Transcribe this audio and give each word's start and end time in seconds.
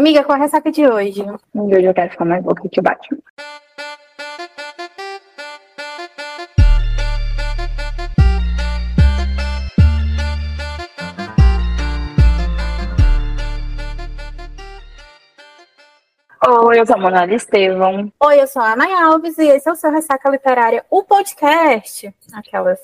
Amiga, 0.00 0.24
qual 0.24 0.38
é 0.38 0.40
a 0.40 0.44
ressaca 0.44 0.72
de 0.72 0.86
hoje? 0.88 1.22
Hoje 1.54 1.84
eu 1.84 1.92
quero 1.92 2.10
ficar 2.10 2.24
mais 2.24 2.42
louca 2.42 2.66
que 2.70 2.80
o 2.80 2.82
Batman. 2.82 3.18
Oi, 16.70 16.78
eu 16.78 16.86
sou 16.86 16.94
a 16.94 17.00
Monara 17.00 17.34
Estevam. 17.34 18.12
Oi, 18.20 18.40
eu 18.40 18.46
sou 18.46 18.62
a 18.62 18.74
Ana 18.74 19.04
Alves 19.04 19.36
e 19.38 19.48
esse 19.48 19.68
é 19.68 19.72
o 19.72 19.74
seu 19.74 19.90
Ressaca 19.90 20.30
Literária, 20.30 20.84
o 20.88 21.02
podcast. 21.02 22.14
Aquelas 22.32 22.78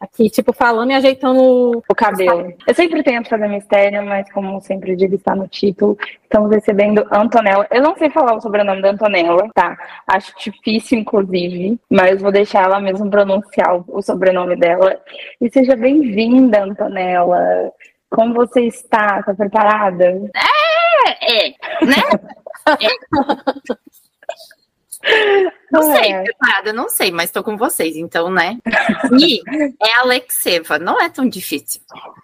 aqui, 0.00 0.28
tipo, 0.28 0.52
falando 0.52 0.90
e 0.90 0.94
ajeitando 0.94 1.80
o 1.88 1.94
cabelo. 1.94 2.52
Eu 2.66 2.74
sempre 2.74 3.00
tento 3.00 3.28
fazer 3.28 3.46
mistério, 3.46 4.04
mas 4.04 4.28
como 4.32 4.60
sempre 4.60 4.96
digo, 4.96 5.14
está 5.14 5.36
no 5.36 5.46
título. 5.46 5.96
Estamos 6.24 6.50
recebendo 6.50 7.06
Antonella. 7.12 7.64
Eu 7.70 7.80
não 7.80 7.96
sei 7.96 8.10
falar 8.10 8.34
o 8.34 8.40
sobrenome 8.40 8.82
da 8.82 8.90
Antonella, 8.90 9.48
tá? 9.54 9.78
Acho 10.04 10.34
difícil, 10.36 10.98
inclusive, 10.98 11.78
mas 11.88 12.20
vou 12.20 12.32
deixar 12.32 12.64
ela 12.64 12.80
mesmo 12.80 13.08
pronunciar 13.08 13.84
o 13.86 14.02
sobrenome 14.02 14.56
dela. 14.56 15.00
E 15.40 15.48
seja 15.48 15.76
bem-vinda, 15.76 16.64
Antonella. 16.64 17.70
Como 18.10 18.34
você 18.34 18.62
está? 18.62 19.22
Tá 19.22 19.32
preparada? 19.32 20.04
É, 20.34 20.57
é, 21.08 21.48
né? 21.84 22.02
Não 25.70 25.82
sei, 25.82 26.12
é. 26.12 26.22
preparada, 26.22 26.72
não 26.72 26.88
sei, 26.88 27.12
mas 27.12 27.30
tô 27.30 27.42
com 27.44 27.56
vocês, 27.56 27.96
então, 27.96 28.30
né? 28.30 28.58
E 29.18 29.40
é 29.80 30.00
Alexeva, 30.00 30.78
não 30.78 31.00
é 31.00 31.08
tão 31.08 31.28
difícil. 31.28 31.80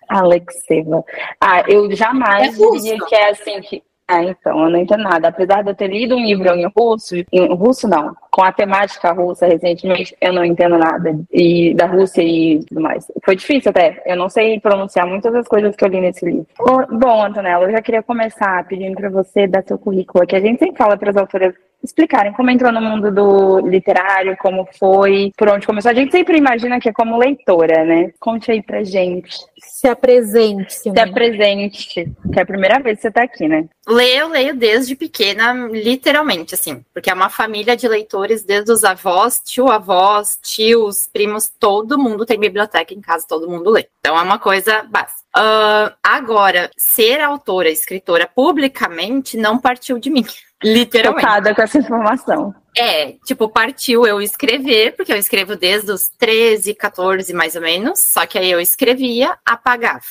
Alexeva. 0.09 1.05
Ah, 1.41 1.63
eu 1.69 1.91
jamais 1.95 2.59
é 2.59 2.71
diria 2.71 2.99
que 3.07 3.15
é 3.15 3.31
assim 3.31 3.61
que 3.61 3.83
ah, 4.07 4.23
então, 4.23 4.65
eu 4.65 4.71
não 4.71 4.79
entendo 4.79 5.03
nada. 5.03 5.29
Apesar 5.29 5.63
de 5.63 5.71
eu 5.71 5.75
ter 5.75 5.89
lido 5.89 6.15
um 6.15 6.23
livro 6.23 6.49
em 6.55 6.71
russo, 6.77 7.15
em 7.33 7.55
russo 7.55 7.89
não, 7.89 8.15
com 8.35 8.43
a 8.43 8.51
temática 8.51 9.13
russa 9.13 9.47
recentemente, 9.47 10.17
eu 10.21 10.33
não 10.33 10.45
entendo 10.45 10.77
nada. 10.77 11.17
E 11.33 11.73
da 11.75 11.87
Rússia 11.87 12.21
e 12.21 12.65
tudo 12.65 12.81
mais. 12.81 13.07
Foi 13.25 13.37
difícil 13.37 13.71
até. 13.71 14.03
Eu 14.05 14.17
não 14.17 14.29
sei 14.29 14.59
pronunciar 14.59 15.07
muitas 15.07 15.33
das 15.33 15.47
coisas 15.47 15.77
que 15.77 15.85
eu 15.85 15.89
li 15.89 16.01
nesse 16.01 16.25
livro. 16.25 16.45
Bom, 16.91 17.25
Antonella, 17.25 17.67
eu 17.67 17.71
já 17.71 17.81
queria 17.81 18.03
começar 18.03 18.67
pedindo 18.67 18.97
para 18.97 19.09
você 19.09 19.47
dar 19.47 19.63
seu 19.63 19.79
currículo, 19.79 20.27
que 20.27 20.35
a 20.35 20.41
gente 20.41 20.59
sempre 20.59 20.77
fala 20.77 20.97
para 20.97 21.11
as 21.11 21.17
autoras 21.17 21.55
explicarem 21.85 22.33
como 22.33 22.51
entrou 22.51 22.73
no 22.73 22.81
mundo 22.81 23.13
do 23.13 23.61
literário, 23.61 24.37
como 24.39 24.67
foi, 24.79 25.31
por 25.37 25.49
onde 25.51 25.67
começou. 25.67 25.91
A 25.91 25.95
gente 25.95 26.11
sempre 26.11 26.39
imagina 26.39 26.81
que 26.81 26.89
é 26.89 26.93
como 26.93 27.19
leitora, 27.19 27.85
né? 27.85 28.11
Conte 28.19 28.51
aí 28.51 28.63
pra 28.63 28.83
gente. 28.83 29.37
Se 29.59 29.87
apresente. 29.87 30.73
Se 30.73 30.89
apresente. 30.99 32.11
Que 32.33 32.39
é 32.39 32.43
a 32.43 32.47
primeira 32.47 32.81
vez 32.81 32.97
que 32.97 33.03
você 33.03 33.11
tá 33.11 33.23
aqui, 33.23 33.47
né? 33.47 33.67
Leio, 33.87 34.29
leio 34.29 34.57
desde 34.57 34.97
pequena, 34.97 35.53
literalmente, 35.71 36.55
assim. 36.55 36.83
Porque 36.93 37.11
é 37.11 37.15
uma 37.15 37.29
família 37.29 37.77
de 37.77 37.87
leitores, 37.87 38.24
desde 38.45 38.73
os 38.73 38.85
avós, 38.85 39.41
tio-avós, 39.45 40.39
tios, 40.43 41.09
primos, 41.13 41.49
todo 41.49 41.99
mundo 41.99 42.27
tem 42.27 42.39
biblioteca 42.39 42.95
em 42.95 43.01
casa, 43.01 43.27
todo 43.29 43.49
mundo 43.49 43.71
lê. 43.71 43.89
Então 44.01 44.19
é 44.19 44.23
uma 44.23 44.39
coisa 44.39 44.83
básica. 44.85 45.25
Uh, 45.37 45.93
agora, 46.03 46.71
ser 46.77 47.21
autora, 47.21 47.69
escritora 47.69 48.29
publicamente 48.33 49.37
não 49.37 49.59
partiu 49.59 49.99
de 49.99 50.11
mim. 50.11 50.25
Literalmente. 50.63 51.23
Chocada 51.23 51.55
com 51.55 51.63
essa 51.63 51.79
informação. 51.79 52.55
É, 52.77 53.13
tipo, 53.25 53.49
partiu 53.49 54.07
eu 54.07 54.21
escrever, 54.21 54.97
porque 54.97 55.13
eu 55.13 55.17
escrevo 55.17 55.57
desde 55.57 55.93
os 55.93 56.09
13, 56.19 56.75
14 56.75 57.33
mais 57.33 57.55
ou 57.55 57.63
menos, 57.63 58.01
só 58.01 58.27
que 58.27 58.39
aí 58.39 58.51
eu 58.51 58.61
escrevia, 58.61 59.37
apagava. 59.45 60.03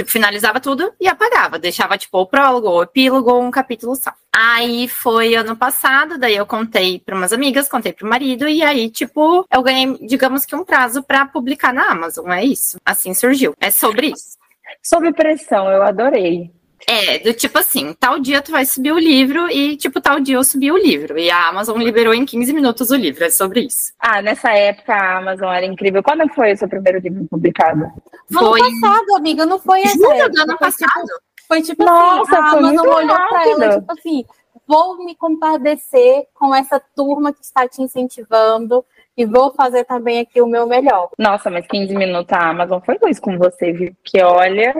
Tipo, 0.00 0.12
finalizava 0.12 0.58
tudo 0.58 0.94
e 0.98 1.06
apagava, 1.06 1.58
deixava 1.58 1.98
tipo 1.98 2.18
o 2.18 2.26
prólogo, 2.26 2.70
o 2.70 2.82
epílogo, 2.82 3.38
um 3.38 3.50
capítulo 3.50 3.94
só. 3.94 4.10
Aí 4.34 4.88
foi 4.88 5.34
ano 5.34 5.54
passado, 5.54 6.16
daí 6.16 6.36
eu 6.36 6.46
contei 6.46 6.98
para 6.98 7.14
umas 7.14 7.34
amigas, 7.34 7.68
contei 7.68 7.92
pro 7.92 8.08
marido 8.08 8.48
e 8.48 8.62
aí 8.62 8.88
tipo, 8.88 9.44
eu 9.52 9.62
ganhei, 9.62 9.98
digamos 10.06 10.46
que 10.46 10.56
um 10.56 10.64
prazo 10.64 11.02
para 11.02 11.26
publicar 11.26 11.74
na 11.74 11.90
Amazon, 11.90 12.30
é 12.30 12.42
isso. 12.42 12.78
Assim 12.82 13.12
surgiu. 13.12 13.52
É 13.60 13.70
sobre 13.70 14.06
isso. 14.06 14.38
Sob 14.82 15.12
pressão, 15.12 15.70
eu 15.70 15.82
adorei. 15.82 16.50
É, 16.86 17.18
do 17.18 17.32
tipo 17.32 17.58
assim, 17.58 17.94
tal 17.98 18.18
dia 18.18 18.42
tu 18.42 18.50
vai 18.50 18.64
subir 18.64 18.92
o 18.92 18.98
livro 18.98 19.48
e, 19.50 19.76
tipo, 19.76 20.00
tal 20.00 20.18
dia 20.20 20.36
eu 20.36 20.44
subi 20.44 20.72
o 20.72 20.76
livro. 20.76 21.18
E 21.18 21.30
a 21.30 21.48
Amazon 21.48 21.78
liberou 21.78 22.14
em 22.14 22.24
15 22.24 22.52
minutos 22.52 22.90
o 22.90 22.96
livro, 22.96 23.24
é 23.24 23.30
sobre 23.30 23.60
isso. 23.60 23.92
Ah, 23.98 24.20
nessa 24.22 24.50
época 24.52 24.94
a 24.94 25.18
Amazon 25.18 25.52
era 25.52 25.66
incrível. 25.66 26.02
Quando 26.02 26.28
foi 26.34 26.52
o 26.52 26.56
seu 26.56 26.68
primeiro 26.68 26.98
livro 26.98 27.26
publicado? 27.28 27.86
Foi. 28.32 28.60
Ano 28.60 28.80
passado, 28.80 29.16
amiga, 29.16 29.46
não 29.46 29.58
foi 29.58 29.82
essa 29.82 29.96
Juro, 29.96 30.30
do 30.30 30.40
ano 30.42 30.58
passado. 30.58 31.06
Foi 31.46 31.62
tipo, 31.62 31.82
foi, 31.82 31.84
tipo 31.84 31.84
Nossa, 31.84 32.32
assim, 32.32 32.56
a 32.56 32.58
Amazon 32.58 32.88
olhou 32.88 33.16
rápido. 33.16 33.56
pra 33.56 33.66
ela, 33.66 33.80
tipo 33.80 33.92
assim, 33.92 34.24
vou 34.66 35.04
me 35.04 35.14
compadecer 35.16 36.26
com 36.34 36.54
essa 36.54 36.80
turma 36.94 37.32
que 37.32 37.42
está 37.42 37.68
te 37.68 37.82
incentivando 37.82 38.84
e 39.16 39.26
vou 39.26 39.52
fazer 39.52 39.84
também 39.84 40.20
aqui 40.20 40.40
o 40.40 40.46
meu 40.46 40.66
melhor. 40.66 41.10
Nossa, 41.18 41.50
mas 41.50 41.66
15 41.66 41.94
minutos 41.94 42.32
a 42.32 42.50
Amazon 42.50 42.80
foi 42.80 42.96
luz 43.02 43.18
com 43.18 43.36
você, 43.36 43.72
viu? 43.72 43.94
Que 44.04 44.22
olha, 44.22 44.74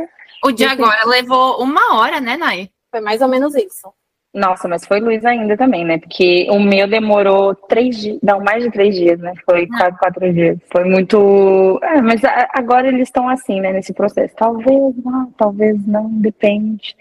o 0.45 0.53
de 0.53 0.65
agora 0.65 1.05
levou 1.07 1.63
uma 1.63 1.99
hora, 1.99 2.21
né, 2.21 2.37
Nai? 2.37 2.71
Foi 2.91 3.01
mais 3.01 3.21
ou 3.21 3.29
menos 3.29 3.55
isso. 3.55 3.93
Nossa, 4.33 4.69
mas 4.69 4.85
foi 4.85 5.01
Luiz 5.01 5.25
ainda 5.25 5.57
também, 5.57 5.85
né? 5.85 5.99
Porque 5.99 6.47
o 6.51 6.61
meu 6.61 6.87
demorou 6.87 7.53
três 7.55 7.99
dias, 7.99 8.19
não, 8.23 8.41
mais 8.41 8.63
de 8.63 8.71
três 8.71 8.95
dias, 8.95 9.19
né? 9.19 9.33
Foi 9.45 9.69
ah. 9.73 9.77
quase 9.77 9.99
quatro 9.99 10.33
dias. 10.33 10.57
Foi 10.71 10.85
muito. 10.85 11.81
É, 11.83 12.01
mas 12.01 12.21
agora 12.55 12.87
eles 12.87 13.09
estão 13.09 13.29
assim, 13.29 13.61
né? 13.61 13.73
Nesse 13.73 13.93
processo. 13.93 14.33
Talvez 14.37 14.95
não, 15.05 15.33
talvez 15.33 15.85
não, 15.85 16.09
depende. 16.21 16.95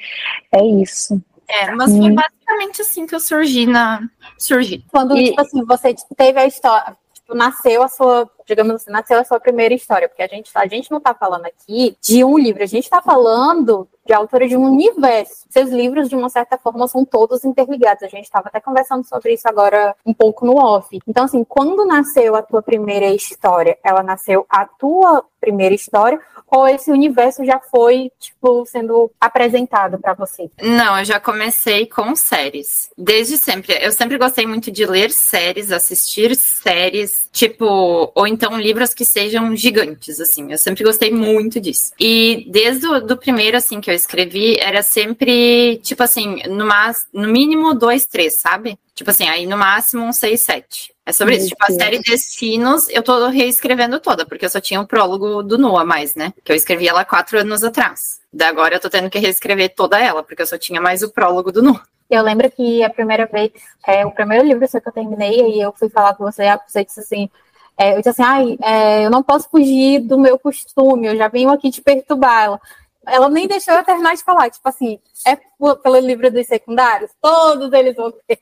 É 0.51 0.65
isso. 0.65 1.21
É, 1.47 1.71
mas 1.71 1.95
foi 1.95 2.09
hum. 2.09 2.15
basicamente 2.15 2.81
assim 2.81 3.05
que 3.05 3.13
eu 3.13 3.19
surgi 3.19 3.67
na. 3.67 4.01
Surgi. 4.37 4.83
Quando, 4.91 5.15
e... 5.15 5.25
tipo 5.25 5.41
assim, 5.41 5.63
você 5.65 5.95
teve 6.17 6.39
a 6.39 6.47
história. 6.47 6.97
Nasceu 7.35 7.83
a 7.83 7.87
sua 7.87 8.29
digamos 8.49 8.75
assim, 8.75 8.91
nasceu 8.91 9.19
a 9.19 9.23
sua 9.23 9.39
primeira 9.39 9.73
história, 9.73 10.09
porque 10.09 10.23
a 10.23 10.27
gente, 10.27 10.49
a 10.55 10.67
gente 10.67 10.89
não 10.89 10.97
está 10.97 11.13
falando 11.13 11.45
aqui 11.45 11.95
de 12.01 12.23
um 12.23 12.37
livro, 12.37 12.63
a 12.63 12.65
gente 12.65 12.83
está 12.85 13.01
falando 13.01 13.87
de 14.05 14.11
autora 14.11 14.47
de 14.47 14.57
um 14.57 14.63
universo. 14.63 15.45
Seus 15.49 15.69
livros, 15.69 16.09
de 16.09 16.15
uma 16.15 16.29
certa 16.29 16.57
forma, 16.57 16.87
são 16.87 17.05
todos 17.05 17.45
interligados. 17.45 18.01
A 18.01 18.07
gente 18.07 18.23
estava 18.23 18.47
até 18.47 18.59
conversando 18.59 19.07
sobre 19.07 19.33
isso 19.33 19.47
agora 19.47 19.95
um 20.03 20.13
pouco 20.13 20.47
no 20.47 20.55
off. 20.55 20.99
Então, 21.07 21.25
assim, 21.25 21.43
quando 21.43 21.85
nasceu 21.85 22.35
a 22.35 22.41
tua 22.41 22.63
primeira 22.63 23.05
história, 23.05 23.77
ela 23.83 24.01
nasceu 24.01 24.47
a 24.49 24.65
tua 24.65 25.23
primeira 25.39 25.73
história 25.73 26.19
ou 26.51 26.67
esse 26.67 26.91
universo 26.91 27.45
já 27.45 27.59
foi, 27.59 28.11
tipo, 28.19 28.65
sendo 28.65 29.11
apresentado 29.21 29.99
para 29.99 30.13
você? 30.13 30.49
Não, 30.61 30.97
eu 30.97 31.05
já 31.05 31.19
comecei 31.19 31.85
com 31.85 32.15
séries. 32.15 32.89
Desde 32.97 33.37
sempre. 33.37 33.77
Eu 33.79 33.91
sempre 33.91 34.17
gostei 34.17 34.47
muito 34.47 34.71
de 34.71 34.85
ler 34.85 35.11
séries, 35.11 35.71
assistir 35.71 36.35
séries, 36.35 37.29
tipo, 37.31 38.11
ou 38.15 38.25
então 38.25 38.59
livros 38.59 38.93
que 38.93 39.05
sejam 39.05 39.55
gigantes, 39.55 40.19
assim. 40.19 40.51
Eu 40.51 40.57
sempre 40.57 40.83
gostei 40.83 41.11
muito 41.11 41.59
disso. 41.59 41.93
E 41.99 42.47
desde 42.49 42.87
o 42.87 42.99
do 42.99 43.15
primeiro, 43.15 43.55
assim, 43.55 43.79
que 43.79 43.91
eu 43.91 43.95
escrevi, 43.95 44.57
era 44.59 44.81
sempre, 44.81 45.77
tipo 45.83 46.01
assim, 46.01 46.41
no, 46.47 46.67
no 47.13 47.27
mínimo 47.27 47.75
dois, 47.75 48.07
três, 48.07 48.39
sabe? 48.39 48.77
Tipo 48.99 49.11
assim, 49.11 49.29
aí 49.29 49.45
no 49.45 49.57
máximo 49.57 50.03
um 50.03 50.11
seis, 50.11 50.41
sete. 50.41 50.93
É 51.05 51.13
sobre 51.13 51.37
isso. 51.37 51.47
Tipo, 51.47 51.63
a 51.63 51.71
série 51.71 51.99
Destinos, 51.99 52.89
eu 52.89 53.01
tô 53.01 53.29
reescrevendo 53.29 53.97
toda, 53.97 54.25
porque 54.25 54.43
eu 54.43 54.49
só 54.49 54.59
tinha 54.59 54.77
o 54.77 54.83
um 54.83 54.85
prólogo 54.85 55.41
do 55.41 55.57
Noah 55.57 55.85
mais, 55.85 56.15
né? 56.15 56.33
Que 56.43 56.51
eu 56.51 56.55
escrevi 56.55 56.85
ela 56.85 57.05
quatro 57.05 57.39
anos 57.39 57.63
atrás. 57.63 58.19
Da 58.31 58.49
agora 58.49 58.75
eu 58.75 58.79
tô 58.81 58.89
tendo 58.89 59.09
que 59.09 59.17
reescrever 59.17 59.73
toda 59.73 59.97
ela, 59.97 60.21
porque 60.21 60.41
eu 60.41 60.45
só 60.45 60.57
tinha 60.57 60.81
mais 60.81 61.01
o 61.01 61.13
prólogo 61.13 61.49
do 61.49 61.63
Noah. 61.63 61.81
Eu 62.09 62.21
lembro 62.21 62.51
que 62.51 62.83
a 62.83 62.89
primeira 62.89 63.25
vez, 63.25 63.53
é, 63.87 64.05
o 64.05 64.11
primeiro 64.11 64.45
livro 64.45 64.67
que 64.67 64.75
eu 64.75 64.91
terminei, 64.91 65.55
e 65.55 65.61
eu 65.61 65.71
fui 65.71 65.87
falar 65.87 66.13
com 66.15 66.25
você, 66.25 66.43
você 66.67 66.83
disse 66.83 66.99
assim, 66.99 67.29
é, 67.77 67.93
eu 67.93 67.99
disse 67.99 68.09
assim, 68.09 68.23
ai, 68.23 68.57
é, 68.61 69.05
eu 69.05 69.09
não 69.09 69.23
posso 69.23 69.49
fugir 69.49 69.99
do 69.99 70.19
meu 70.19 70.37
costume, 70.37 71.07
eu 71.07 71.15
já 71.15 71.29
venho 71.29 71.49
aqui 71.51 71.71
te 71.71 71.81
perturbar. 71.81 72.43
Ela, 72.43 72.61
ela 73.07 73.29
nem 73.29 73.47
deixou 73.47 73.73
eu 73.75 73.85
terminar 73.85 74.13
de 74.13 74.25
falar, 74.25 74.49
tipo 74.49 74.67
assim, 74.67 74.99
é 75.25 75.37
pelo 75.81 75.99
livro 75.99 76.29
dos 76.29 76.45
secundários? 76.45 77.11
Todos 77.21 77.71
eles 77.71 77.95
vão 77.95 78.11
ter. 78.27 78.37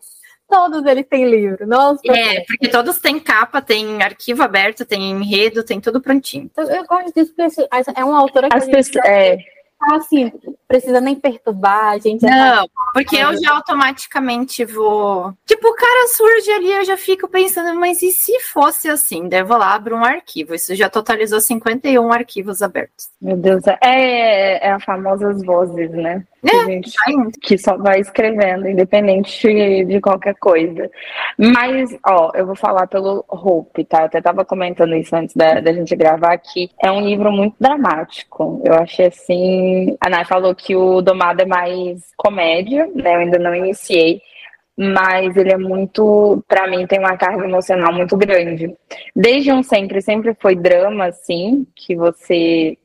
Todos 0.50 0.86
eles 0.86 1.06
têm 1.08 1.30
livro. 1.30 1.68
Nossa, 1.68 2.02
é, 2.06 2.42
porque 2.46 2.70
todos 2.70 3.00
têm 3.00 3.20
capa, 3.20 3.62
tem 3.62 4.02
arquivo 4.02 4.44
aberto, 4.44 4.86
tem 4.86 5.12
enredo, 5.12 5.64
tem 5.64 5.80
tudo 5.82 6.02
prontinho. 6.02 6.50
Então, 6.52 6.64
eu 6.70 6.86
gosto 6.86 7.14
disso 7.14 7.34
porque 7.36 7.42
assim, 7.72 7.92
é 7.96 8.06
uma 8.06 8.20
autora 8.20 8.50
que 8.50 8.56
As 8.56 8.66
pessoas, 8.66 9.06
é 9.06 9.38
assim, 9.96 10.32
precisa 10.68 11.00
nem 11.00 11.16
perturbar, 11.16 11.92
a 11.92 11.98
gente. 11.98 12.24
Não, 12.24 12.68
porque 12.94 13.16
eu 13.16 13.40
já 13.40 13.54
automaticamente 13.54 14.66
vou. 14.66 15.34
Tipo, 15.46 15.70
o 15.70 15.76
cara 15.76 16.08
surge 16.10 16.52
ali, 16.52 16.72
eu 16.72 16.86
já 16.86 16.98
fico 16.98 17.28
pensando, 17.28 17.78
mas 17.80 18.02
e 18.02 18.12
se 18.12 18.40
fosse 18.40 18.90
assim? 18.90 19.30
Daí 19.30 19.42
eu 19.42 19.46
vou 19.46 19.58
lá, 19.58 19.74
abro 19.76 19.96
um 19.96 20.04
arquivo. 20.04 20.56
Isso 20.56 20.76
já 20.76 20.90
totalizou 20.90 21.40
51 21.40 22.12
arquivos 22.12 22.62
abertos. 22.62 23.10
Meu 23.22 23.38
Deus, 23.38 23.64
é, 23.82 24.68
é 24.68 24.72
a 24.72 24.80
famosas 24.80 25.44
vozes, 25.44 25.92
né? 25.92 26.26
É, 26.48 26.82
que 27.42 27.58
só 27.58 27.78
vai 27.78 28.00
escrevendo, 28.00 28.68
independente 28.68 29.86
de, 29.86 30.00
qualquer 30.02 30.36
coisa. 30.36 30.90
Mas, 31.38 31.98
ó, 32.06 32.32
eu 32.36 32.46
vou 32.46 32.56
falar 32.56 32.88
pelo 32.88 33.26
Hope, 33.28 33.84
tá? 33.86 34.02
Eu 34.02 34.06
até 34.06 34.22
tava 34.22 34.46
comentando 34.46 34.96
isso 34.96 35.16
antes 35.16 35.36
da, 35.36 35.60
da 35.60 35.74
gente 35.74 35.96
gravar 35.96 36.34
aqui. 36.34 36.70
É 36.82 36.92
um 36.92 37.02
livro 37.02 37.32
muito 37.32 37.56
dramático. 37.60 38.62
Eu 38.64 38.74
achei 38.76 39.08
assim. 39.08 39.98
A 40.00 40.10
Nay 40.10 40.26
falou 40.26 40.56
que 40.56 40.76
o 40.76 41.02
Domado 41.02 41.42
é 41.42 41.46
mais 41.46 42.12
comédia, 42.16 42.90
né? 42.94 43.16
Eu 43.16 43.20
ainda 43.20 43.40
não 43.40 43.54
iniciei 43.56 44.22
mas 44.80 45.36
ele 45.36 45.52
é 45.52 45.58
muito, 45.58 46.44
para 46.48 46.68
mim, 46.68 46.86
tem 46.86 47.00
uma 47.00 47.18
carga 47.18 47.44
emocional 47.44 47.92
muito 47.92 48.16
grande. 48.16 48.78
Desde 49.16 49.52
um 49.52 49.64
sempre, 49.64 50.00
sempre 50.04 50.36
foi 50.40 50.56
drama, 50.56 51.08
assim, 51.08 51.66
que 51.76 51.96
você 51.96 52.78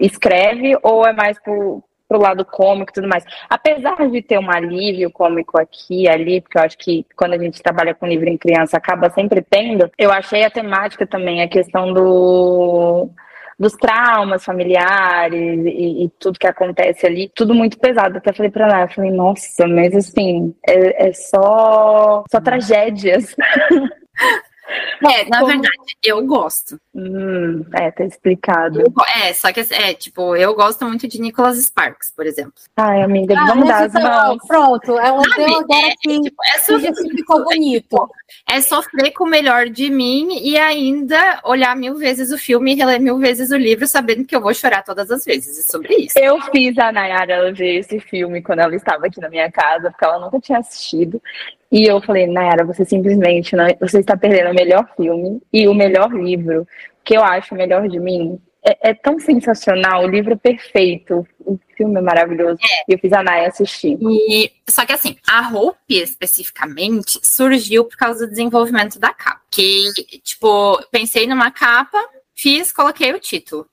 escreve, 0.00 0.74
ou 0.82 1.06
é 1.06 1.12
mais 1.12 1.38
pro, 1.38 1.83
pro 2.08 2.20
lado 2.20 2.44
cômico 2.44 2.90
e 2.90 2.94
tudo 2.94 3.08
mais. 3.08 3.24
Apesar 3.48 4.08
de 4.08 4.22
ter 4.22 4.38
um 4.38 4.50
alívio 4.50 5.10
cômico 5.10 5.60
aqui 5.60 6.02
e 6.02 6.08
ali, 6.08 6.40
porque 6.40 6.58
eu 6.58 6.62
acho 6.62 6.78
que 6.78 7.06
quando 7.16 7.34
a 7.34 7.38
gente 7.38 7.62
trabalha 7.62 7.94
com 7.94 8.06
livro 8.06 8.28
em 8.28 8.36
criança 8.36 8.76
acaba 8.76 9.10
sempre 9.10 9.42
tendo, 9.42 9.90
eu 9.98 10.10
achei 10.10 10.44
a 10.44 10.50
temática 10.50 11.06
também, 11.06 11.42
a 11.42 11.48
questão 11.48 11.92
do 11.92 13.10
dos 13.56 13.72
traumas 13.74 14.44
familiares 14.44 15.64
e, 15.64 16.04
e, 16.04 16.10
tudo 16.18 16.40
que 16.40 16.46
acontece 16.46 17.06
ali, 17.06 17.30
tudo 17.34 17.54
muito 17.54 17.78
pesado. 17.78 18.18
Até 18.18 18.32
falei 18.32 18.50
pra 18.50 18.66
ela, 18.66 18.82
eu 18.82 18.88
falei, 18.88 19.12
nossa, 19.12 19.66
mas 19.68 19.94
assim, 19.94 20.52
é, 20.66 21.08
é 21.08 21.12
só, 21.12 22.24
só 22.28 22.40
tragédias. 22.40 23.34
É, 25.02 25.24
na 25.28 25.40
Como... 25.40 25.52
verdade, 25.52 25.96
eu 26.02 26.24
gosto. 26.26 26.80
Hum, 26.94 27.64
é, 27.74 27.90
tá 27.90 28.04
explicado. 28.04 28.80
Eu, 28.80 28.92
é, 29.22 29.32
só 29.34 29.52
que 29.52 29.60
é, 29.60 29.92
tipo, 29.92 30.34
eu 30.36 30.54
gosto 30.54 30.84
muito 30.86 31.06
de 31.06 31.20
Nicholas 31.20 31.58
Sparks, 31.58 32.12
por 32.14 32.26
exemplo. 32.26 32.54
Ai, 32.76 33.02
amiga, 33.02 33.34
ah, 33.38 33.44
vamos 33.46 33.68
dar 33.68 33.84
as 33.84 33.92
mãos. 33.92 34.38
Pronto, 34.46 34.98
ela 34.98 35.22
deu 35.36 35.58
agora 35.58 35.86
é, 35.86 35.94
que, 36.00 36.20
tipo, 36.22 36.36
é 36.44 36.58
sofrer, 36.58 36.94
ficou 36.94 37.44
bonito. 37.44 37.96
É 38.50 38.60
sofrer 38.60 39.12
com 39.12 39.24
o 39.24 39.28
melhor 39.28 39.68
de 39.68 39.90
mim 39.90 40.40
e 40.42 40.58
ainda 40.58 41.40
olhar 41.44 41.76
mil 41.76 41.94
vezes 41.94 42.30
o 42.32 42.38
filme 42.38 42.72
e 42.72 42.74
reler 42.74 43.00
mil 43.00 43.18
vezes 43.18 43.50
o 43.50 43.56
livro, 43.56 43.86
sabendo 43.86 44.24
que 44.24 44.34
eu 44.34 44.40
vou 44.40 44.52
chorar 44.52 44.82
todas 44.82 45.10
as 45.10 45.24
vezes. 45.24 45.58
É 45.58 45.62
sobre 45.70 45.94
isso. 45.94 46.18
Eu 46.18 46.40
fiz 46.50 46.76
a 46.78 46.90
Nayara 46.90 47.52
ver 47.52 47.78
esse 47.78 48.00
filme 48.00 48.42
quando 48.42 48.60
ela 48.60 48.74
estava 48.74 49.06
aqui 49.06 49.20
na 49.20 49.28
minha 49.28 49.50
casa, 49.50 49.90
porque 49.90 50.04
ela 50.04 50.18
nunca 50.18 50.40
tinha 50.40 50.58
assistido. 50.58 51.22
E 51.70 51.84
eu 51.84 52.00
falei, 52.00 52.26
Nayara, 52.26 52.64
você 52.64 52.84
simplesmente 52.84 53.56
não, 53.56 53.66
você 53.80 54.00
está 54.00 54.16
perdendo 54.16 54.50
o 54.50 54.54
melhor 54.54 54.88
filme 54.96 55.40
e 55.52 55.66
o 55.66 55.74
melhor 55.74 56.12
livro, 56.12 56.66
que 57.04 57.16
eu 57.16 57.22
acho 57.22 57.54
melhor 57.54 57.88
de 57.88 57.98
mim. 57.98 58.40
É, 58.62 58.90
é 58.90 58.94
tão 58.94 59.18
sensacional, 59.18 60.04
o 60.04 60.08
livro 60.08 60.38
perfeito, 60.38 61.26
o 61.40 61.58
filme 61.76 61.98
é 61.98 62.02
maravilhoso. 62.02 62.58
É. 62.62 62.84
E 62.90 62.94
eu 62.94 62.98
fiz 62.98 63.12
a 63.12 63.22
Naya 63.22 63.48
assistir. 63.48 63.98
E, 64.00 64.50
só 64.68 64.86
que 64.86 64.92
assim, 64.92 65.16
a 65.28 65.50
Hope 65.50 65.78
especificamente 65.90 67.18
surgiu 67.22 67.84
por 67.84 67.96
causa 67.96 68.26
do 68.26 68.30
desenvolvimento 68.30 68.98
da 68.98 69.12
capa. 69.12 69.42
Que, 69.50 69.92
tipo, 70.22 70.82
pensei 70.90 71.26
numa 71.26 71.50
capa, 71.50 71.98
fiz, 72.34 72.72
coloquei 72.72 73.12
o 73.12 73.20
título. 73.20 73.66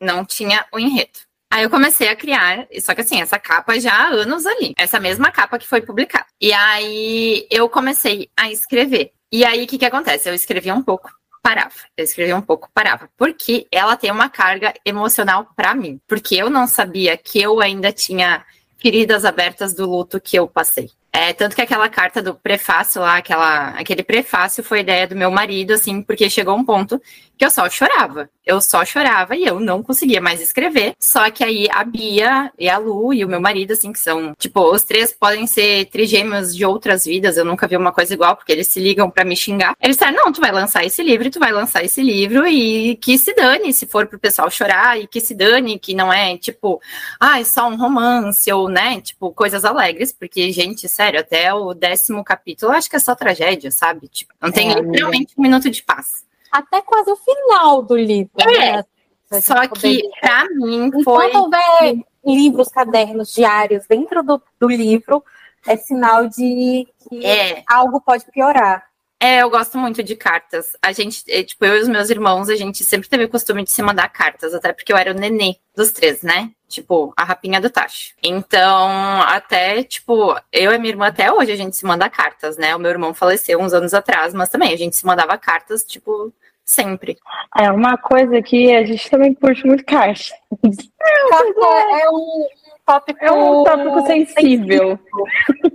Não 0.00 0.24
tinha 0.24 0.64
o 0.72 0.78
enredo. 0.78 1.27
Aí 1.50 1.64
eu 1.64 1.70
comecei 1.70 2.08
a 2.08 2.16
criar, 2.16 2.66
só 2.80 2.94
que 2.94 3.00
assim, 3.00 3.20
essa 3.20 3.38
capa 3.38 3.78
já 3.80 3.92
há 3.92 4.08
anos 4.08 4.44
ali, 4.44 4.74
essa 4.76 5.00
mesma 5.00 5.30
capa 5.30 5.58
que 5.58 5.66
foi 5.66 5.80
publicada. 5.80 6.26
E 6.40 6.52
aí 6.52 7.46
eu 7.50 7.68
comecei 7.68 8.28
a 8.36 8.50
escrever. 8.50 9.12
E 9.32 9.44
aí 9.44 9.64
o 9.64 9.66
que 9.66 9.78
que 9.78 9.86
acontece? 9.86 10.28
Eu 10.28 10.34
escrevia 10.34 10.74
um 10.74 10.82
pouco, 10.82 11.10
parava. 11.42 11.72
Eu 11.96 12.04
escrevia 12.04 12.36
um 12.36 12.42
pouco, 12.42 12.70
parava. 12.74 13.08
Porque 13.16 13.66
ela 13.72 13.96
tem 13.96 14.10
uma 14.10 14.28
carga 14.28 14.74
emocional 14.84 15.48
para 15.56 15.74
mim. 15.74 16.00
Porque 16.06 16.34
eu 16.36 16.50
não 16.50 16.66
sabia 16.66 17.16
que 17.16 17.40
eu 17.40 17.60
ainda 17.60 17.92
tinha 17.92 18.44
feridas 18.76 19.24
abertas 19.24 19.74
do 19.74 19.88
luto 19.88 20.20
que 20.20 20.38
eu 20.38 20.46
passei. 20.46 20.90
É, 21.12 21.32
tanto 21.32 21.56
que 21.56 21.62
aquela 21.62 21.88
carta 21.88 22.22
do 22.22 22.34
prefácio 22.34 23.00
lá, 23.00 23.16
aquela, 23.16 23.70
aquele 23.70 24.02
prefácio 24.02 24.62
foi 24.62 24.80
ideia 24.80 25.06
do 25.06 25.16
meu 25.16 25.30
marido, 25.30 25.72
assim, 25.72 26.02
porque 26.02 26.28
chegou 26.28 26.54
um 26.54 26.64
ponto 26.64 27.00
que 27.38 27.44
eu 27.44 27.50
só 27.50 27.70
chorava. 27.70 28.28
Eu 28.44 28.60
só 28.60 28.84
chorava 28.84 29.36
e 29.36 29.44
eu 29.44 29.60
não 29.60 29.82
conseguia 29.82 30.20
mais 30.20 30.40
escrever. 30.40 30.94
Só 30.98 31.30
que 31.30 31.44
aí 31.44 31.68
a 31.70 31.84
Bia 31.84 32.50
e 32.58 32.68
a 32.68 32.78
Lu 32.78 33.14
e 33.14 33.24
o 33.24 33.28
meu 33.28 33.40
marido, 33.40 33.72
assim, 33.72 33.92
que 33.92 34.00
são, 34.00 34.34
tipo, 34.38 34.60
os 34.72 34.82
três 34.82 35.12
podem 35.12 35.46
ser 35.46 35.86
trigêmeos 35.86 36.56
de 36.56 36.64
outras 36.64 37.04
vidas. 37.04 37.36
Eu 37.36 37.44
nunca 37.44 37.68
vi 37.68 37.76
uma 37.76 37.92
coisa 37.92 38.12
igual, 38.12 38.36
porque 38.36 38.50
eles 38.50 38.66
se 38.66 38.80
ligam 38.80 39.10
para 39.10 39.24
me 39.24 39.36
xingar. 39.36 39.76
Eles 39.80 39.96
disseram: 39.96 40.16
não, 40.16 40.32
tu 40.32 40.40
vai 40.40 40.50
lançar 40.50 40.84
esse 40.84 41.02
livro, 41.02 41.30
tu 41.30 41.38
vai 41.38 41.52
lançar 41.52 41.84
esse 41.84 42.02
livro 42.02 42.46
e 42.46 42.96
que 42.96 43.16
se 43.18 43.34
dane 43.34 43.72
se 43.72 43.86
for 43.86 44.06
pro 44.06 44.18
pessoal 44.18 44.50
chorar 44.50 44.98
e 44.98 45.06
que 45.06 45.20
se 45.20 45.34
dane, 45.34 45.78
que 45.78 45.94
não 45.94 46.12
é, 46.12 46.36
tipo, 46.38 46.80
ah, 47.20 47.38
é 47.40 47.44
só 47.44 47.68
um 47.68 47.76
romance 47.76 48.50
ou, 48.50 48.68
né, 48.68 49.00
tipo, 49.00 49.30
coisas 49.32 49.64
alegres, 49.64 50.12
porque, 50.12 50.50
gente, 50.50 50.88
sério, 50.88 51.20
até 51.20 51.52
o 51.52 51.74
décimo 51.74 52.24
capítulo, 52.24 52.72
acho 52.72 52.88
que 52.88 52.96
é 52.96 52.98
só 52.98 53.14
tragédia, 53.14 53.70
sabe? 53.70 54.08
Tipo, 54.08 54.32
não 54.40 54.50
tem 54.50 54.72
é, 54.72 54.80
literalmente 54.80 55.34
um 55.36 55.42
minuto 55.42 55.70
de 55.70 55.82
paz 55.82 56.26
até 56.50 56.80
quase 56.82 57.10
o 57.10 57.16
final 57.16 57.82
do 57.82 57.96
livro. 57.96 58.30
É. 58.40 58.76
Né? 58.76 59.40
Só 59.40 59.66
que, 59.68 60.02
para 60.20 60.44
mim, 60.50 60.90
foi. 61.04 61.26
Enquanto 61.28 61.44
houver 61.44 62.04
livros, 62.24 62.68
cadernos, 62.68 63.32
diários 63.32 63.86
dentro 63.86 64.22
do, 64.22 64.42
do 64.58 64.68
livro, 64.68 65.22
é 65.66 65.76
sinal 65.76 66.28
de 66.28 66.86
que 66.98 67.24
é. 67.24 67.62
algo 67.68 68.00
pode 68.00 68.24
piorar. 68.32 68.87
É, 69.20 69.42
eu 69.42 69.50
gosto 69.50 69.76
muito 69.76 70.02
de 70.02 70.14
cartas. 70.14 70.76
A 70.80 70.92
gente, 70.92 71.24
é, 71.28 71.42
tipo, 71.42 71.64
eu 71.64 71.76
e 71.76 71.80
os 71.80 71.88
meus 71.88 72.08
irmãos, 72.08 72.48
a 72.48 72.54
gente 72.54 72.84
sempre 72.84 73.08
teve 73.08 73.24
o 73.24 73.28
costume 73.28 73.64
de 73.64 73.72
se 73.72 73.82
mandar 73.82 74.08
cartas, 74.08 74.54
até 74.54 74.72
porque 74.72 74.92
eu 74.92 74.96
era 74.96 75.10
o 75.10 75.14
nenê 75.14 75.56
dos 75.74 75.90
três, 75.90 76.22
né? 76.22 76.50
Tipo, 76.68 77.12
a 77.16 77.24
rapinha 77.24 77.60
do 77.60 77.68
Tacho. 77.68 78.14
Então, 78.22 79.22
até, 79.22 79.82
tipo, 79.82 80.38
eu 80.52 80.72
e 80.72 80.78
minha 80.78 80.92
irmã 80.92 81.06
até 81.08 81.32
hoje 81.32 81.50
a 81.50 81.56
gente 81.56 81.76
se 81.76 81.84
manda 81.84 82.08
cartas, 82.08 82.56
né? 82.56 82.76
O 82.76 82.78
meu 82.78 82.90
irmão 82.90 83.12
faleceu 83.12 83.58
uns 83.60 83.72
anos 83.72 83.92
atrás, 83.92 84.32
mas 84.32 84.50
também 84.50 84.72
a 84.72 84.76
gente 84.76 84.94
se 84.94 85.04
mandava 85.04 85.36
cartas, 85.36 85.82
tipo, 85.82 86.32
sempre. 86.64 87.16
É 87.58 87.72
uma 87.72 87.96
coisa 87.96 88.40
que 88.40 88.72
a 88.72 88.84
gente 88.84 89.10
também 89.10 89.34
curte 89.34 89.66
muito 89.66 89.84
cartas. 89.84 90.30
Carta 90.60 91.66
é 92.00 92.08
um 92.10 92.46
tópico, 92.88 93.22
é 93.22 93.30
um 93.30 93.62
tópico 93.64 94.06
sensível 94.06 94.98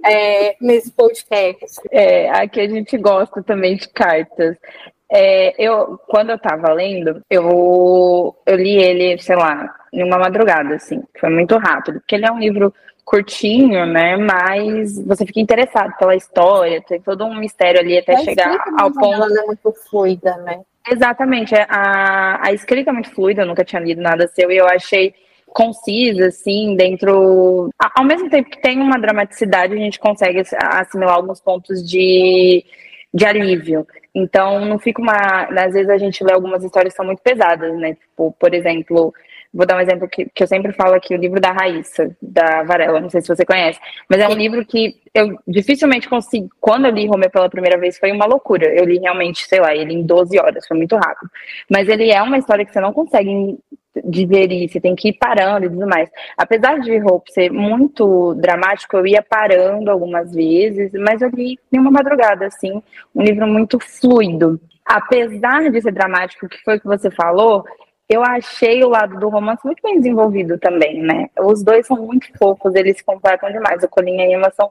é, 0.04 0.56
nesse 0.60 0.92
podcast. 0.92 1.80
É, 1.92 2.31
aqui 2.31 2.60
a 2.60 2.68
gente 2.68 2.98
gosta 2.98 3.44
também 3.44 3.75
de 3.75 3.88
cartas. 3.89 4.57
É, 5.12 5.54
eu, 5.63 6.00
quando 6.07 6.31
eu 6.31 6.39
tava 6.39 6.74
lendo, 6.74 7.21
eu, 7.30 8.36
eu 8.48 8.56
li 8.56 8.77
ele, 8.77 9.21
sei 9.21 9.36
lá, 9.36 9.75
em 9.94 10.04
uma 10.04 10.18
madrugada, 10.18 10.74
assim. 10.74 11.04
Foi 11.19 11.30
muito 11.30 11.56
rápido, 11.57 12.00
porque 12.00 12.15
ele 12.15 12.25
é 12.25 12.31
um 12.31 12.39
livro 12.39 12.74
curtinho, 13.06 13.86
né? 13.86 14.18
Mas 14.18 15.00
você 15.06 15.24
fica 15.24 15.39
interessado 15.39 15.95
pela 16.00 16.16
história, 16.16 16.81
tem 16.81 17.00
todo 17.00 17.25
um 17.25 17.36
mistério 17.36 17.80
ali 17.80 18.00
até 18.00 18.18
chegar 18.24 18.57
ao 18.80 18.92
ponto. 18.92 19.38
É 19.38 19.45
muito 19.45 19.71
fluida, 19.88 20.36
né? 20.38 20.62
Exatamente, 20.89 21.54
a, 21.56 22.45
a 22.45 22.51
escrita 22.51 22.89
é 22.89 22.94
muito 22.94 23.12
fluida, 23.12 23.44
eu 23.44 23.45
nunca 23.45 23.63
tinha 23.63 23.81
lido 23.81 24.01
nada 24.01 24.27
seu 24.27 24.51
e 24.51 24.57
eu 24.57 24.68
achei 24.68 25.13
concisa, 25.53 26.27
assim, 26.27 26.75
dentro. 26.75 27.69
Ao 27.95 28.03
mesmo 28.03 28.29
tempo 28.29 28.50
que 28.50 28.61
tem 28.61 28.79
uma 28.79 29.00
dramaticidade, 29.00 29.73
a 29.73 29.77
gente 29.77 30.00
consegue 30.00 30.41
assimilar 30.57 31.16
alguns 31.16 31.39
pontos 31.39 31.87
de, 31.87 32.66
de 33.13 33.25
alívio. 33.25 33.87
Então, 34.13 34.66
não 34.66 34.78
fica 34.80 35.01
uma. 35.01 35.44
Às 35.45 35.73
vezes 35.73 35.89
a 35.89 35.97
gente 35.97 36.23
lê 36.23 36.33
algumas 36.33 36.63
histórias 36.63 36.94
que 36.94 36.97
são 36.97 37.06
muito 37.06 37.21
pesadas, 37.21 37.73
né? 37.78 37.95
Tipo, 37.95 38.35
por 38.39 38.54
exemplo, 38.54 39.13
vou 39.54 39.66
dar 39.68 39.78
um 39.78 39.81
exemplo 39.81 40.07
que, 40.09 40.25
que 40.33 40.44
eu 40.44 40.47
sempre 40.47 40.73
falo 40.73 40.95
aqui, 40.95 41.13
o 41.13 41.18
livro 41.18 41.39
da 41.39 41.51
Raíssa, 41.51 42.16
da 42.21 42.63
Varela, 42.63 42.99
não 42.99 43.09
sei 43.09 43.21
se 43.21 43.28
você 43.28 43.45
conhece, 43.45 43.80
mas 44.09 44.19
é 44.19 44.28
um 44.28 44.33
livro 44.33 44.66
que 44.66 44.95
eu 45.13 45.37
dificilmente 45.47 46.09
consigo. 46.09 46.49
Quando 46.59 46.85
eu 46.85 46.92
li 46.92 47.07
Romeu 47.07 47.30
pela 47.30 47.49
primeira 47.49 47.78
vez, 47.78 47.99
foi 47.99 48.11
uma 48.11 48.25
loucura. 48.25 48.66
Eu 48.68 48.85
li 48.85 48.97
realmente, 48.99 49.45
sei 49.45 49.59
lá, 49.59 49.75
ele 49.75 49.94
em 49.94 50.04
12 50.04 50.39
horas, 50.39 50.68
foi 50.68 50.78
muito 50.78 50.95
rápido. 50.95 51.30
Mas 51.69 51.87
ele 51.87 52.11
é 52.11 52.21
uma 52.21 52.37
história 52.37 52.66
que 52.66 52.73
você 52.73 52.81
não 52.81 52.94
consegue 52.94 53.57
digerir, 54.04 54.69
você 54.69 54.80
tem 54.80 54.95
que 54.95 55.09
ir 55.09 55.14
parando 55.14 55.66
e 55.66 55.69
tudo 55.69 55.88
mais. 55.88 56.09
Apesar 56.38 56.80
de 56.80 57.02
Hope 57.02 57.31
ser 57.31 57.52
muito 57.52 58.33
dramático, 58.35 58.97
eu 58.97 59.06
ia 59.06 59.21
parando 59.21 59.92
algumas 59.92 60.33
vezes, 60.33 60.92
mas 60.94 61.21
eu 61.21 61.30
li 61.30 61.59
em 61.71 61.80
uma 61.80 61.92
madrugada, 61.92 62.47
assim, 62.47 62.81
um 63.14 63.21
livro 63.21 63.47
muito 63.47 63.80
fluido. 63.80 64.59
Apesar 64.85 65.69
de 65.71 65.81
ser 65.81 65.92
dramático, 65.92 66.50
que 66.50 66.57
foi 66.64 66.78
o 66.78 66.80
que 66.80 66.88
você 66.88 67.09
falou, 67.09 67.64
eu 68.10 68.22
achei 68.24 68.83
o 68.83 68.90
lado 68.90 69.18
do 69.19 69.30
romance 69.30 69.66
muito 69.66 69.81
bem 69.81 69.98
desenvolvido 69.98 70.57
também, 70.57 71.02
né? 71.02 71.30
Os 71.40 71.64
dois 71.64 71.88
são 71.88 71.98
muito 71.98 72.28
fofos, 72.38 72.76
eles 72.76 72.98
se 72.98 73.04
completam 73.04 73.52
demais. 73.52 73.81
O 73.81 73.88
Colinha 73.88 74.26
e 74.26 74.33
a 74.33 74.38
Emma 74.38 74.52
são. 74.56 74.69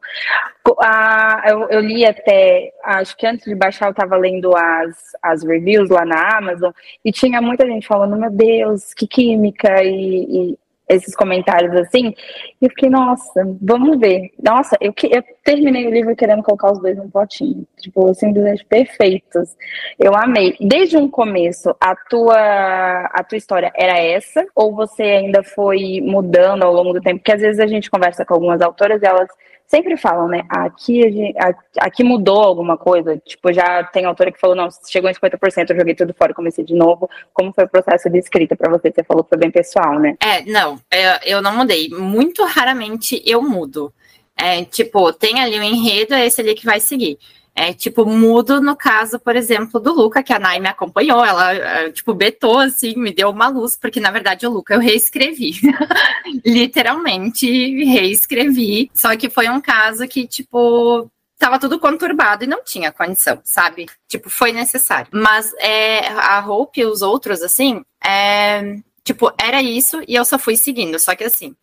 Ah, 0.79 1.43
eu, 1.47 1.69
eu, 1.71 1.81
li 1.81 2.05
até, 2.05 2.73
acho 2.85 3.17
que 3.17 3.27
antes 3.27 3.45
de 3.45 3.55
baixar, 3.55 3.89
eu 3.89 3.95
tava 3.95 4.17
lendo 4.17 4.55
as, 4.57 4.97
as 5.23 5.43
reviews 5.43 5.89
lá 5.89 6.05
na 6.05 6.37
Amazon, 6.37 6.73
e 7.05 7.11
tinha 7.11 7.41
muita 7.41 7.67
gente 7.67 7.87
falando: 7.87 8.17
Meu 8.17 8.31
Deus, 8.31 8.93
que 8.95 9.07
química, 9.07 9.83
e, 9.83 10.53
e 10.53 10.59
esses 10.93 11.15
comentários 11.15 11.75
assim. 11.77 12.15
E 12.61 12.67
eu 12.67 12.71
fiquei, 12.71 12.91
nossa, 12.91 13.43
vamos 13.61 13.99
ver. 13.99 14.31
Nossa, 14.43 14.77
eu, 14.81 14.93
eu 15.11 15.23
terminei 15.45 15.87
o 15.87 15.91
livro 15.91 16.15
querendo 16.17 16.43
colocar 16.43 16.73
os 16.73 16.81
dois 16.81 16.97
num 16.97 17.11
potinho. 17.11 17.67
Tipo, 17.79 18.15
simplesmente 18.15 18.65
perfeitos. 18.65 19.57
Eu 19.99 20.15
amei. 20.15 20.57
Desde 20.61 20.97
um 20.97 21.09
começo, 21.09 21.75
a 21.81 21.95
tua, 21.95 23.07
a 23.13 23.25
tua 23.25 23.39
história 23.39 23.73
era 23.77 23.99
essa? 23.99 24.47
Ou 24.55 24.75
você 24.75 25.03
ainda 25.03 25.43
foi 25.43 26.01
mudando 26.01 26.63
ao 26.63 26.73
longo 26.73 26.93
do 26.93 27.01
tempo? 27.01 27.19
Porque 27.19 27.33
às 27.33 27.41
vezes 27.41 27.61
a 27.61 27.67
gente 27.67 27.91
conversa 27.91 28.25
com 28.25 28.35
algumas 28.35 28.61
autoras 28.61 29.01
e 29.03 29.07
elas 29.07 29.29
sempre 29.75 29.97
falam, 29.97 30.29
né? 30.29 30.43
Aqui, 30.51 31.33
aqui 31.79 32.05
mudou 32.05 32.43
alguma 32.43 32.77
coisa. 32.77 33.17
Tipo, 33.17 33.51
já 33.53 33.83
tem 33.85 34.05
autora 34.05 34.31
que 34.31 34.39
falou, 34.39 34.55
não, 34.55 34.69
chegou 34.87 35.09
em 35.09 35.15
50%, 35.15 35.71
eu 35.71 35.77
joguei 35.77 35.95
tudo 35.95 36.13
fora 36.13 36.35
comecei 36.35 36.63
de 36.63 36.75
novo. 36.75 37.09
Como 37.33 37.53
foi 37.55 37.65
o 37.65 37.69
processo 37.69 38.11
de 38.11 38.19
escrita 38.19 38.55
para 38.55 38.71
você? 38.71 38.93
Você 38.93 39.03
falou 39.03 39.25
que 39.25 39.31
foi 39.31 39.39
bem 39.39 39.51
pessoal, 39.51 39.99
né? 39.99 40.15
É, 40.21 40.43
não, 40.45 40.79
eu 41.25 41.41
não 41.41 41.57
mudei. 41.57 41.89
Muito 41.89 42.45
raramente 42.45 43.23
eu 43.25 43.41
mudo. 43.41 43.93
É, 44.37 44.63
tipo, 44.65 45.11
tem 45.13 45.41
ali 45.41 45.59
o 45.59 45.61
um 45.61 45.65
enredo, 45.65 46.15
é 46.15 46.27
esse 46.27 46.41
ali 46.43 46.55
que 46.55 46.67
vai 46.67 46.79
seguir. 46.79 47.19
É, 47.55 47.73
tipo, 47.75 48.07
mudo 48.07 48.63
no 48.63 48.75
caso, 48.75 49.19
por 49.19 49.37
exemplo, 49.37 49.79
do 49.79 49.93
Luca, 49.93 50.23
que 50.23 50.33
a 50.33 50.39
Nai 50.39 50.59
me 50.59 50.69
acompanhou, 50.69 51.23
ela, 51.23 51.53
é, 51.53 51.91
tipo, 51.91 52.15
betou, 52.15 52.59
assim, 52.59 52.95
me 52.97 53.13
deu 53.13 53.29
uma 53.29 53.49
luz, 53.49 53.77
porque, 53.77 54.01
na 54.01 54.11
verdade, 54.11 54.47
o 54.47 54.51
Luca 54.51 54.75
eu 54.75 54.81
reescrevi. 54.81 55.53
Literalmente, 56.45 57.85
reescrevi. 57.85 58.91
Só 58.95 59.15
que 59.17 59.29
foi 59.29 59.51
um 59.51 59.61
caso 59.61 60.09
que, 60.09 60.27
tipo, 60.27 61.11
tava 61.39 61.59
tudo 61.59 61.79
conturbado 61.79 62.45
e 62.45 62.47
não 62.47 62.63
tinha 62.63 62.93
condição, 62.93 63.41
sabe? 63.45 63.87
Tipo, 64.09 64.31
foi 64.31 64.53
necessário. 64.53 65.09
Mas 65.13 65.53
é, 65.59 66.07
a 66.09 66.39
Hope 66.47 66.81
e 66.81 66.87
os 66.87 67.03
outros, 67.03 67.43
assim, 67.43 67.85
é, 68.03 68.77
tipo, 69.05 69.33
era 69.37 69.61
isso 69.61 70.01
e 70.07 70.15
eu 70.15 70.25
só 70.25 70.39
fui 70.39 70.57
seguindo. 70.57 70.99
Só 70.99 71.15
que, 71.15 71.25
assim, 71.25 71.55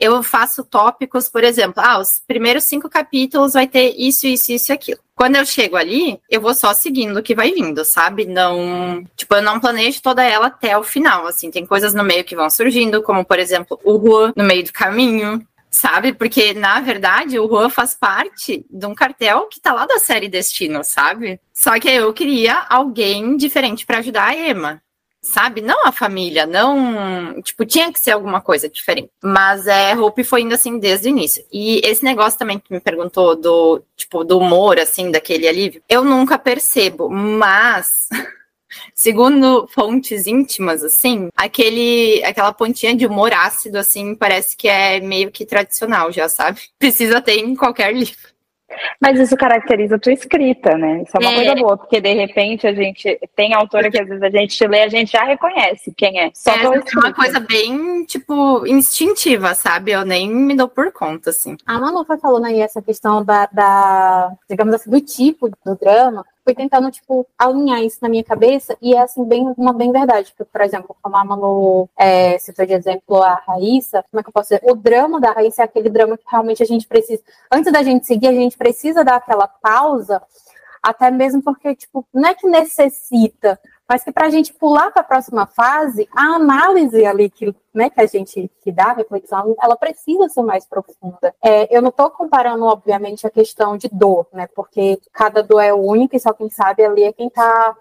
eu 0.00 0.22
faço 0.22 0.64
tópicos, 0.64 1.28
por 1.28 1.44
exemplo, 1.44 1.82
ah, 1.84 1.98
os 1.98 2.22
primeiros 2.26 2.64
cinco 2.64 2.88
capítulos 2.88 3.54
vai 3.54 3.66
ter 3.66 3.94
isso, 3.96 4.26
isso, 4.26 4.52
isso 4.52 4.70
e 4.70 4.74
aquilo. 4.74 5.00
Quando 5.14 5.36
eu 5.36 5.44
chego 5.44 5.76
ali, 5.76 6.20
eu 6.30 6.40
vou 6.40 6.54
só 6.54 6.72
seguindo 6.72 7.18
o 7.18 7.22
que 7.22 7.34
vai 7.34 7.52
vindo, 7.52 7.84
sabe? 7.84 8.24
Não, 8.24 9.04
tipo, 9.16 9.34
eu 9.34 9.42
não 9.42 9.58
planejo 9.58 10.00
toda 10.00 10.22
ela 10.22 10.46
até 10.46 10.78
o 10.78 10.84
final, 10.84 11.26
assim, 11.26 11.50
tem 11.50 11.66
coisas 11.66 11.92
no 11.92 12.04
meio 12.04 12.24
que 12.24 12.36
vão 12.36 12.48
surgindo, 12.48 13.02
como 13.02 13.24
por 13.24 13.38
exemplo, 13.38 13.78
o 13.84 13.98
Juan 13.98 14.32
no 14.36 14.44
meio 14.44 14.64
do 14.64 14.72
caminho, 14.72 15.44
sabe? 15.70 16.12
Porque, 16.12 16.54
na 16.54 16.80
verdade, 16.80 17.38
o 17.38 17.48
Juan 17.48 17.68
faz 17.68 17.94
parte 17.94 18.64
de 18.70 18.86
um 18.86 18.94
cartel 18.94 19.46
que 19.48 19.60
tá 19.60 19.72
lá 19.72 19.86
da 19.86 19.98
série 19.98 20.28
Destino, 20.28 20.84
sabe? 20.84 21.40
Só 21.52 21.78
que 21.80 21.88
eu 21.88 22.12
queria 22.12 22.66
alguém 22.68 23.36
diferente 23.36 23.84
para 23.84 23.98
ajudar 23.98 24.28
a 24.28 24.36
Emma 24.36 24.80
sabe? 25.20 25.60
Não 25.60 25.86
a 25.86 25.92
família, 25.92 26.46
não. 26.46 27.40
Tipo, 27.42 27.64
tinha 27.64 27.92
que 27.92 28.00
ser 28.00 28.12
alguma 28.12 28.40
coisa 28.40 28.68
diferente. 28.68 29.10
Mas 29.22 29.66
é, 29.66 29.94
Hope 29.94 30.24
foi 30.24 30.42
indo 30.42 30.54
assim 30.54 30.78
desde 30.78 31.08
o 31.08 31.10
início. 31.10 31.44
E 31.52 31.80
esse 31.84 32.04
negócio 32.04 32.38
também 32.38 32.58
que 32.58 32.72
me 32.72 32.80
perguntou 32.80 33.36
do, 33.36 33.82
tipo, 33.96 34.24
do 34.24 34.38
humor, 34.38 34.78
assim, 34.78 35.10
daquele 35.10 35.48
alívio, 35.48 35.82
eu 35.88 36.04
nunca 36.04 36.38
percebo, 36.38 37.08
mas. 37.08 38.08
Segundo 38.94 39.66
fontes 39.68 40.26
íntimas, 40.26 40.84
assim, 40.84 41.28
aquele, 41.34 42.22
aquela 42.22 42.52
pontinha 42.52 42.94
de 42.94 43.06
humor 43.06 43.32
ácido, 43.32 43.78
assim, 43.78 44.14
parece 44.14 44.54
que 44.54 44.68
é 44.68 45.00
meio 45.00 45.30
que 45.30 45.46
tradicional 45.46 46.12
já, 46.12 46.28
sabe? 46.28 46.60
Precisa 46.78 47.20
ter 47.20 47.38
em 47.38 47.56
qualquer 47.56 47.94
livro. 47.94 48.28
Mas 49.00 49.18
isso 49.18 49.36
caracteriza 49.36 49.96
a 49.96 49.98
tua 49.98 50.12
escrita, 50.12 50.76
né? 50.76 51.02
Isso 51.02 51.16
é 51.16 51.20
uma 51.20 51.32
é. 51.32 51.34
coisa 51.36 51.54
boa, 51.54 51.76
porque 51.76 52.00
de 52.00 52.12
repente 52.12 52.66
a 52.66 52.74
gente 52.74 53.18
tem 53.34 53.54
autora 53.54 53.90
que 53.90 54.00
às 54.00 54.08
vezes 54.08 54.22
a 54.22 54.30
gente 54.30 54.66
lê, 54.66 54.82
a 54.82 54.88
gente 54.88 55.12
já 55.12 55.24
reconhece 55.24 55.92
quem 55.96 56.20
é. 56.20 56.30
Só 56.34 56.52
é, 56.52 56.64
é 56.64 56.68
uma 56.96 57.12
coisa 57.12 57.40
bem, 57.40 58.04
tipo, 58.04 58.66
instintiva, 58.66 59.54
sabe? 59.54 59.92
Eu 59.92 60.04
nem 60.04 60.30
me 60.30 60.54
dou 60.54 60.68
por 60.68 60.92
conta, 60.92 61.30
assim. 61.30 61.56
A 61.66 61.78
Manu 61.78 62.04
foi 62.04 62.18
falando 62.18 62.46
aí 62.46 62.60
essa 62.60 62.82
questão 62.82 63.24
da, 63.24 63.46
da 63.46 64.32
digamos 64.48 64.74
assim, 64.74 64.90
do 64.90 65.00
tipo 65.00 65.48
do 65.64 65.76
drama 65.76 66.24
fui 66.48 66.54
tentando, 66.54 66.90
tipo, 66.90 67.26
alinhar 67.38 67.82
isso 67.82 67.98
na 68.00 68.08
minha 68.08 68.24
cabeça 68.24 68.74
e 68.80 68.94
é, 68.94 69.02
assim, 69.02 69.22
bem, 69.22 69.52
uma 69.58 69.74
bem 69.74 69.92
verdade. 69.92 70.32
Porque, 70.34 70.50
por 70.50 70.62
exemplo, 70.62 70.96
como 71.02 71.14
a 71.14 71.22
Manu 71.22 71.86
é, 71.94 72.38
citou 72.38 72.64
de 72.64 72.72
exemplo 72.72 73.22
a 73.22 73.34
Raíssa, 73.34 74.02
como 74.10 74.18
é 74.18 74.22
que 74.22 74.30
eu 74.30 74.32
posso 74.32 74.48
dizer? 74.48 74.62
O 74.64 74.74
drama 74.74 75.20
da 75.20 75.32
Raíssa 75.32 75.60
é 75.60 75.64
aquele 75.66 75.90
drama 75.90 76.16
que 76.16 76.24
realmente 76.26 76.62
a 76.62 76.66
gente 76.66 76.86
precisa, 76.86 77.22
antes 77.52 77.70
da 77.70 77.82
gente 77.82 78.06
seguir, 78.06 78.28
a 78.28 78.32
gente 78.32 78.56
precisa 78.56 79.04
dar 79.04 79.16
aquela 79.16 79.46
pausa, 79.46 80.22
até 80.82 81.10
mesmo 81.10 81.42
porque, 81.42 81.74
tipo, 81.74 82.06
não 82.14 82.30
é 82.30 82.34
que 82.34 82.48
necessita, 82.48 83.60
mas 83.88 84.04
que 84.04 84.12
para 84.12 84.26
a 84.26 84.30
gente 84.30 84.52
pular 84.52 84.90
para 84.90 85.00
a 85.00 85.04
próxima 85.04 85.46
fase, 85.46 86.06
a 86.14 86.34
análise 86.34 87.06
ali 87.06 87.30
que, 87.30 87.54
né, 87.72 87.88
que 87.88 88.00
a 88.00 88.06
gente 88.06 88.50
que 88.62 88.70
dá, 88.70 88.90
a 88.90 88.92
reflexão, 88.92 89.56
ela 89.62 89.76
precisa 89.76 90.28
ser 90.28 90.42
mais 90.42 90.66
profunda. 90.66 91.34
É, 91.42 91.74
eu 91.74 91.80
não 91.80 91.88
estou 91.88 92.10
comparando, 92.10 92.64
obviamente, 92.64 93.26
a 93.26 93.30
questão 93.30 93.78
de 93.78 93.88
dor, 93.90 94.26
né, 94.32 94.46
porque 94.54 95.00
cada 95.12 95.42
dor 95.42 95.60
é 95.60 95.72
única 95.72 96.16
e 96.16 96.20
só 96.20 96.34
quem 96.34 96.50
sabe 96.50 96.84
ali 96.84 97.04
é 97.04 97.12
quem 97.12 97.28
está 97.28 97.76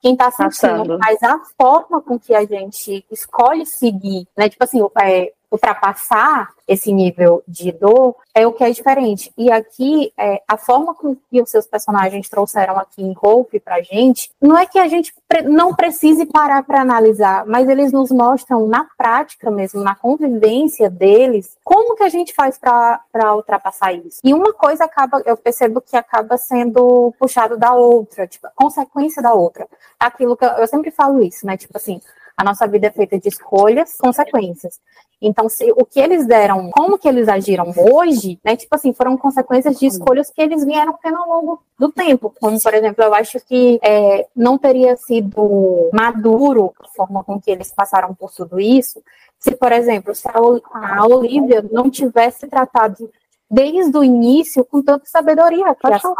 quem 0.00 0.12
está 0.12 0.30
sentindo, 0.30 0.98
mas 0.98 1.22
a 1.22 1.40
forma 1.58 2.02
com 2.02 2.18
que 2.18 2.34
a 2.34 2.44
gente 2.44 3.06
escolhe 3.10 3.64
seguir, 3.64 4.28
né, 4.36 4.50
tipo 4.50 4.62
assim, 4.62 4.86
é, 5.02 5.32
ultrapassar 5.54 6.52
esse 6.66 6.92
nível 6.92 7.42
de 7.46 7.70
dor 7.72 8.16
é 8.34 8.46
o 8.46 8.52
que 8.52 8.64
é 8.64 8.70
diferente. 8.70 9.32
E 9.36 9.50
aqui, 9.50 10.12
é, 10.18 10.42
a 10.48 10.56
forma 10.56 10.94
com 10.94 11.14
que 11.14 11.40
os 11.40 11.50
seus 11.50 11.66
personagens 11.66 12.28
trouxeram 12.28 12.76
aqui 12.78 13.02
em 13.02 13.14
Hope 13.20 13.60
pra 13.60 13.80
gente, 13.82 14.30
não 14.40 14.58
é 14.58 14.66
que 14.66 14.78
a 14.78 14.88
gente 14.88 15.14
não 15.44 15.74
precise 15.74 16.26
parar 16.26 16.62
para 16.64 16.80
analisar, 16.80 17.44
mas 17.46 17.68
eles 17.68 17.92
nos 17.92 18.10
mostram 18.10 18.66
na 18.66 18.86
prática 18.96 19.50
mesmo, 19.50 19.82
na 19.82 19.94
convivência 19.94 20.90
deles, 20.90 21.56
como 21.62 21.94
que 21.94 22.02
a 22.02 22.08
gente 22.08 22.34
faz 22.34 22.58
para 22.58 23.34
ultrapassar 23.36 23.92
isso. 23.92 24.20
E 24.24 24.34
uma 24.34 24.52
coisa 24.52 24.84
acaba, 24.84 25.22
eu 25.26 25.36
percebo 25.36 25.80
que 25.80 25.96
acaba 25.96 26.36
sendo 26.36 27.14
puxado 27.18 27.56
da 27.56 27.74
outra, 27.74 28.26
tipo, 28.26 28.48
consequência 28.56 29.22
da 29.22 29.34
outra. 29.34 29.68
Aquilo 30.00 30.36
que 30.36 30.44
eu, 30.44 30.50
eu 30.50 30.66
sempre 30.66 30.90
falo 30.90 31.22
isso, 31.22 31.46
né? 31.46 31.56
Tipo 31.56 31.76
assim, 31.76 32.00
a 32.36 32.42
nossa 32.42 32.66
vida 32.66 32.88
é 32.88 32.90
feita 32.90 33.18
de 33.18 33.28
escolhas, 33.28 33.96
consequências. 33.96 34.80
Então, 35.26 35.48
se 35.48 35.72
o 35.72 35.84
que 35.84 35.98
eles 35.98 36.26
deram, 36.26 36.70
como 36.70 36.98
que 36.98 37.08
eles 37.08 37.28
agiram 37.28 37.72
hoje, 37.76 38.38
né? 38.44 38.56
Tipo 38.56 38.74
assim, 38.74 38.92
foram 38.92 39.16
consequências 39.16 39.78
de 39.78 39.86
escolhas 39.86 40.30
que 40.30 40.42
eles 40.42 40.64
vieram 40.64 40.94
tendo 41.02 41.16
ao 41.16 41.28
longo 41.28 41.62
do 41.78 41.90
tempo. 41.90 42.32
Como, 42.38 42.60
por 42.60 42.74
exemplo, 42.74 43.02
eu 43.02 43.14
acho 43.14 43.40
que 43.40 43.78
é, 43.82 44.26
não 44.36 44.58
teria 44.58 44.96
sido 44.96 45.90
maduro 45.92 46.74
a 46.78 46.88
forma 46.88 47.24
com 47.24 47.40
que 47.40 47.50
eles 47.50 47.72
passaram 47.72 48.14
por 48.14 48.30
tudo 48.32 48.60
isso, 48.60 49.02
se, 49.38 49.54
por 49.56 49.72
exemplo, 49.72 50.14
se 50.14 50.28
a 50.28 51.06
Olivia 51.06 51.64
não 51.70 51.90
tivesse 51.90 52.46
tratado 52.46 53.10
desde 53.50 53.96
o 53.96 54.04
início 54.04 54.64
com 54.64 54.82
tanta 54.82 55.06
sabedoria 55.06 55.68
a 55.68 55.74
criação. 55.74 56.14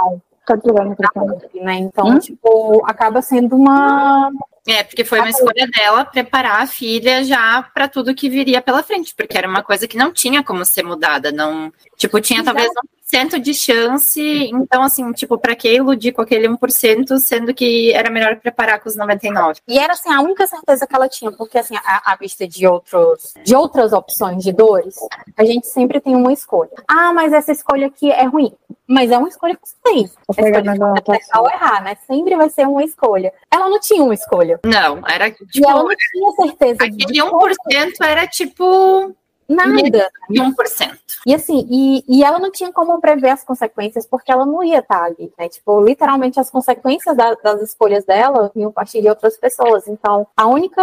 Tá 0.46 0.58
né? 1.62 1.74
Então, 1.76 2.06
hum? 2.06 2.18
tipo, 2.18 2.82
acaba 2.84 3.22
sendo 3.22 3.56
uma, 3.56 4.30
é, 4.66 4.82
porque 4.82 5.04
foi 5.04 5.20
uma 5.20 5.28
escolha 5.28 5.66
dela 5.68 6.04
preparar 6.04 6.62
a 6.62 6.66
filha 6.66 7.22
já 7.22 7.62
para 7.62 7.86
tudo 7.86 8.14
que 8.14 8.30
viria 8.30 8.62
pela 8.62 8.82
frente, 8.82 9.14
porque 9.14 9.36
era 9.36 9.48
uma 9.48 9.62
coisa 9.62 9.86
que 9.86 9.96
não 9.96 10.12
tinha 10.12 10.42
como 10.42 10.64
ser 10.64 10.82
mudada, 10.82 11.30
não, 11.30 11.72
tipo, 11.96 12.20
tinha 12.20 12.40
Exato. 12.40 12.56
talvez 12.56 12.72
1% 13.12 13.38
de 13.38 13.52
chance, 13.52 14.20
então 14.52 14.82
assim, 14.82 15.12
tipo, 15.12 15.38
para 15.38 15.54
que 15.54 15.72
iludir 15.72 16.12
com 16.12 16.22
aquele 16.22 16.48
1%, 16.48 17.18
sendo 17.18 17.52
que 17.52 17.92
era 17.92 18.10
melhor 18.10 18.36
preparar 18.36 18.80
com 18.80 18.88
os 18.88 18.96
99. 18.96 19.60
E 19.68 19.78
era 19.78 19.92
assim 19.92 20.12
a 20.12 20.20
única 20.20 20.46
certeza 20.46 20.86
que 20.86 20.96
ela 20.96 21.08
tinha, 21.08 21.30
porque 21.30 21.58
assim, 21.58 21.76
a, 21.76 22.12
a 22.12 22.16
vista 22.16 22.48
de 22.48 22.66
outros 22.66 23.34
de 23.44 23.54
outras 23.54 23.92
opções 23.92 24.42
de 24.42 24.52
dores, 24.52 24.96
a 25.36 25.44
gente 25.44 25.66
sempre 25.66 26.00
tem 26.00 26.16
uma 26.16 26.32
escolha. 26.32 26.70
Ah, 26.88 27.12
mas 27.12 27.32
essa 27.32 27.52
escolha 27.52 27.86
aqui 27.86 28.10
é 28.10 28.24
ruim. 28.24 28.52
Mas 28.86 29.10
é 29.10 29.16
uma 29.16 29.28
escolha 29.28 29.56
que 29.56 29.66
você 29.66 29.76
tem. 29.82 30.10
Acertar 30.28 31.40
ou 31.40 31.48
errar, 31.48 31.82
né? 31.82 31.96
Sempre 32.06 32.36
vai 32.36 32.50
ser 32.50 32.66
uma 32.66 32.84
escolha. 32.84 33.32
Ela 33.50 33.68
não 33.68 33.80
tinha 33.80 34.02
uma 34.02 34.12
escolha. 34.12 34.53
Não, 34.64 35.02
era 35.06 35.30
tipo. 35.30 35.50
E 35.54 35.64
ela 35.64 35.82
não 35.82 35.94
tinha 35.96 36.32
certeza. 36.32 36.84
Aquele 36.84 37.20
1% 37.20 37.92
era 38.00 38.26
tipo. 38.26 39.14
Nada. 39.48 40.10
1%. 40.30 40.98
E 41.26 41.34
assim, 41.34 41.66
e, 41.70 42.04
e 42.08 42.24
ela 42.24 42.38
não 42.38 42.50
tinha 42.50 42.72
como 42.72 42.98
prever 43.00 43.30
as 43.30 43.44
consequências, 43.44 44.06
porque 44.06 44.32
ela 44.32 44.46
não 44.46 44.64
ia 44.64 44.78
estar 44.78 45.04
ali, 45.04 45.32
né? 45.38 45.48
Tipo, 45.48 45.82
literalmente 45.82 46.40
as 46.40 46.50
consequências 46.50 47.16
da, 47.16 47.34
das 47.34 47.60
escolhas 47.60 48.04
dela 48.04 48.50
iam 48.56 48.72
partir 48.72 49.02
de 49.02 49.08
outras 49.08 49.36
pessoas. 49.36 49.86
Então, 49.86 50.26
a 50.36 50.46
única, 50.46 50.82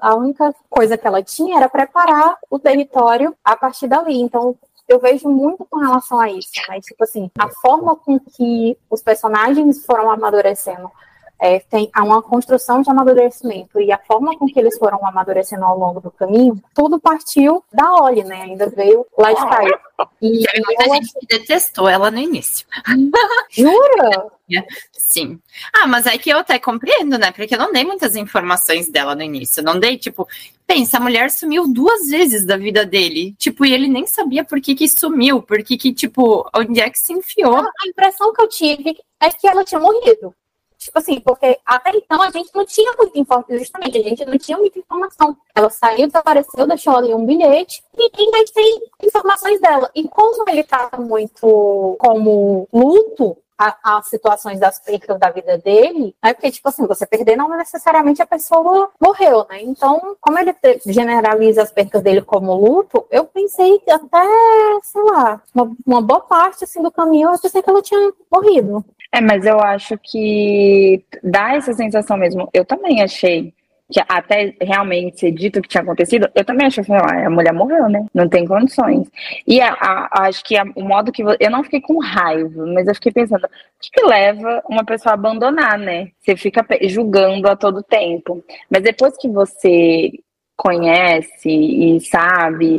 a 0.00 0.14
única 0.14 0.54
coisa 0.68 0.98
que 0.98 1.06
ela 1.06 1.22
tinha 1.22 1.56
era 1.56 1.68
preparar 1.68 2.36
o 2.50 2.58
território 2.58 3.34
a 3.42 3.56
partir 3.56 3.88
dali. 3.88 4.20
Então, 4.20 4.56
eu 4.88 4.98
vejo 4.98 5.28
muito 5.28 5.64
com 5.64 5.78
relação 5.78 6.20
a 6.20 6.30
isso, 6.30 6.50
né? 6.68 6.80
Tipo 6.80 7.04
assim, 7.04 7.30
a 7.38 7.48
forma 7.48 7.96
com 7.96 8.18
que 8.18 8.76
os 8.90 9.02
personagens 9.02 9.84
foram 9.86 10.10
amadurecendo. 10.10 10.90
É, 11.44 11.58
tem 11.58 11.90
há 11.92 12.04
uma 12.04 12.22
construção 12.22 12.82
de 12.82 12.88
amadurecimento 12.88 13.80
e 13.80 13.90
a 13.90 13.98
forma 13.98 14.38
com 14.38 14.46
que 14.46 14.60
eles 14.60 14.78
foram 14.78 15.04
amadurecendo 15.04 15.64
ao 15.64 15.76
longo 15.76 16.00
do 16.00 16.08
caminho, 16.08 16.62
tudo 16.72 17.00
partiu 17.00 17.64
da 17.72 17.94
Oli, 18.00 18.22
né? 18.22 18.42
Ainda 18.42 18.68
veio 18.70 19.04
lá 19.18 19.32
de 19.32 19.40
Caio. 19.48 19.76
E 20.22 20.44
muita 20.64 20.84
gente 20.94 21.12
que 21.18 21.26
detestou 21.26 21.88
ela 21.88 22.12
no 22.12 22.18
início. 22.18 22.64
Jura? 23.50 24.30
Sim. 24.92 25.40
Ah, 25.72 25.88
mas 25.88 26.06
é 26.06 26.16
que 26.16 26.30
eu 26.30 26.38
até 26.38 26.60
compreendo, 26.60 27.18
né? 27.18 27.32
Porque 27.32 27.56
eu 27.56 27.58
não 27.58 27.72
dei 27.72 27.84
muitas 27.84 28.14
informações 28.14 28.88
dela 28.88 29.16
no 29.16 29.22
início. 29.22 29.60
Eu 29.60 29.64
não 29.64 29.80
dei, 29.80 29.98
tipo, 29.98 30.28
pensa, 30.64 30.98
a 30.98 31.00
mulher 31.00 31.28
sumiu 31.28 31.66
duas 31.66 32.08
vezes 32.08 32.46
da 32.46 32.56
vida 32.56 32.86
dele. 32.86 33.34
Tipo, 33.36 33.66
e 33.66 33.72
ele 33.72 33.88
nem 33.88 34.06
sabia 34.06 34.44
por 34.44 34.60
que 34.60 34.76
que 34.76 34.88
sumiu, 34.88 35.42
por 35.42 35.60
que 35.64 35.76
que, 35.76 35.92
tipo, 35.92 36.48
onde 36.54 36.80
é 36.80 36.88
que 36.88 37.00
se 37.00 37.12
enfiou. 37.12 37.56
A 37.56 37.88
impressão 37.88 38.32
que 38.32 38.42
eu 38.42 38.48
tive 38.48 38.96
é 39.20 39.28
que 39.28 39.48
ela 39.48 39.64
tinha 39.64 39.80
morrido. 39.80 40.32
Tipo 40.82 40.98
assim, 40.98 41.20
porque 41.20 41.58
até 41.64 41.90
então 41.96 42.20
a 42.20 42.30
gente 42.30 42.50
não 42.52 42.66
tinha 42.66 42.92
muita 42.98 43.16
informação, 43.16 43.56
justamente, 43.56 43.98
a 43.98 44.02
gente 44.02 44.24
não 44.24 44.36
tinha 44.36 44.58
muita 44.58 44.78
informação. 44.80 45.36
Ela 45.54 45.70
saiu, 45.70 46.08
desapareceu, 46.08 46.66
deixou 46.66 46.96
ali 46.96 47.14
um 47.14 47.24
bilhete 47.24 47.84
e 47.96 48.10
ninguém 48.16 48.44
tem 48.46 48.82
informações 49.04 49.60
dela. 49.60 49.88
E 49.94 50.08
como 50.08 50.44
ele 50.48 50.64
trata 50.64 50.96
muito 50.96 51.96
como 52.00 52.68
luto, 52.72 53.36
as 53.58 54.08
situações 54.08 54.58
das 54.58 54.78
perdas 54.80 55.18
da 55.18 55.30
vida 55.30 55.58
dele, 55.58 56.14
né? 56.22 56.34
Porque, 56.34 56.50
tipo 56.50 56.68
assim, 56.68 56.86
você 56.86 57.06
perder 57.06 57.36
não 57.36 57.48
necessariamente 57.56 58.20
a 58.22 58.26
pessoa 58.26 58.90
morreu, 59.00 59.46
né? 59.48 59.62
Então, 59.62 60.16
como 60.20 60.38
ele 60.38 60.54
generaliza 60.86 61.62
as 61.62 61.70
perdas 61.70 62.02
dele 62.02 62.22
como 62.22 62.54
luto, 62.54 63.06
eu 63.10 63.24
pensei 63.24 63.80
até, 63.88 64.26
sei 64.82 65.02
lá, 65.02 65.40
uma, 65.54 65.76
uma 65.86 66.02
boa 66.02 66.20
parte 66.20 66.64
assim, 66.64 66.82
do 66.82 66.90
caminho 66.90 67.30
eu 67.30 67.38
pensei 67.38 67.62
que 67.62 67.70
ela 67.70 67.82
tinha 67.82 68.12
morrido. 68.30 68.84
É, 69.12 69.20
mas 69.20 69.44
eu 69.44 69.60
acho 69.60 69.98
que 69.98 71.04
dá 71.22 71.54
essa 71.54 71.74
sensação 71.74 72.16
mesmo. 72.16 72.48
Eu 72.52 72.64
também 72.64 73.02
achei 73.02 73.52
até 74.08 74.54
realmente 74.60 75.20
ser 75.20 75.32
dito 75.32 75.58
o 75.58 75.62
que 75.62 75.68
tinha 75.68 75.82
acontecido, 75.82 76.28
eu 76.34 76.44
também 76.44 76.66
achei 76.66 76.82
que 76.84 76.92
a 76.92 77.30
mulher 77.30 77.52
morreu, 77.52 77.88
né? 77.88 78.06
Não 78.14 78.28
tem 78.28 78.46
condições. 78.46 79.10
E 79.46 79.60
a, 79.60 79.72
a, 79.72 80.26
acho 80.28 80.44
que 80.44 80.56
a, 80.56 80.64
o 80.74 80.82
modo 80.82 81.12
que. 81.12 81.22
Eu 81.22 81.50
não 81.50 81.64
fiquei 81.64 81.80
com 81.80 81.98
raiva, 81.98 82.66
mas 82.66 82.86
eu 82.86 82.94
fiquei 82.94 83.12
pensando: 83.12 83.44
o 83.44 83.48
que, 83.80 83.90
que 83.90 84.06
leva 84.06 84.62
uma 84.68 84.84
pessoa 84.84 85.12
a 85.12 85.14
abandonar, 85.14 85.78
né? 85.78 86.08
Você 86.20 86.36
fica 86.36 86.64
julgando 86.82 87.48
a 87.48 87.56
todo 87.56 87.82
tempo. 87.82 88.42
Mas 88.70 88.82
depois 88.82 89.16
que 89.16 89.28
você 89.28 90.10
conhece 90.56 91.48
e 91.48 92.00
sabe. 92.00 92.76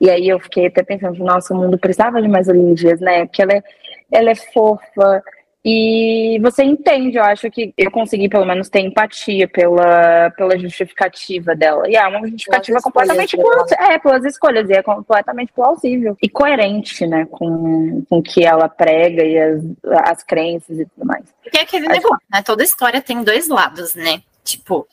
E 0.00 0.10
aí 0.10 0.28
eu 0.28 0.40
fiquei 0.40 0.66
até 0.66 0.82
pensando, 0.82 1.16
nossa, 1.24 1.54
o 1.54 1.56
mundo 1.56 1.78
precisava 1.78 2.20
de 2.20 2.28
mais 2.28 2.48
Olívias, 2.48 3.00
né? 3.00 3.24
Porque 3.24 3.42
ela 3.42 3.52
é, 3.52 3.62
ela 4.10 4.30
é 4.30 4.34
fofa, 4.34 5.22
e 5.64 6.40
você 6.42 6.64
entende, 6.64 7.18
eu 7.18 7.22
acho 7.22 7.48
que 7.48 7.72
eu 7.76 7.88
consegui 7.88 8.28
pelo 8.28 8.44
menos 8.44 8.68
ter 8.68 8.80
empatia 8.80 9.46
pela, 9.46 10.30
pela 10.30 10.58
justificativa 10.58 11.54
dela. 11.54 11.88
E 11.88 11.94
é 11.94 12.04
uma 12.04 12.26
justificativa 12.26 12.80
pelas 12.80 12.82
completamente 12.82 13.36
plausível. 13.36 13.76
É, 13.78 13.98
pelas 13.98 14.24
escolhas, 14.24 14.68
e 14.68 14.72
é 14.72 14.82
completamente 14.82 15.52
plausível. 15.52 16.16
E 16.20 16.28
coerente, 16.28 17.06
né, 17.06 17.26
com, 17.30 18.04
com 18.08 18.18
o 18.18 18.22
que 18.22 18.44
ela 18.44 18.68
prega 18.68 19.22
e 19.22 19.38
as, 19.38 19.62
as 20.04 20.22
crenças 20.24 20.80
e 20.80 20.84
tudo 20.86 21.06
mais. 21.06 21.24
Porque 21.44 21.58
é 21.58 21.62
aquele 21.62 21.86
acho... 21.86 21.94
negócio, 21.94 22.26
né? 22.32 22.42
Toda 22.42 22.64
história 22.64 23.00
tem 23.00 23.22
dois 23.22 23.48
lados, 23.48 23.94
né? 23.94 24.20
Tipo, 24.42 24.88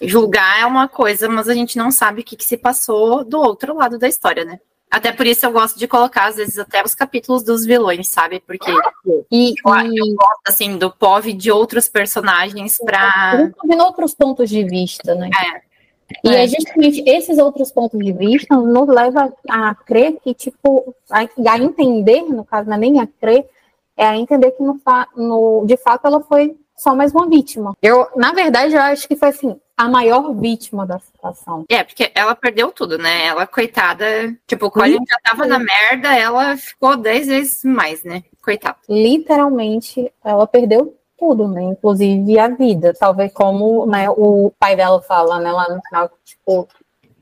julgar 0.00 0.60
é 0.60 0.64
uma 0.64 0.86
coisa, 0.86 1.28
mas 1.28 1.48
a 1.48 1.54
gente 1.54 1.76
não 1.76 1.90
sabe 1.90 2.20
o 2.20 2.24
que, 2.24 2.36
que 2.36 2.44
se 2.44 2.56
passou 2.56 3.24
do 3.24 3.40
outro 3.40 3.74
lado 3.74 3.98
da 3.98 4.06
história, 4.06 4.44
né? 4.44 4.60
Até 4.94 5.10
por 5.10 5.26
isso 5.26 5.44
eu 5.44 5.50
gosto 5.50 5.76
de 5.76 5.88
colocar, 5.88 6.28
às 6.28 6.36
vezes, 6.36 6.56
até 6.56 6.80
os 6.84 6.94
capítulos 6.94 7.42
dos 7.42 7.66
vilões, 7.66 8.08
sabe? 8.08 8.38
Porque 8.38 8.70
e, 9.28 9.52
eu, 9.66 9.74
e... 9.74 9.98
eu 9.98 10.14
gosto, 10.14 10.42
assim, 10.46 10.78
do 10.78 10.88
POV 10.88 11.32
de 11.32 11.50
outros 11.50 11.88
personagens 11.88 12.78
para. 12.78 13.50
Vendo 13.64 13.82
outros 13.82 14.14
pontos 14.14 14.48
de 14.48 14.62
vista, 14.62 15.16
né? 15.16 15.30
É. 15.34 15.60
E 16.22 16.32
é. 16.32 16.44
é. 16.44 16.46
justamente 16.46 17.02
esses 17.08 17.38
outros 17.38 17.72
pontos 17.72 17.98
de 17.98 18.12
vista 18.12 18.54
nos 18.56 18.86
leva 18.86 19.32
a 19.50 19.74
crer 19.74 20.16
que, 20.22 20.32
tipo, 20.32 20.94
a, 21.10 21.22
a 21.50 21.58
entender, 21.58 22.22
no 22.22 22.44
caso, 22.44 22.68
não 22.68 22.76
é 22.76 22.78
nem 22.78 23.00
a 23.00 23.06
crer, 23.20 23.48
é 23.96 24.06
a 24.06 24.16
entender 24.16 24.52
que 24.52 24.62
no, 24.62 24.80
no, 25.16 25.64
de 25.66 25.76
fato 25.76 26.06
ela 26.06 26.20
foi 26.20 26.56
só 26.76 26.94
mais 26.94 27.12
uma 27.12 27.28
vítima. 27.28 27.76
Eu, 27.82 28.08
na 28.16 28.32
verdade, 28.32 28.74
eu 28.74 28.80
acho 28.80 29.06
que 29.08 29.16
foi 29.16 29.28
assim, 29.28 29.60
a 29.76 29.88
maior 29.88 30.34
vítima 30.34 30.86
da 30.86 30.98
situação. 30.98 31.64
É, 31.68 31.82
porque 31.82 32.10
ela 32.14 32.34
perdeu 32.34 32.70
tudo, 32.70 32.98
né? 32.98 33.26
Ela, 33.26 33.46
coitada, 33.46 34.04
tipo, 34.46 34.70
quando 34.70 34.86
ele 34.86 35.04
já 35.08 35.18
tava 35.22 35.46
na 35.46 35.58
merda, 35.58 36.14
ela 36.16 36.56
ficou 36.56 36.96
dez 36.96 37.26
vezes 37.26 37.64
mais, 37.64 38.02
né? 38.04 38.22
Coitada. 38.42 38.76
Literalmente, 38.88 40.12
ela 40.24 40.46
perdeu 40.46 40.96
tudo, 41.18 41.48
né? 41.48 41.62
Inclusive 41.62 42.38
a 42.38 42.48
vida. 42.48 42.92
Talvez 42.98 43.32
como 43.32 43.86
né, 43.86 44.08
o 44.10 44.52
pai 44.58 44.76
dela 44.76 45.00
fala, 45.02 45.40
né, 45.40 45.50
lá 45.50 45.68
no 45.68 45.80
final, 45.88 46.10
tipo, 46.24 46.68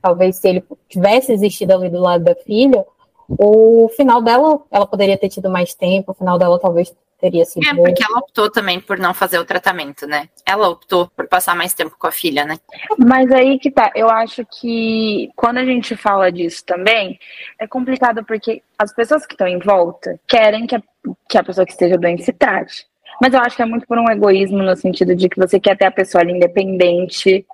talvez 0.01 0.35
se 0.37 0.47
ele 0.47 0.63
tivesse 0.89 1.31
existido 1.31 1.73
ali 1.73 1.89
do 1.89 1.99
lado 1.99 2.23
da 2.23 2.35
filha, 2.35 2.85
o 3.27 3.89
final 3.95 4.21
dela, 4.21 4.61
ela 4.69 4.85
poderia 4.85 5.17
ter 5.17 5.29
tido 5.29 5.49
mais 5.49 5.73
tempo, 5.73 6.11
o 6.11 6.15
final 6.15 6.37
dela 6.37 6.59
talvez 6.59 6.93
teria 7.23 7.45
sido. 7.45 7.65
É, 7.65 7.73
porque 7.73 8.03
ela 8.03 8.19
optou 8.19 8.51
também 8.51 8.81
por 8.81 8.99
não 8.99 9.13
fazer 9.13 9.39
o 9.39 9.45
tratamento, 9.45 10.05
né? 10.05 10.27
Ela 10.45 10.67
optou 10.67 11.09
por 11.15 11.25
passar 11.25 11.55
mais 11.55 11.73
tempo 11.73 11.95
com 11.97 12.07
a 12.07 12.11
filha, 12.11 12.43
né? 12.43 12.57
Mas 12.97 13.31
aí 13.31 13.57
que 13.57 13.71
tá, 13.71 13.91
eu 13.95 14.09
acho 14.09 14.45
que 14.45 15.29
quando 15.33 15.57
a 15.57 15.65
gente 15.65 15.95
fala 15.95 16.29
disso 16.29 16.65
também, 16.65 17.17
é 17.57 17.65
complicado 17.65 18.25
porque 18.25 18.61
as 18.77 18.93
pessoas 18.93 19.25
que 19.25 19.35
estão 19.35 19.47
em 19.47 19.59
volta 19.59 20.19
querem 20.27 20.67
que 20.67 20.75
a, 20.75 20.81
que 21.29 21.37
a 21.37 21.43
pessoa 21.43 21.65
que 21.65 21.71
esteja 21.71 21.97
doente 21.97 22.23
se 22.23 22.33
trate. 22.33 22.85
Mas 23.21 23.33
eu 23.33 23.39
acho 23.39 23.55
que 23.55 23.61
é 23.61 23.65
muito 23.65 23.87
por 23.87 23.97
um 23.97 24.11
egoísmo 24.11 24.57
no 24.57 24.75
sentido 24.75 25.15
de 25.15 25.29
que 25.29 25.39
você 25.39 25.59
quer 25.59 25.77
ter 25.77 25.85
a 25.85 25.91
pessoa 25.91 26.21
ali 26.21 26.33
independente 26.33 27.45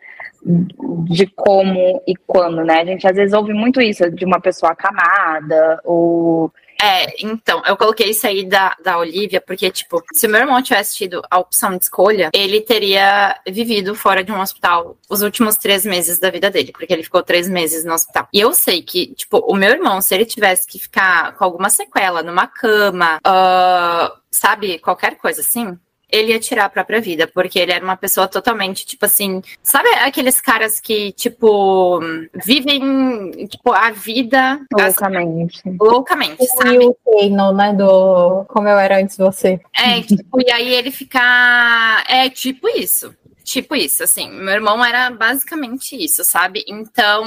de 1.03 1.27
como 1.27 2.01
e 2.08 2.15
quando, 2.25 2.63
né? 2.63 2.82
A 2.82 2.86
gente 2.86 3.05
às 3.05 3.15
vezes 3.15 3.34
ouve 3.34 3.53
muito 3.53 3.79
isso 3.79 4.10
de 4.10 4.25
uma 4.25 4.39
pessoa 4.39 4.71
acamada 4.71 5.79
ou 5.84 6.51
é, 6.82 7.13
então, 7.26 7.62
eu 7.65 7.76
coloquei 7.76 8.10
isso 8.10 8.26
aí 8.26 8.46
da, 8.46 8.76
da 8.84 8.98
Olivia, 8.98 9.42
porque, 9.42 9.70
tipo, 9.70 10.04
se 10.13 10.28
o 10.28 10.30
meu 10.30 10.42
irmão 10.42 10.62
tivesse 10.62 10.96
tido 10.96 11.22
a 11.30 11.38
opção 11.38 11.78
de 11.78 11.84
escolha, 11.84 12.30
ele 12.34 12.62
teria 12.62 13.39
vivido 13.48 13.94
fora 13.94 14.24
de 14.24 14.32
um 14.32 14.39
hospital 14.39 14.98
os 15.10 15.22
últimos 15.22 15.56
três 15.58 15.86
meses 15.86 16.20
da 16.20 16.30
vida 16.30 16.50
dele, 16.50 16.72
porque 16.72 16.94
ele 16.94 17.04
ficou 17.04 17.22
três 17.22 17.50
meses 17.50 17.84
no 17.84 17.94
hospital. 17.94 18.28
E 18.34 18.39
eu 18.39 18.54
sei 18.54 18.82
que, 18.82 19.13
tipo, 19.15 19.39
o 19.39 19.56
meu 19.56 19.72
irmão, 19.72 20.02
se 20.02 20.15
ele 20.15 20.26
tivesse 20.26 20.65
que 20.68 20.80
ficar 20.80 21.36
com 21.36 21.44
alguma 21.44 21.70
sequela 21.70 22.24
numa 22.24 22.48
cama, 22.48 23.18
uh, 23.18 24.18
sabe, 24.32 24.80
qualquer 24.80 25.18
coisa 25.18 25.42
assim, 25.42 25.78
ele 26.12 26.32
ia 26.32 26.39
tirar 26.39 26.65
a 26.65 26.69
própria 26.69 27.00
vida, 27.00 27.28
porque 27.28 27.60
ele 27.60 27.72
era 27.72 27.84
uma 27.84 27.95
pessoa 27.95 28.28
totalmente, 28.28 28.86
tipo 28.86 29.06
assim, 29.06 29.41
sabe 29.62 29.89
aqueles 29.89 30.41
caras 30.41 30.80
que, 30.80 31.12
tipo, 31.13 32.00
vivem, 32.45 33.32
tipo, 33.48 33.72
a 33.72 33.91
vida 33.91 34.60
loucamente. 34.74 35.62
As, 35.65 35.78
loucamente, 35.80 36.45
sabe? 36.48 36.84
E 36.84 36.88
o 36.88 36.98
reino, 37.08 37.54
né, 37.54 37.74
do 37.74 38.45
como 38.45 38.67
eu 38.67 38.78
era 38.78 39.00
antes 39.00 39.17
de 39.17 39.24
você. 39.24 39.60
É, 39.76 40.02
tipo, 40.02 40.41
e 40.41 40.52
aí 40.52 40.74
ele 40.74 40.91
ficar, 40.91 42.04
é 42.08 42.30
tipo 42.30 42.67
isso. 42.67 43.15
Tipo 43.43 43.76
isso, 43.76 44.04
assim, 44.04 44.30
meu 44.30 44.54
irmão 44.54 44.84
era 44.84 45.10
basicamente 45.10 45.95
isso, 45.95 46.24
sabe? 46.24 46.63
Então, 46.67 47.26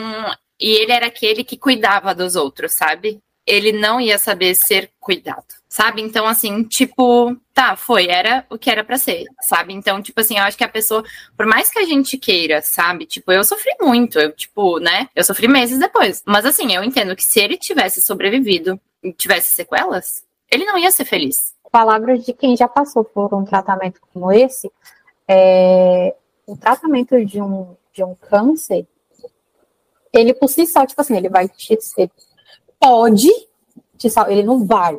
e 0.61 0.71
ele 0.71 0.93
era 0.93 1.07
aquele 1.07 1.43
que 1.43 1.57
cuidava 1.57 2.15
dos 2.15 2.37
outros, 2.37 2.75
sabe? 2.75 3.21
Ele 3.47 3.73
não 3.73 4.01
ia 4.01 4.19
saber 4.19 4.55
ser 4.55 4.91
cuidado 5.01 5.63
sabe? 5.73 6.03
Então, 6.03 6.27
assim, 6.27 6.65
tipo, 6.65 7.35
tá, 7.55 7.75
foi, 7.77 8.07
era 8.07 8.45
o 8.51 8.59
que 8.59 8.71
era 8.71 8.85
para 8.85 8.99
ser, 8.99 9.25
sabe? 9.41 9.73
Então, 9.73 10.03
tipo 10.03 10.21
assim, 10.21 10.37
eu 10.37 10.45
acho 10.45 10.55
que 10.55 10.65
a 10.65 10.69
pessoa, 10.69 11.03
por 11.35 11.47
mais 11.47 11.71
que 11.71 11.79
a 11.79 11.87
gente 11.87 12.19
queira, 12.19 12.61
sabe? 12.61 13.07
Tipo, 13.07 13.33
eu 13.33 13.43
sofri 13.43 13.75
muito, 13.81 14.19
eu, 14.19 14.31
tipo, 14.33 14.79
né? 14.79 15.09
Eu 15.17 15.25
sofri 15.25 15.49
meses 15.49 15.79
depois. 15.79 16.23
Mas, 16.27 16.45
assim, 16.45 16.75
eu 16.75 16.85
entendo 16.85 17.17
que 17.17 17.25
se 17.25 17.41
ele 17.41 17.57
tivesse 17.57 18.03
sobrevivido 18.03 18.79
e 19.03 19.15
tivesse 19.15 19.55
sequelas, 19.55 20.23
ele 20.51 20.67
não 20.67 20.77
ia 20.77 20.91
ser 20.91 21.07
feliz. 21.07 21.55
Palavras 21.71 22.23
de 22.23 22.35
quem 22.35 22.55
já 22.55 22.69
passou 22.69 23.03
por 23.03 23.35
um 23.35 23.43
tratamento 23.43 23.99
como 24.13 24.31
esse, 24.31 24.71
é, 25.27 26.15
o 26.47 26.55
tratamento 26.55 27.25
de 27.25 27.41
um, 27.41 27.75
de 27.95 28.05
um 28.05 28.15
câncer, 28.15 28.87
ele 30.13 30.35
por 30.35 30.51
si 30.51 30.67
só, 30.67 30.85
tipo 30.85 31.01
assim, 31.01 31.17
ele 31.17 31.31
vai 31.31 31.49
te. 31.49 31.79
Pode 32.83 33.29
te 33.97 34.11
salvar, 34.11 34.33
ele 34.33 34.43
não 34.43 34.67
vai, 34.67 34.99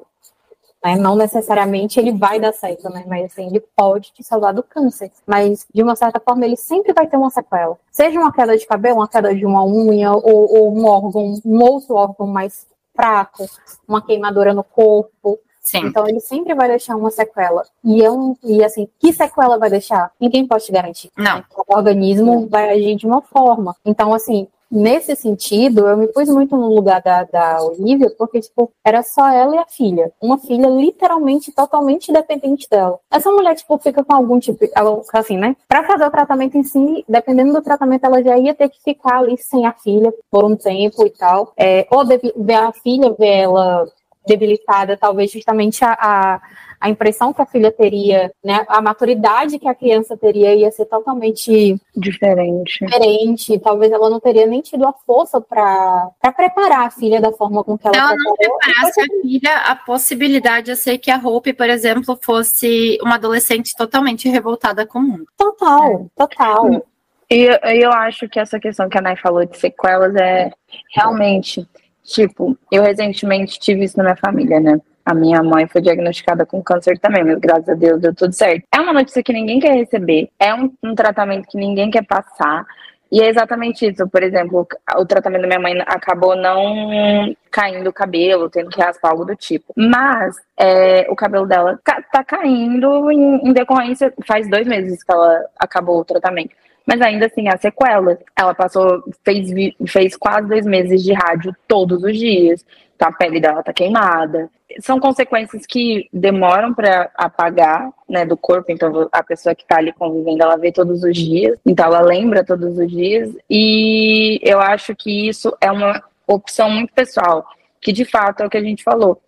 né? 0.84 0.96
Não 0.96 1.16
necessariamente 1.16 2.00
ele 2.00 2.14
vai 2.14 2.40
dar 2.40 2.54
certo, 2.54 2.90
né? 2.90 3.04
Mas 3.08 3.26
assim, 3.26 3.48
ele 3.48 3.60
pode 3.76 4.14
te 4.14 4.24
salvar 4.24 4.54
do 4.54 4.64
câncer. 4.64 5.12
Mas, 5.28 5.66
de 5.74 5.84
uma 5.84 5.96
certa 5.96 6.20
forma, 6.20 6.46
ele 6.46 6.56
sempre 6.56 6.94
vai 6.94 7.08
ter 7.08 7.18
uma 7.18 7.30
sequela. 7.30 7.78
Seja 7.92 8.20
uma 8.20 8.32
queda 8.32 8.58
de 8.58 8.66
cabelo, 8.66 8.98
uma 8.98 9.08
queda 9.08 9.36
de 9.36 9.46
uma 9.46 9.66
unha, 9.66 10.12
ou, 10.14 10.54
ou 10.54 10.78
um 10.78 10.86
órgão, 10.86 11.36
um 11.46 11.62
outro 11.62 11.96
órgão 11.96 12.28
mais 12.28 12.66
fraco, 12.96 13.46
uma 13.88 14.02
queimadura 14.02 14.54
no 14.54 14.64
corpo. 14.64 15.40
Sim. 15.62 15.86
Então 15.86 16.08
ele 16.08 16.20
sempre 16.20 16.54
vai 16.54 16.68
deixar 16.68 16.96
uma 16.96 17.10
sequela. 17.10 17.64
E, 17.84 18.04
é 18.04 18.12
um, 18.12 18.36
e 18.44 18.64
assim, 18.64 18.88
que 19.00 19.14
sequela 19.14 19.58
vai 19.58 19.70
deixar? 19.70 20.12
Ninguém 20.20 20.46
pode 20.46 20.66
te 20.66 20.72
garantir. 20.72 21.10
Não. 21.18 21.44
O 21.68 21.76
organismo 21.76 22.48
vai 22.50 22.70
agir 22.70 22.96
de 22.96 23.06
uma 23.06 23.22
forma. 23.22 23.76
Então, 23.86 24.14
assim, 24.14 24.48
nesse 24.74 25.16
sentido, 25.16 25.88
eu 25.88 25.96
me 25.96 26.08
pus 26.08 26.28
muito 26.28 26.58
no 26.58 26.74
lugar 26.74 27.02
da, 27.02 27.24
da 27.24 27.64
Olivia, 27.64 28.10
porque, 28.18 28.42
tipo, 28.42 28.72
era 28.84 29.04
só 29.04 29.30
ela 29.30 29.56
e 29.56 29.60
a 29.60 29.66
filha. 29.66 30.12
Uma 30.20 30.40
filha 30.40 30.68
literalmente, 30.68 31.52
totalmente 31.52 32.12
dependente 32.12 32.68
dela. 32.70 33.00
Essa 33.12 33.32
mulher, 33.32 33.56
tipo, 33.56 33.78
fica 33.78 34.04
com 34.04 34.16
algum 34.16 34.40
tipo, 34.40 34.66
assim, 35.14 35.38
né? 35.38 35.56
Pra 35.68 35.84
fazer 35.84 36.06
o 36.06 36.12
tratamento 36.12 36.58
em 36.58 36.64
si, 36.64 37.06
dependendo 37.08 37.54
do 37.54 37.62
tratamento, 37.62 38.06
ela 38.06 38.24
já 38.24 38.38
ia 38.38 38.56
ter 38.56 38.70
que 38.70 38.82
ficar 38.82 39.20
ali 39.20 39.38
sem 39.38 39.66
a 39.66 39.74
filha 39.74 40.12
por 40.32 40.44
um 40.44 40.56
tempo 40.56 41.06
e 41.06 41.10
tal. 41.12 41.54
É, 41.56 41.88
ou 41.92 42.04
ver 42.06 42.54
a 42.56 42.72
filha, 42.72 43.14
ver 43.14 43.44
ela 43.44 43.86
debilitada, 44.26 44.98
talvez 44.98 45.32
justamente 45.32 45.84
a, 45.84 45.94
a 46.00 46.42
a 46.84 46.90
impressão 46.90 47.32
que 47.32 47.42
a 47.42 47.46
filha 47.46 47.72
teria, 47.72 48.30
né, 48.44 48.66
a 48.68 48.82
maturidade 48.82 49.58
que 49.58 49.70
a 49.70 49.74
criança 49.74 50.18
teria 50.18 50.54
ia 50.54 50.70
ser 50.70 50.84
totalmente 50.84 51.80
diferente. 51.96 52.86
Diferente. 52.86 53.58
Talvez 53.60 53.90
ela 53.90 54.10
não 54.10 54.20
teria 54.20 54.46
nem 54.46 54.60
tido 54.60 54.86
a 54.86 54.92
força 54.92 55.40
para 55.40 56.12
preparar 56.36 56.88
a 56.88 56.92
filha 56.92 57.22
da 57.22 57.32
forma 57.32 57.64
com 57.64 57.78
que 57.78 57.88
ela 57.88 57.96
Ela 57.96 58.16
não 58.18 58.36
preparasse 58.36 59.00
a 59.00 59.06
filha 59.22 59.58
a 59.60 59.78
possibilidade 59.78 60.66
de 60.66 60.76
ser 60.76 60.98
que 60.98 61.10
a 61.10 61.16
Hope, 61.16 61.54
por 61.54 61.70
exemplo, 61.70 62.20
fosse 62.22 62.98
uma 63.02 63.16
adolescente 63.16 63.74
totalmente 63.78 64.28
revoltada 64.28 64.86
com 64.86 65.00
o 65.00 65.04
mundo. 65.04 65.26
Total, 65.38 65.90
é. 65.90 66.06
total. 66.18 66.86
E 67.32 67.48
eu 67.82 67.94
acho 67.94 68.28
que 68.28 68.42
essa 68.42 68.60
questão 68.60 68.90
que 68.90 68.98
a 68.98 69.02
Nay 69.02 69.16
falou 69.16 69.46
de 69.46 69.58
sequelas 69.58 70.14
é 70.18 70.52
realmente, 70.94 71.66
tipo, 72.04 72.58
eu 72.70 72.84
recentemente 72.84 73.58
tive 73.58 73.86
isso 73.86 73.96
na 73.96 74.04
minha 74.04 74.18
família, 74.18 74.60
né? 74.60 74.82
A 75.06 75.14
minha 75.14 75.44
mãe 75.44 75.68
foi 75.68 75.82
diagnosticada 75.82 76.46
com 76.46 76.64
câncer 76.64 76.98
também, 76.98 77.24
mas 77.24 77.40
graças 77.40 77.70
a 77.70 77.74
Deus 77.74 78.00
deu 78.00 78.14
tudo 78.14 78.34
certo. 78.34 78.66
É 78.74 78.80
uma 78.80 78.94
notícia 78.94 79.24
que 79.24 79.34
ninguém 79.34 79.60
quer 79.60 79.74
receber, 79.74 80.30
é 80.40 80.54
um, 80.54 80.72
um 80.84 80.96
tratamento 80.96 81.48
que 81.48 81.58
ninguém 81.58 81.92
quer 81.92 82.06
passar. 82.06 82.66
E 83.12 83.22
é 83.22 83.30
exatamente 83.30 83.86
isso. 83.86 84.10
Por 84.10 84.24
exemplo, 84.24 84.68
o 84.98 85.06
tratamento 85.06 85.42
da 85.44 85.48
minha 85.48 85.60
mãe 85.60 85.80
acabou 85.86 86.36
não 86.36 87.36
caindo 87.52 87.88
o 87.88 87.94
cabelo, 87.94 88.50
tendo 88.50 88.72
que 88.72 88.82
raspar 88.82 89.12
algo 89.12 89.24
do 89.24 89.36
tipo. 89.36 89.72
Mas 89.78 90.36
é, 90.58 91.06
o 91.08 91.16
cabelo 91.16 91.46
dela 91.46 91.80
tá 91.84 92.24
caindo 92.24 93.12
em, 93.12 93.50
em 93.50 93.54
decorrência. 93.54 94.12
Faz 94.26 94.50
dois 94.50 94.66
meses 94.66 95.04
que 95.04 95.12
ela 95.12 95.46
acabou 95.60 96.00
o 96.00 96.06
tratamento 96.06 96.56
mas 96.86 97.02
ainda 97.02 97.26
assim 97.26 97.48
há 97.48 97.58
sequelas. 97.58 98.18
Ela 98.36 98.54
passou, 98.54 99.04
fez, 99.24 99.50
fez 99.88 100.16
quase 100.16 100.48
dois 100.48 100.66
meses 100.66 101.04
de 101.04 101.14
rádio 101.14 101.56
todos 101.68 102.04
os 102.04 102.18
dias, 102.18 102.66
então 102.96 103.08
a 103.08 103.12
pele 103.12 103.40
dela 103.40 103.64
tá 103.64 103.74
queimada. 103.74 104.50
São 104.80 105.00
consequências 105.00 105.66
que 105.66 106.10
demoram 106.12 106.74
para 106.74 107.12
apagar, 107.16 107.90
né, 108.10 108.26
do 108.26 108.36
corpo, 108.36 108.72
então 108.72 109.08
a 109.12 109.24
pessoa 109.24 109.54
que 109.54 109.66
tá 109.66 109.78
ali 109.78 109.94
convivendo, 109.94 110.44
ela 110.44 110.58
vê 110.58 110.72
todos 110.72 111.04
os 111.04 111.16
dias, 111.16 111.60
então 111.66 111.86
ela 111.86 112.02
lembra 112.02 112.44
todos 112.44 112.78
os 112.78 112.90
dias, 112.90 113.36
e 113.50 114.40
eu 114.42 114.60
acho 114.60 114.96
que 114.96 115.28
isso 115.28 115.56
é 115.62 115.72
uma 115.72 116.02
opção 116.28 116.70
muito 116.70 116.94
pessoal, 116.94 117.46
que 117.80 117.92
de 117.92 118.06
fato 118.06 118.42
é 118.42 118.46
o 118.46 118.50
que 118.50 118.58
a 118.58 118.64
gente 118.64 118.84
falou. 118.84 119.22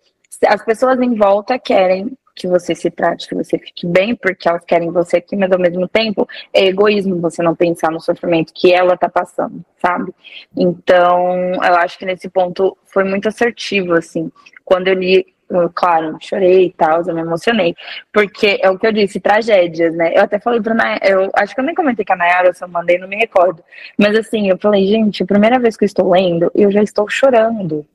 As 0.46 0.64
pessoas 0.64 1.00
em 1.00 1.14
volta 1.14 1.58
querem 1.58 2.16
que 2.36 2.46
você 2.46 2.74
se 2.74 2.90
trate, 2.90 3.26
que 3.26 3.34
você 3.34 3.58
fique 3.58 3.86
bem, 3.86 4.14
porque 4.14 4.46
elas 4.46 4.64
querem 4.64 4.90
você 4.90 5.16
aqui, 5.16 5.34
mas 5.34 5.50
ao 5.50 5.58
mesmo 5.58 5.88
tempo 5.88 6.28
é 6.52 6.66
egoísmo 6.66 7.18
você 7.18 7.42
não 7.42 7.56
pensar 7.56 7.90
no 7.90 7.98
sofrimento 7.98 8.52
que 8.54 8.72
ela 8.72 8.96
tá 8.96 9.08
passando, 9.08 9.64
sabe? 9.80 10.14
Então, 10.54 11.54
eu 11.54 11.74
acho 11.76 11.98
que 11.98 12.04
nesse 12.04 12.28
ponto 12.28 12.76
foi 12.84 13.04
muito 13.04 13.26
assertivo, 13.26 13.94
assim. 13.94 14.30
Quando 14.64 14.88
eu 14.88 14.94
li, 14.94 15.26
claro, 15.74 16.18
chorei 16.20 16.66
e 16.66 16.72
tal, 16.72 17.02
eu 17.06 17.14
me 17.14 17.22
emocionei, 17.22 17.74
porque 18.12 18.58
é 18.60 18.68
o 18.68 18.78
que 18.78 18.86
eu 18.86 18.92
disse, 18.92 19.18
tragédias, 19.18 19.94
né? 19.94 20.12
Eu 20.14 20.24
até 20.24 20.38
falei 20.38 20.60
pra 20.60 20.74
Nayara, 20.74 21.08
eu 21.08 21.30
acho 21.34 21.54
que 21.54 21.60
eu 21.60 21.64
nem 21.64 21.74
comentei 21.74 22.04
com 22.04 22.12
a 22.12 22.16
Nayara, 22.16 22.48
eu 22.48 22.54
só 22.54 22.68
mandei, 22.68 22.98
não 22.98 23.08
me 23.08 23.16
recordo. 23.16 23.64
Mas 23.96 24.14
assim, 24.14 24.50
eu 24.50 24.58
falei, 24.58 24.86
gente, 24.86 25.22
a 25.22 25.26
primeira 25.26 25.58
vez 25.58 25.76
que 25.76 25.84
eu 25.84 25.86
estou 25.86 26.10
lendo, 26.10 26.50
eu 26.54 26.70
já 26.70 26.82
estou 26.82 27.08
chorando. 27.08 27.86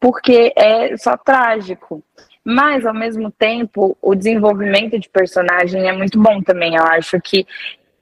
Porque 0.00 0.52
é 0.56 0.96
só 0.96 1.16
trágico. 1.16 2.02
Mas, 2.44 2.84
ao 2.84 2.94
mesmo 2.94 3.30
tempo, 3.30 3.96
o 4.02 4.14
desenvolvimento 4.14 4.98
de 4.98 5.08
personagem 5.08 5.88
é 5.88 5.92
muito 5.92 6.20
bom 6.20 6.42
também. 6.42 6.74
Eu 6.74 6.82
acho 6.84 7.20
que 7.20 7.46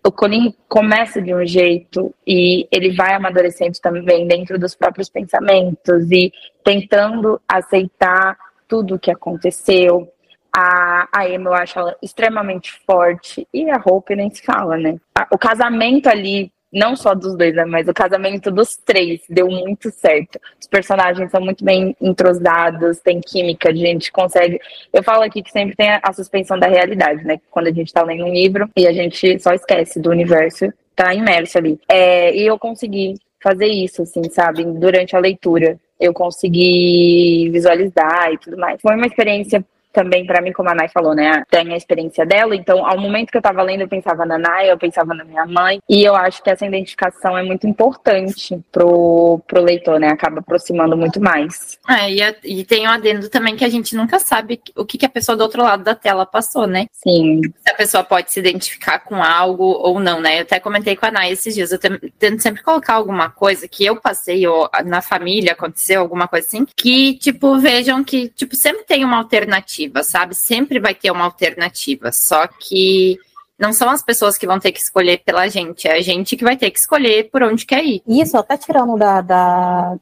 o 0.04 0.10
Colin 0.10 0.54
começa 0.66 1.20
de 1.20 1.34
um 1.34 1.44
jeito 1.44 2.14
e 2.26 2.66
ele 2.72 2.94
vai 2.94 3.12
amadurecendo 3.14 3.78
também 3.80 4.26
dentro 4.26 4.58
dos 4.58 4.74
próprios 4.74 5.10
pensamentos 5.10 6.10
e 6.10 6.32
tentando 6.64 7.40
aceitar 7.46 8.36
tudo 8.66 8.94
o 8.94 8.98
que 8.98 9.10
aconteceu. 9.10 10.10
A, 10.52 11.06
a 11.12 11.28
Emma 11.28 11.50
eu 11.50 11.54
acho 11.54 11.78
ela 11.78 11.96
extremamente 12.02 12.72
forte 12.86 13.46
e 13.52 13.70
a 13.70 13.80
Hope 13.84 14.16
nem 14.16 14.30
se 14.30 14.42
fala, 14.42 14.76
né? 14.76 14.96
O 15.30 15.36
casamento 15.36 16.08
ali 16.08 16.50
não 16.72 16.94
só 16.94 17.14
dos 17.14 17.36
dois, 17.36 17.54
né, 17.54 17.64
mas 17.64 17.88
o 17.88 17.94
casamento 17.94 18.50
dos 18.50 18.76
três 18.76 19.20
deu 19.28 19.48
muito 19.48 19.90
certo. 19.90 20.38
Os 20.60 20.66
personagens 20.66 21.30
são 21.30 21.40
muito 21.40 21.64
bem 21.64 21.96
entrosados, 22.00 23.00
tem 23.00 23.20
química, 23.20 23.70
a 23.70 23.74
gente 23.74 24.12
consegue. 24.12 24.60
Eu 24.92 25.02
falo 25.02 25.22
aqui 25.22 25.42
que 25.42 25.50
sempre 25.50 25.74
tem 25.74 25.90
a, 25.90 26.12
suspensão 26.12 26.58
da 26.58 26.68
realidade, 26.68 27.24
né? 27.24 27.40
Quando 27.50 27.66
a 27.68 27.72
gente 27.72 27.92
tá 27.92 28.02
lendo 28.02 28.24
um 28.24 28.32
livro 28.32 28.68
e 28.76 28.86
a 28.86 28.92
gente 28.92 29.38
só 29.40 29.52
esquece 29.52 30.00
do 30.00 30.10
universo, 30.10 30.72
tá 30.94 31.14
imerso 31.14 31.58
ali. 31.58 31.80
É, 31.88 32.34
e 32.34 32.46
eu 32.46 32.58
consegui 32.58 33.14
fazer 33.42 33.66
isso, 33.66 34.02
assim, 34.02 34.22
sabe, 34.30 34.64
durante 34.64 35.16
a 35.16 35.18
leitura. 35.18 35.78
Eu 35.98 36.12
consegui 36.12 37.50
visualizar 37.50 38.32
e 38.32 38.38
tudo 38.38 38.56
mais. 38.56 38.80
Foi 38.80 38.94
uma 38.94 39.06
experiência 39.06 39.64
também 39.92 40.26
para 40.26 40.40
mim, 40.40 40.52
como 40.52 40.68
a 40.68 40.74
Nai 40.74 40.88
falou, 40.88 41.14
né, 41.14 41.42
tem 41.50 41.72
a 41.72 41.76
experiência 41.76 42.24
dela, 42.24 42.54
então 42.54 42.86
ao 42.86 42.98
momento 42.98 43.30
que 43.30 43.36
eu 43.36 43.42
tava 43.42 43.62
lendo 43.62 43.82
eu 43.82 43.88
pensava 43.88 44.24
na 44.24 44.38
Nai, 44.38 44.70
eu 44.70 44.78
pensava 44.78 45.14
na 45.14 45.24
minha 45.24 45.46
mãe, 45.46 45.80
e 45.88 46.04
eu 46.04 46.14
acho 46.14 46.42
que 46.42 46.50
essa 46.50 46.66
identificação 46.66 47.36
é 47.36 47.42
muito 47.42 47.66
importante 47.66 48.60
pro, 48.70 49.40
pro 49.46 49.62
leitor, 49.62 49.98
né, 49.98 50.08
acaba 50.08 50.40
aproximando 50.40 50.96
muito 50.96 51.20
mais. 51.20 51.78
É, 51.88 52.10
e, 52.10 52.60
e 52.60 52.64
tem 52.64 52.86
um 52.86 52.90
adendo 52.90 53.28
também 53.28 53.56
que 53.56 53.64
a 53.64 53.68
gente 53.68 53.96
nunca 53.96 54.18
sabe 54.18 54.60
o 54.76 54.84
que, 54.84 54.98
que 54.98 55.06
a 55.06 55.10
pessoa 55.10 55.36
do 55.36 55.42
outro 55.42 55.62
lado 55.62 55.82
da 55.82 55.94
tela 55.94 56.24
passou, 56.24 56.66
né? 56.66 56.86
Sim. 56.92 57.40
Se 57.64 57.70
a 57.70 57.74
pessoa 57.74 58.04
pode 58.04 58.30
se 58.30 58.40
identificar 58.40 59.00
com 59.00 59.22
algo 59.22 59.64
ou 59.64 59.98
não, 59.98 60.20
né? 60.20 60.38
Eu 60.38 60.42
até 60.42 60.60
comentei 60.60 60.96
com 60.96 61.06
a 61.06 61.10
Nai 61.10 61.32
esses 61.32 61.54
dias, 61.54 61.72
eu 61.72 61.78
tento 61.78 62.40
sempre 62.40 62.62
colocar 62.62 62.94
alguma 62.94 63.30
coisa 63.30 63.66
que 63.68 63.84
eu 63.84 63.96
passei 63.96 64.46
ou 64.46 64.68
na 64.84 65.00
família 65.02 65.52
aconteceu, 65.52 66.00
alguma 66.00 66.28
coisa 66.28 66.46
assim, 66.46 66.66
que, 66.76 67.14
tipo, 67.14 67.58
vejam 67.58 68.04
que, 68.04 68.28
tipo, 68.28 68.54
sempre 68.54 68.84
tem 68.84 69.04
uma 69.04 69.18
alternativa 69.18 69.79
alternativa, 69.80 70.02
sabe? 70.02 70.34
Sempre 70.34 70.78
vai 70.78 70.94
ter 70.94 71.10
uma 71.10 71.24
alternativa. 71.24 72.12
Só 72.12 72.46
que 72.46 73.18
não 73.58 73.72
são 73.72 73.88
as 73.90 74.02
pessoas 74.02 74.36
que 74.36 74.46
vão 74.46 74.58
ter 74.58 74.72
que 74.72 74.80
escolher 74.80 75.22
pela 75.24 75.48
gente, 75.48 75.86
é 75.86 75.92
a 75.92 76.00
gente 76.00 76.36
que 76.36 76.44
vai 76.44 76.56
ter 76.56 76.70
que 76.70 76.78
escolher 76.78 77.30
por 77.30 77.42
onde 77.42 77.66
quer 77.66 77.84
ir. 77.84 78.02
Isso, 78.06 78.36
até 78.36 78.56
tirando 78.56 78.96
da, 78.96 79.20
da 79.20 79.96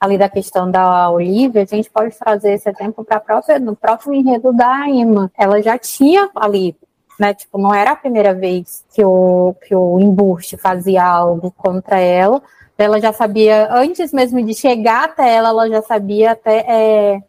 ali 0.00 0.18
da 0.18 0.28
questão 0.28 0.70
da 0.70 1.10
Olivia, 1.10 1.62
a 1.62 1.64
gente 1.64 1.90
pode 1.90 2.16
trazer 2.16 2.54
esse 2.54 2.68
exemplo 2.68 3.04
para 3.04 3.20
própria 3.20 3.58
no 3.58 3.74
próprio 3.74 4.14
enredo 4.14 4.52
da 4.52 4.88
Emma. 4.88 5.30
Ela 5.36 5.62
já 5.62 5.78
tinha 5.78 6.28
ali, 6.34 6.76
né? 7.18 7.34
Tipo, 7.34 7.58
não 7.58 7.74
era 7.74 7.92
a 7.92 7.96
primeira 7.96 8.34
vez 8.34 8.84
que 8.94 9.04
o 9.04 9.54
que 9.66 9.74
o 9.74 9.98
embuste 9.98 10.56
fazia 10.56 11.04
algo 11.04 11.50
contra 11.56 11.98
ela. 11.98 12.40
Ela 12.76 13.00
já 13.00 13.12
sabia, 13.12 13.68
antes 13.72 14.12
mesmo 14.12 14.40
de 14.40 14.54
chegar 14.54 15.06
até 15.06 15.34
ela, 15.34 15.48
ela 15.48 15.68
já 15.68 15.82
sabia 15.82 16.30
até 16.30 16.58
é, 16.68 17.22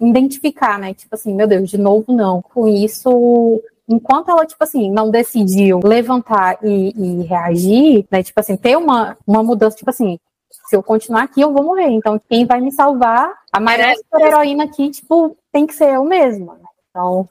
identificar, 0.00 0.78
né? 0.78 0.94
Tipo 0.94 1.14
assim, 1.14 1.34
meu 1.34 1.46
Deus, 1.46 1.70
de 1.70 1.78
novo 1.78 2.12
não. 2.12 2.42
Com 2.42 2.68
isso, 2.68 3.62
enquanto 3.88 4.30
ela, 4.30 4.46
tipo 4.46 4.62
assim, 4.62 4.90
não 4.90 5.10
decidiu 5.10 5.80
levantar 5.82 6.58
e, 6.62 6.92
e, 6.96 7.22
reagir, 7.22 8.06
né? 8.10 8.22
Tipo 8.22 8.40
assim, 8.40 8.56
ter 8.56 8.76
uma, 8.76 9.16
uma 9.26 9.42
mudança, 9.42 9.76
tipo 9.76 9.90
assim, 9.90 10.18
se 10.50 10.76
eu 10.76 10.82
continuar 10.82 11.22
aqui, 11.22 11.40
eu 11.40 11.52
vou 11.52 11.62
morrer. 11.62 11.88
Então, 11.88 12.20
quem 12.28 12.46
vai 12.46 12.60
me 12.60 12.72
salvar, 12.72 13.32
a 13.52 13.60
maior 13.60 13.80
é. 13.80 13.94
super-heroína 13.96 14.64
aqui, 14.64 14.90
tipo, 14.90 15.36
tem 15.52 15.66
que 15.66 15.74
ser 15.74 15.94
eu 15.94 16.04
mesma. 16.04 16.54
Né? 16.54 16.68
Então, 16.90 17.28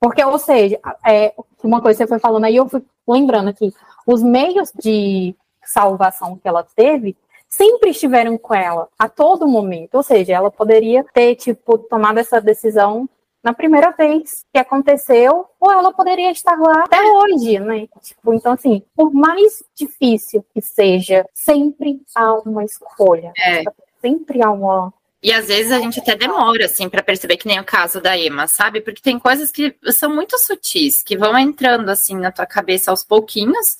porque, 0.00 0.24
ou 0.24 0.38
seja, 0.38 0.78
é, 1.06 1.32
uma 1.62 1.80
coisa 1.80 1.96
que 1.96 2.04
você 2.04 2.08
foi 2.08 2.18
falando 2.18 2.44
aí, 2.44 2.56
eu 2.56 2.68
fui 2.68 2.82
lembrando 3.06 3.48
aqui, 3.48 3.72
os 4.06 4.22
meios 4.22 4.70
de 4.74 5.34
salvação 5.64 6.36
que 6.36 6.46
ela 6.46 6.66
teve 6.76 7.16
sempre 7.56 7.90
estiveram 7.90 8.36
com 8.36 8.54
ela 8.54 8.88
a 8.98 9.08
todo 9.08 9.46
momento. 9.46 9.94
Ou 9.94 10.02
seja, 10.02 10.34
ela 10.34 10.50
poderia 10.50 11.04
ter, 11.14 11.36
tipo, 11.36 11.78
tomado 11.78 12.18
essa 12.18 12.40
decisão 12.40 13.08
na 13.42 13.52
primeira 13.52 13.90
vez 13.90 14.44
que 14.52 14.58
aconteceu, 14.58 15.46
ou 15.60 15.70
ela 15.70 15.92
poderia 15.92 16.30
estar 16.30 16.58
lá 16.58 16.84
até 16.84 17.00
hoje, 17.02 17.58
né? 17.60 17.86
Tipo, 18.02 18.32
então, 18.32 18.52
assim, 18.52 18.82
por 18.96 19.12
mais 19.12 19.62
difícil 19.76 20.44
que 20.52 20.62
seja, 20.62 21.26
sempre 21.34 22.00
há 22.14 22.34
uma 22.40 22.64
escolha. 22.64 23.32
É. 23.38 23.62
Sempre 24.00 24.42
há 24.42 24.50
uma. 24.50 24.92
E 25.22 25.32
às 25.32 25.46
vezes 25.46 25.72
a 25.72 25.78
gente 25.78 26.00
até 26.00 26.16
demora, 26.16 26.64
assim, 26.64 26.88
para 26.88 27.02
perceber 27.02 27.36
que 27.36 27.46
nem 27.46 27.60
o 27.60 27.64
caso 27.64 28.00
da 28.00 28.16
Emma, 28.18 28.46
sabe? 28.46 28.80
Porque 28.80 29.00
tem 29.00 29.18
coisas 29.18 29.50
que 29.50 29.74
são 29.92 30.14
muito 30.14 30.38
sutis, 30.38 31.02
que 31.02 31.16
vão 31.16 31.38
entrando, 31.38 31.88
assim, 31.90 32.16
na 32.16 32.32
tua 32.32 32.46
cabeça 32.46 32.90
aos 32.90 33.04
pouquinhos 33.04 33.76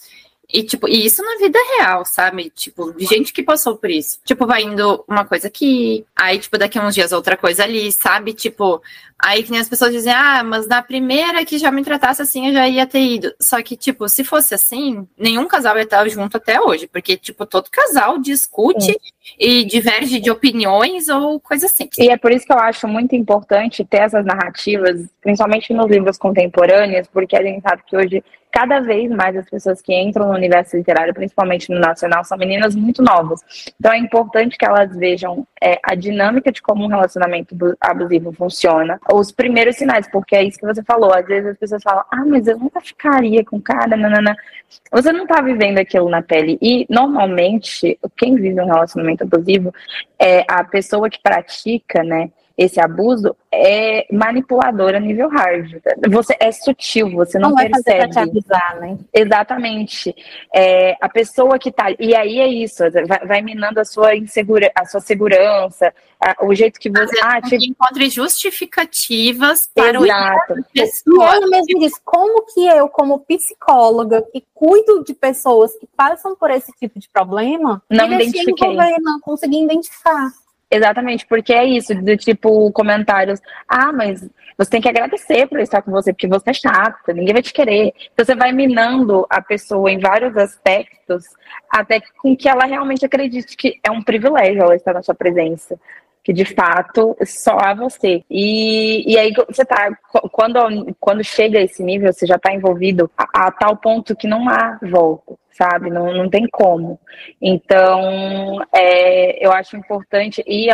e, 0.48 0.62
tipo, 0.62 0.88
e 0.88 1.06
isso 1.06 1.22
na 1.22 1.36
vida 1.38 1.58
real, 1.76 2.04
sabe? 2.04 2.50
Tipo, 2.50 2.92
de 2.92 3.04
gente 3.06 3.32
que 3.32 3.42
passou 3.42 3.76
por 3.76 3.90
isso. 3.90 4.18
Tipo, 4.24 4.46
vai 4.46 4.62
indo 4.62 5.04
uma 5.08 5.24
coisa 5.24 5.48
aqui, 5.48 6.04
aí, 6.14 6.38
tipo, 6.38 6.58
daqui 6.58 6.78
a 6.78 6.86
uns 6.86 6.94
dias 6.94 7.12
outra 7.12 7.36
coisa 7.36 7.64
ali, 7.64 7.90
sabe? 7.90 8.32
Tipo, 8.34 8.82
aí 9.24 9.42
que 9.42 9.50
nem 9.50 9.60
as 9.60 9.68
pessoas 9.68 9.92
dizem, 9.92 10.12
ah, 10.12 10.44
mas 10.44 10.68
na 10.68 10.82
primeira 10.82 11.44
que 11.44 11.56
já 11.56 11.70
me 11.70 11.82
tratasse 11.82 12.20
assim, 12.20 12.48
eu 12.48 12.52
já 12.52 12.68
ia 12.68 12.86
ter 12.86 13.00
ido. 13.00 13.34
Só 13.40 13.60
que, 13.62 13.74
tipo, 13.74 14.06
se 14.08 14.22
fosse 14.22 14.54
assim, 14.54 15.08
nenhum 15.16 15.48
casal 15.48 15.76
ia 15.76 15.82
estar 15.82 16.06
junto 16.08 16.36
até 16.36 16.60
hoje. 16.60 16.86
Porque, 16.86 17.16
tipo, 17.16 17.46
todo 17.46 17.70
casal 17.70 18.18
discute 18.18 18.92
Sim. 18.92 18.96
e 19.38 19.64
diverge 19.64 20.20
de 20.20 20.30
opiniões 20.30 21.08
ou 21.08 21.40
coisa 21.40 21.66
assim. 21.66 21.88
E 21.98 22.10
é 22.10 22.18
por 22.18 22.32
isso 22.32 22.44
que 22.44 22.52
eu 22.52 22.58
acho 22.58 22.86
muito 22.86 23.16
importante 23.16 23.84
ter 23.84 24.02
essas 24.02 24.26
narrativas, 24.26 25.06
principalmente 25.22 25.72
nos 25.72 25.90
livros 25.90 26.18
contemporâneos, 26.18 27.08
porque 27.08 27.34
a 27.34 27.42
gente 27.42 27.62
sabe 27.62 27.82
que 27.86 27.96
hoje 27.96 28.22
cada 28.54 28.78
vez 28.78 29.10
mais 29.10 29.36
as 29.36 29.50
pessoas 29.50 29.82
que 29.82 29.92
entram 29.92 30.28
no 30.28 30.34
universo 30.34 30.76
literário, 30.76 31.12
principalmente 31.12 31.68
no 31.72 31.80
nacional, 31.80 32.22
são 32.22 32.38
meninas 32.38 32.76
muito 32.76 33.02
novas. 33.02 33.40
Então 33.80 33.92
é 33.92 33.98
importante 33.98 34.56
que 34.56 34.64
elas 34.64 34.96
vejam 34.96 35.44
é, 35.60 35.80
a 35.82 35.96
dinâmica 35.96 36.52
de 36.52 36.62
como 36.62 36.84
um 36.84 36.86
relacionamento 36.86 37.56
abusivo 37.80 38.32
funciona, 38.32 39.00
os 39.18 39.30
primeiros 39.32 39.76
sinais, 39.76 40.08
porque 40.10 40.34
é 40.34 40.42
isso 40.42 40.58
que 40.58 40.66
você 40.66 40.82
falou. 40.82 41.12
Às 41.12 41.26
vezes 41.26 41.50
as 41.50 41.58
pessoas 41.58 41.82
falam, 41.82 42.04
ah, 42.10 42.24
mas 42.26 42.46
eu 42.46 42.58
nunca 42.58 42.80
ficaria 42.80 43.44
com 43.44 43.60
cara, 43.60 43.96
nanana. 43.96 44.36
Você 44.90 45.12
não 45.12 45.26
tá 45.26 45.40
vivendo 45.40 45.78
aquilo 45.78 46.08
na 46.08 46.22
pele. 46.22 46.58
E 46.60 46.86
normalmente, 46.88 47.98
quem 48.16 48.34
vive 48.34 48.60
um 48.60 48.66
relacionamento 48.66 49.24
abusivo 49.24 49.72
é 50.18 50.44
a 50.48 50.64
pessoa 50.64 51.08
que 51.08 51.20
pratica, 51.22 52.02
né? 52.02 52.30
Esse 52.56 52.80
abuso 52.80 53.36
é 53.52 54.06
manipulador 54.12 54.94
a 54.94 55.00
nível 55.00 55.28
hard. 55.28 55.80
Você 56.08 56.36
é 56.38 56.52
sutil, 56.52 57.10
você 57.10 57.38
não, 57.38 57.50
não 57.50 57.56
percebe. 57.56 58.10
Te 58.10 58.18
avisar, 58.18 58.80
né? 58.80 58.98
Exatamente. 59.12 60.14
É, 60.54 60.96
a 61.00 61.08
pessoa 61.08 61.58
que 61.58 61.72
tá 61.72 61.86
e 61.98 62.14
aí 62.14 62.38
é 62.38 62.46
isso, 62.46 62.84
vai, 63.08 63.26
vai 63.26 63.42
minando 63.42 63.80
a 63.80 63.84
sua 63.84 64.14
insegura, 64.14 64.70
a 64.74 64.84
sua 64.84 65.00
segurança, 65.00 65.92
a, 66.20 66.44
o 66.44 66.54
jeito 66.54 66.78
que 66.78 66.88
você 66.88 67.18
ah, 67.22 67.40
te... 67.42 67.56
encontre 67.56 68.08
justificativas 68.08 69.68
para 69.74 69.98
Exato. 70.00 70.54
o 70.54 70.58
E 70.76 71.24
ela 71.24 71.46
mesmo 71.48 71.80
diz, 71.80 72.00
como 72.04 72.46
que 72.46 72.66
eu, 72.66 72.88
como 72.88 73.20
psicóloga, 73.20 74.22
que 74.32 74.44
cuido 74.54 75.02
de 75.02 75.12
pessoas 75.12 75.76
que 75.76 75.88
passam 75.96 76.36
por 76.36 76.50
esse 76.50 76.70
tipo 76.72 77.00
de 77.00 77.08
problema, 77.08 77.82
não 77.90 78.06
identifiquei, 78.12 78.76
não 79.02 79.20
consegui 79.20 79.64
identificar. 79.64 80.30
Exatamente, 80.74 81.24
porque 81.26 81.52
é 81.52 81.64
isso, 81.64 81.94
do 81.94 82.16
tipo 82.16 82.72
comentários, 82.72 83.40
ah, 83.68 83.92
mas 83.92 84.28
você 84.58 84.70
tem 84.70 84.80
que 84.80 84.88
agradecer 84.88 85.46
por 85.46 85.60
estar 85.60 85.82
com 85.82 85.92
você, 85.92 86.12
porque 86.12 86.26
você 86.26 86.50
é 86.50 86.52
chata, 86.52 87.12
ninguém 87.12 87.32
vai 87.32 87.42
te 87.42 87.52
querer. 87.52 87.92
Então 88.12 88.24
você 88.24 88.34
vai 88.34 88.50
minando 88.50 89.24
a 89.30 89.40
pessoa 89.40 89.88
em 89.88 90.00
vários 90.00 90.36
aspectos, 90.36 91.26
até 91.70 92.00
com 92.20 92.36
que 92.36 92.48
ela 92.48 92.64
realmente 92.64 93.06
acredite 93.06 93.56
que 93.56 93.78
é 93.84 93.90
um 93.90 94.02
privilégio 94.02 94.62
ela 94.62 94.74
estar 94.74 94.92
na 94.92 95.02
sua 95.02 95.14
presença 95.14 95.78
que 96.24 96.32
de 96.32 96.44
fato 96.46 97.14
só 97.24 97.58
há 97.58 97.74
você. 97.74 98.24
E, 98.30 99.12
e 99.12 99.18
aí 99.18 99.30
você 99.46 99.64
tá, 99.64 99.90
quando, 100.32 100.58
quando 100.98 101.22
chega 101.22 101.58
a 101.58 101.62
esse 101.62 101.82
nível, 101.84 102.12
você 102.12 102.26
já 102.26 102.36
está 102.36 102.52
envolvido 102.52 103.10
a, 103.16 103.46
a, 103.46 103.52
tal 103.52 103.76
ponto 103.76 104.16
que 104.16 104.26
não 104.26 104.48
há 104.48 104.78
volta 104.82 105.34
sabe? 105.54 105.88
Não, 105.88 106.12
não 106.12 106.28
tem 106.28 106.46
como. 106.50 106.98
Então, 107.40 108.60
é, 108.72 109.44
eu 109.44 109.52
acho 109.52 109.76
importante, 109.76 110.42
e, 110.46 110.66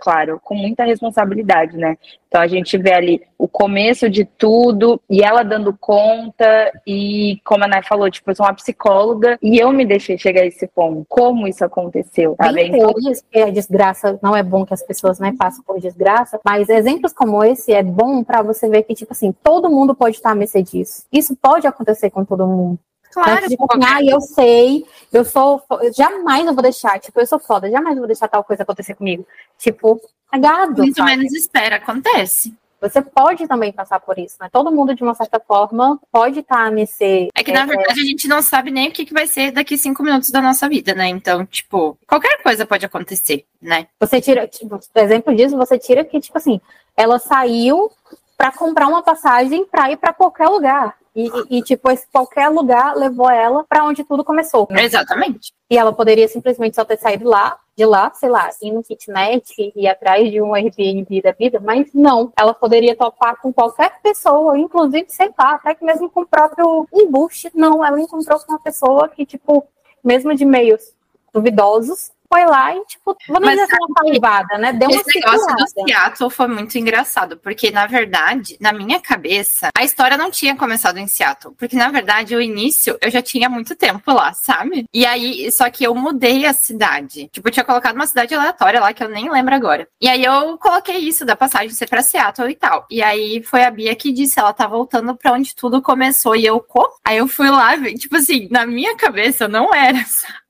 claro, 0.00 0.40
com 0.42 0.54
muita 0.54 0.84
responsabilidade, 0.84 1.76
né? 1.76 1.96
Então, 2.28 2.40
a 2.40 2.46
gente 2.48 2.76
vê 2.76 2.92
ali 2.92 3.22
o 3.38 3.46
começo 3.46 4.10
de 4.10 4.24
tudo, 4.24 5.00
e 5.08 5.22
ela 5.22 5.44
dando 5.44 5.76
conta, 5.78 6.72
e 6.86 7.40
como 7.44 7.64
a 7.64 7.68
Nay 7.68 7.82
falou, 7.84 8.10
tipo, 8.10 8.30
eu 8.30 8.34
sou 8.34 8.44
uma 8.44 8.54
psicóloga, 8.54 9.38
e 9.40 9.58
eu 9.58 9.72
me 9.72 9.86
deixei 9.86 10.18
chegar 10.18 10.42
a 10.42 10.46
esse 10.46 10.66
ponto. 10.66 11.06
Como 11.08 11.46
isso 11.46 11.64
aconteceu, 11.64 12.34
tá 12.36 12.52
Tem 12.52 12.72
teorias 12.72 13.22
que 13.30 13.38
a 13.38 13.50
desgraça, 13.50 14.18
não 14.20 14.36
é 14.36 14.42
bom 14.42 14.66
que 14.66 14.74
as 14.74 14.82
pessoas 14.82 15.20
né, 15.20 15.32
passem 15.38 15.62
por 15.64 15.80
desgraça, 15.80 16.40
mas 16.44 16.68
exemplos 16.68 17.12
como 17.12 17.44
esse 17.44 17.72
é 17.72 17.82
bom 17.82 18.24
para 18.24 18.42
você 18.42 18.68
ver 18.68 18.82
que, 18.82 18.94
tipo 18.94 19.12
assim, 19.12 19.32
todo 19.42 19.70
mundo 19.70 19.94
pode 19.94 20.16
estar 20.16 20.32
a 20.32 20.34
mercê 20.34 20.62
disso. 20.62 21.06
Isso 21.12 21.36
pode 21.40 21.66
acontecer 21.66 22.10
com 22.10 22.24
todo 22.24 22.46
mundo. 22.46 22.78
Claro. 23.12 23.48
Tipo, 23.48 23.66
ah, 23.82 24.02
eu 24.02 24.20
sei, 24.20 24.84
eu 25.12 25.24
sou. 25.24 25.62
Eu 25.80 25.92
jamais 25.92 26.46
eu 26.46 26.54
vou 26.54 26.62
deixar, 26.62 26.98
tipo, 27.00 27.18
eu 27.18 27.26
sou 27.26 27.38
foda, 27.38 27.70
jamais 27.70 27.96
vou 27.96 28.06
deixar 28.06 28.28
tal 28.28 28.44
coisa 28.44 28.62
acontecer 28.62 28.94
comigo. 28.94 29.26
Tipo, 29.58 30.00
cagado. 30.30 30.82
Muito 30.82 30.96
sabe? 30.96 31.16
menos 31.16 31.32
espera, 31.32 31.76
acontece. 31.76 32.54
Você 32.80 33.00
pode 33.00 33.48
também 33.48 33.72
passar 33.72 33.98
por 34.00 34.18
isso, 34.18 34.36
né? 34.40 34.48
Todo 34.52 34.70
mundo, 34.70 34.94
de 34.94 35.02
uma 35.02 35.14
certa 35.14 35.40
forma, 35.40 35.98
pode 36.12 36.40
estar 36.40 36.66
tá 36.66 36.70
nesse. 36.70 37.28
É 37.34 37.42
que, 37.42 37.50
na 37.50 37.62
é, 37.62 37.66
verdade, 37.66 38.00
a 38.00 38.04
gente 38.04 38.28
não 38.28 38.42
sabe 38.42 38.70
nem 38.70 38.88
o 38.88 38.92
que, 38.92 39.06
que 39.06 39.14
vai 39.14 39.26
ser 39.26 39.50
daqui 39.50 39.78
cinco 39.78 40.02
minutos 40.02 40.30
da 40.30 40.42
nossa 40.42 40.68
vida, 40.68 40.94
né? 40.94 41.08
Então, 41.08 41.44
tipo, 41.46 41.98
qualquer 42.06 42.42
coisa 42.42 42.66
pode 42.66 42.84
acontecer, 42.84 43.46
né? 43.60 43.86
Você 43.98 44.20
tira, 44.20 44.46
tipo, 44.46 44.78
exemplo 44.94 45.34
disso, 45.34 45.56
você 45.56 45.78
tira 45.78 46.04
que, 46.04 46.20
tipo 46.20 46.36
assim, 46.36 46.60
ela 46.94 47.18
saiu 47.18 47.90
para 48.36 48.52
comprar 48.52 48.88
uma 48.88 49.02
passagem 49.02 49.64
para 49.64 49.90
ir 49.90 49.96
para 49.96 50.12
qualquer 50.12 50.48
lugar. 50.48 50.94
E, 51.16 51.30
e, 51.48 51.62
tipo, 51.62 51.90
esse 51.90 52.06
qualquer 52.12 52.50
lugar 52.50 52.94
levou 52.94 53.30
ela 53.30 53.64
para 53.66 53.82
onde 53.84 54.04
tudo 54.04 54.22
começou. 54.22 54.68
Exatamente. 54.70 55.50
E 55.70 55.78
ela 55.78 55.90
poderia 55.90 56.28
simplesmente 56.28 56.76
só 56.76 56.84
ter 56.84 56.98
saído 56.98 57.26
lá, 57.26 57.58
de 57.74 57.86
lá, 57.86 58.12
sei 58.12 58.28
lá, 58.28 58.50
ir 58.60 58.70
no 58.70 58.82
kitnet 58.82 59.50
e 59.58 59.72
ir 59.74 59.88
atrás 59.88 60.30
de 60.30 60.42
um 60.42 60.54
Airbnb 60.54 61.22
da 61.22 61.32
vida, 61.32 61.58
mas 61.58 61.88
não. 61.94 62.30
Ela 62.38 62.52
poderia 62.52 62.94
topar 62.94 63.40
com 63.40 63.50
qualquer 63.50 63.98
pessoa, 64.02 64.58
inclusive, 64.58 65.06
sei 65.08 65.32
lá, 65.38 65.54
até 65.54 65.74
que 65.74 65.84
mesmo 65.84 66.10
com 66.10 66.20
o 66.20 66.26
próprio 66.26 66.86
embuste. 66.92 67.50
Não, 67.54 67.82
ela 67.82 67.98
encontrou 67.98 68.38
com 68.40 68.52
uma 68.52 68.60
pessoa 68.60 69.08
que, 69.08 69.24
tipo, 69.24 69.66
mesmo 70.04 70.34
de 70.34 70.44
meios 70.44 70.94
duvidosos, 71.32 72.12
foi 72.28 72.44
lá 72.44 72.74
e, 72.74 72.84
tipo, 72.84 73.16
vamos 73.28 73.48
dizer 73.50 73.62
assim, 73.62 73.76
uma 73.80 74.12
salvada, 74.12 74.58
né? 74.58 74.72
Deu 74.72 74.88
uma 74.88 75.00
Esse 75.00 75.20
negócio 75.20 75.56
do 75.56 75.66
Seattle 75.68 76.30
foi 76.30 76.46
muito 76.48 76.76
engraçado, 76.78 77.36
porque, 77.36 77.70
na 77.70 77.86
verdade, 77.86 78.56
na 78.60 78.72
minha 78.72 79.00
cabeça, 79.00 79.70
a 79.76 79.84
história 79.84 80.16
não 80.16 80.30
tinha 80.30 80.56
começado 80.56 80.98
em 80.98 81.06
Seattle. 81.06 81.54
Porque, 81.56 81.76
na 81.76 81.88
verdade, 81.88 82.34
o 82.34 82.40
início 82.40 82.98
eu 83.00 83.10
já 83.10 83.22
tinha 83.22 83.48
muito 83.48 83.74
tempo 83.74 84.12
lá, 84.12 84.32
sabe? 84.32 84.86
E 84.92 85.04
aí, 85.06 85.50
só 85.52 85.68
que 85.70 85.84
eu 85.84 85.94
mudei 85.94 86.46
a 86.46 86.52
cidade. 86.52 87.28
Tipo, 87.28 87.48
eu 87.48 87.52
tinha 87.52 87.64
colocado 87.64 87.94
uma 87.94 88.06
cidade 88.06 88.34
aleatória 88.34 88.80
lá, 88.80 88.92
que 88.92 89.02
eu 89.02 89.08
nem 89.08 89.30
lembro 89.30 89.54
agora. 89.54 89.88
E 90.00 90.08
aí 90.08 90.24
eu 90.24 90.58
coloquei 90.58 90.98
isso 90.98 91.24
da 91.24 91.36
passagem 91.36 91.70
ser 91.70 91.88
pra 91.88 92.02
Seattle 92.02 92.50
e 92.50 92.54
tal. 92.54 92.86
E 92.90 93.02
aí 93.02 93.42
foi 93.42 93.64
a 93.64 93.70
Bia 93.70 93.94
que 93.94 94.12
disse, 94.12 94.38
ela 94.38 94.52
tá 94.52 94.66
voltando 94.66 95.16
pra 95.16 95.32
onde 95.32 95.54
tudo 95.54 95.82
começou. 95.82 96.36
E 96.36 96.46
eu, 96.46 96.60
como? 96.60 96.94
Aí 97.04 97.18
eu 97.18 97.28
fui 97.28 97.50
lá, 97.50 97.76
tipo 97.94 98.16
assim, 98.16 98.48
na 98.50 98.66
minha 98.66 98.96
cabeça 98.96 99.48
não 99.48 99.74
era, 99.74 100.04
sabe? 100.04 100.45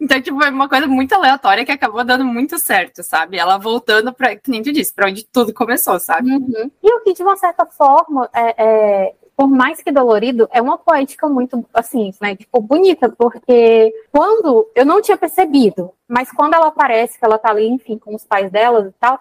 Então, 0.00 0.20
tipo, 0.20 0.38
foi 0.38 0.50
uma 0.50 0.68
coisa 0.68 0.86
muito 0.86 1.12
aleatória 1.14 1.64
que 1.64 1.72
acabou 1.72 2.04
dando 2.04 2.24
muito 2.24 2.58
certo, 2.58 3.02
sabe? 3.02 3.38
Ela 3.38 3.58
voltando 3.58 4.12
para, 4.12 4.36
que 4.36 4.50
nem 4.50 4.62
tu 4.62 4.72
disse, 4.72 4.92
pra 4.92 5.08
onde 5.08 5.24
tudo 5.24 5.52
começou, 5.52 5.98
sabe? 6.00 6.30
Uhum. 6.30 6.70
E 6.82 6.94
o 6.94 7.00
que, 7.00 7.12
de 7.12 7.22
uma 7.22 7.36
certa 7.36 7.66
forma, 7.66 8.28
é, 8.32 8.54
é, 8.56 9.14
por 9.36 9.48
mais 9.48 9.82
que 9.82 9.90
dolorido, 9.90 10.48
é 10.52 10.60
uma 10.60 10.76
poética 10.76 11.28
muito, 11.28 11.64
assim, 11.72 12.12
né? 12.20 12.36
Tipo, 12.36 12.60
bonita, 12.60 13.08
porque 13.16 13.92
quando 14.12 14.70
eu 14.74 14.84
não 14.84 15.00
tinha 15.00 15.16
percebido, 15.16 15.92
mas 16.06 16.30
quando 16.30 16.54
ela 16.54 16.68
aparece, 16.68 17.18
que 17.18 17.24
ela 17.24 17.38
tá 17.38 17.50
ali, 17.50 17.66
enfim, 17.68 17.98
com 17.98 18.14
os 18.14 18.24
pais 18.24 18.50
delas 18.50 18.86
e 18.86 18.92
tal, 19.00 19.18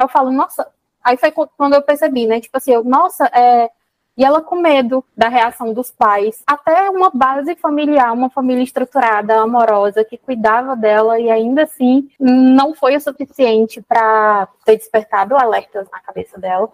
eu 0.00 0.08
falo, 0.08 0.32
nossa. 0.32 0.66
Aí 1.04 1.16
foi 1.16 1.30
quando 1.30 1.74
eu 1.74 1.82
percebi, 1.82 2.26
né? 2.26 2.40
Tipo 2.40 2.56
assim, 2.56 2.72
eu, 2.72 2.84
nossa, 2.84 3.26
é 3.26 3.70
e 4.16 4.24
ela 4.24 4.42
com 4.42 4.56
medo 4.56 5.04
da 5.16 5.28
reação 5.28 5.72
dos 5.72 5.90
pais, 5.90 6.42
até 6.46 6.90
uma 6.90 7.10
base 7.10 7.54
familiar, 7.56 8.12
uma 8.12 8.28
família 8.28 8.62
estruturada, 8.62 9.40
amorosa, 9.40 10.04
que 10.04 10.18
cuidava 10.18 10.76
dela 10.76 11.18
e 11.18 11.30
ainda 11.30 11.62
assim 11.62 12.08
não 12.18 12.74
foi 12.74 12.96
o 12.96 13.00
suficiente 13.00 13.80
para 13.80 14.48
ter 14.64 14.76
despertado 14.76 15.36
alertas 15.36 15.88
na 15.90 16.00
cabeça 16.00 16.38
dela 16.38 16.68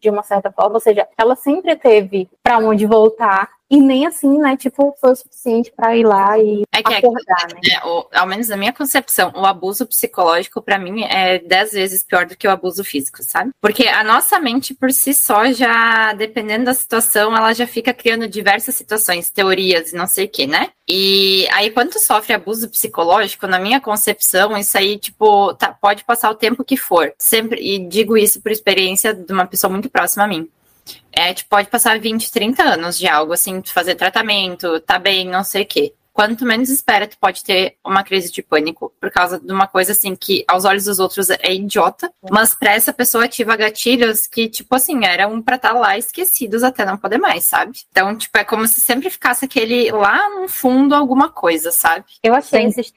de 0.00 0.10
uma 0.10 0.22
certa 0.22 0.52
forma, 0.52 0.74
ou 0.74 0.80
seja, 0.80 1.08
ela 1.16 1.34
sempre 1.34 1.74
teve 1.76 2.28
para 2.42 2.58
onde 2.58 2.84
voltar 2.84 3.48
e 3.74 3.80
nem 3.80 4.06
assim, 4.06 4.38
né, 4.38 4.56
tipo, 4.56 4.96
foi 5.00 5.10
o 5.10 5.16
suficiente 5.16 5.72
para 5.74 5.96
ir 5.96 6.06
lá 6.06 6.38
e 6.38 6.62
é 6.72 6.80
que 6.80 6.92
é 6.92 6.98
acordar, 6.98 7.48
é, 7.50 7.54
né? 7.54 7.60
É, 7.72 7.84
o, 7.84 8.06
ao 8.14 8.24
menos 8.24 8.46
na 8.46 8.56
minha 8.56 8.72
concepção, 8.72 9.32
o 9.34 9.44
abuso 9.44 9.84
psicológico 9.84 10.62
para 10.62 10.78
mim 10.78 11.02
é 11.02 11.40
dez 11.40 11.72
vezes 11.72 12.04
pior 12.04 12.24
do 12.24 12.36
que 12.36 12.46
o 12.46 12.52
abuso 12.52 12.84
físico, 12.84 13.20
sabe? 13.24 13.50
Porque 13.60 13.88
a 13.88 14.04
nossa 14.04 14.38
mente 14.38 14.74
por 14.74 14.92
si 14.92 15.12
só 15.12 15.50
já, 15.50 16.12
dependendo 16.12 16.66
da 16.66 16.74
situação, 16.74 17.36
ela 17.36 17.52
já 17.52 17.66
fica 17.66 17.92
criando 17.92 18.28
diversas 18.28 18.76
situações, 18.76 19.28
teorias 19.28 19.92
e 19.92 19.96
não 19.96 20.06
sei 20.06 20.26
o 20.26 20.28
que, 20.28 20.46
né? 20.46 20.70
E 20.88 21.48
aí, 21.50 21.68
quando 21.72 21.98
sofre 21.98 22.32
abuso 22.32 22.68
psicológico, 22.68 23.48
na 23.48 23.58
minha 23.58 23.80
concepção, 23.80 24.56
isso 24.56 24.78
aí, 24.78 24.98
tipo, 24.98 25.52
tá, 25.54 25.72
pode 25.72 26.04
passar 26.04 26.30
o 26.30 26.34
tempo 26.36 26.62
que 26.62 26.76
for. 26.76 27.12
Sempre, 27.18 27.60
e 27.60 27.88
digo 27.88 28.16
isso 28.16 28.40
por 28.40 28.52
experiência 28.52 29.12
de 29.12 29.32
uma 29.32 29.46
pessoa 29.46 29.68
muito 29.68 29.90
próxima 29.90 30.22
a 30.22 30.28
mim. 30.28 30.48
É, 31.12 31.32
tipo, 31.32 31.50
pode 31.50 31.68
passar 31.68 31.98
20, 31.98 32.30
30 32.30 32.62
anos 32.62 32.98
de 32.98 33.06
algo, 33.06 33.32
assim, 33.32 33.62
fazer 33.64 33.94
tratamento, 33.94 34.80
tá 34.80 34.98
bem, 34.98 35.26
não 35.26 35.44
sei 35.44 35.62
o 35.62 35.66
quê. 35.66 35.94
Quanto 36.12 36.46
menos 36.46 36.70
espera, 36.70 37.08
tu 37.08 37.18
pode 37.18 37.42
ter 37.42 37.76
uma 37.84 38.04
crise 38.04 38.30
de 38.30 38.40
pânico 38.40 38.92
por 39.00 39.10
causa 39.10 39.40
de 39.40 39.52
uma 39.52 39.66
coisa 39.66 39.90
assim 39.90 40.14
que 40.14 40.44
aos 40.46 40.64
olhos 40.64 40.84
dos 40.84 41.00
outros 41.00 41.28
é 41.28 41.52
idiota, 41.52 42.08
mas 42.30 42.54
para 42.54 42.72
essa 42.72 42.92
pessoa 42.92 43.24
ativa 43.24 43.56
gatilhos 43.56 44.24
que, 44.28 44.48
tipo 44.48 44.72
assim, 44.76 45.04
eram 45.04 45.42
pra 45.42 45.56
estar 45.56 45.72
tá 45.72 45.78
lá 45.78 45.98
esquecidos 45.98 46.62
até 46.62 46.84
não 46.84 46.96
poder 46.96 47.18
mais, 47.18 47.46
sabe? 47.46 47.80
Então, 47.90 48.16
tipo, 48.16 48.38
é 48.38 48.44
como 48.44 48.64
se 48.68 48.80
sempre 48.80 49.10
ficasse 49.10 49.44
aquele 49.44 49.90
lá 49.90 50.30
no 50.30 50.48
fundo 50.48 50.94
alguma 50.94 51.30
coisa, 51.30 51.72
sabe? 51.72 52.04
Eu 52.22 52.32
achei 52.32 52.62
Sim. 52.62 52.68
esses 52.68 52.92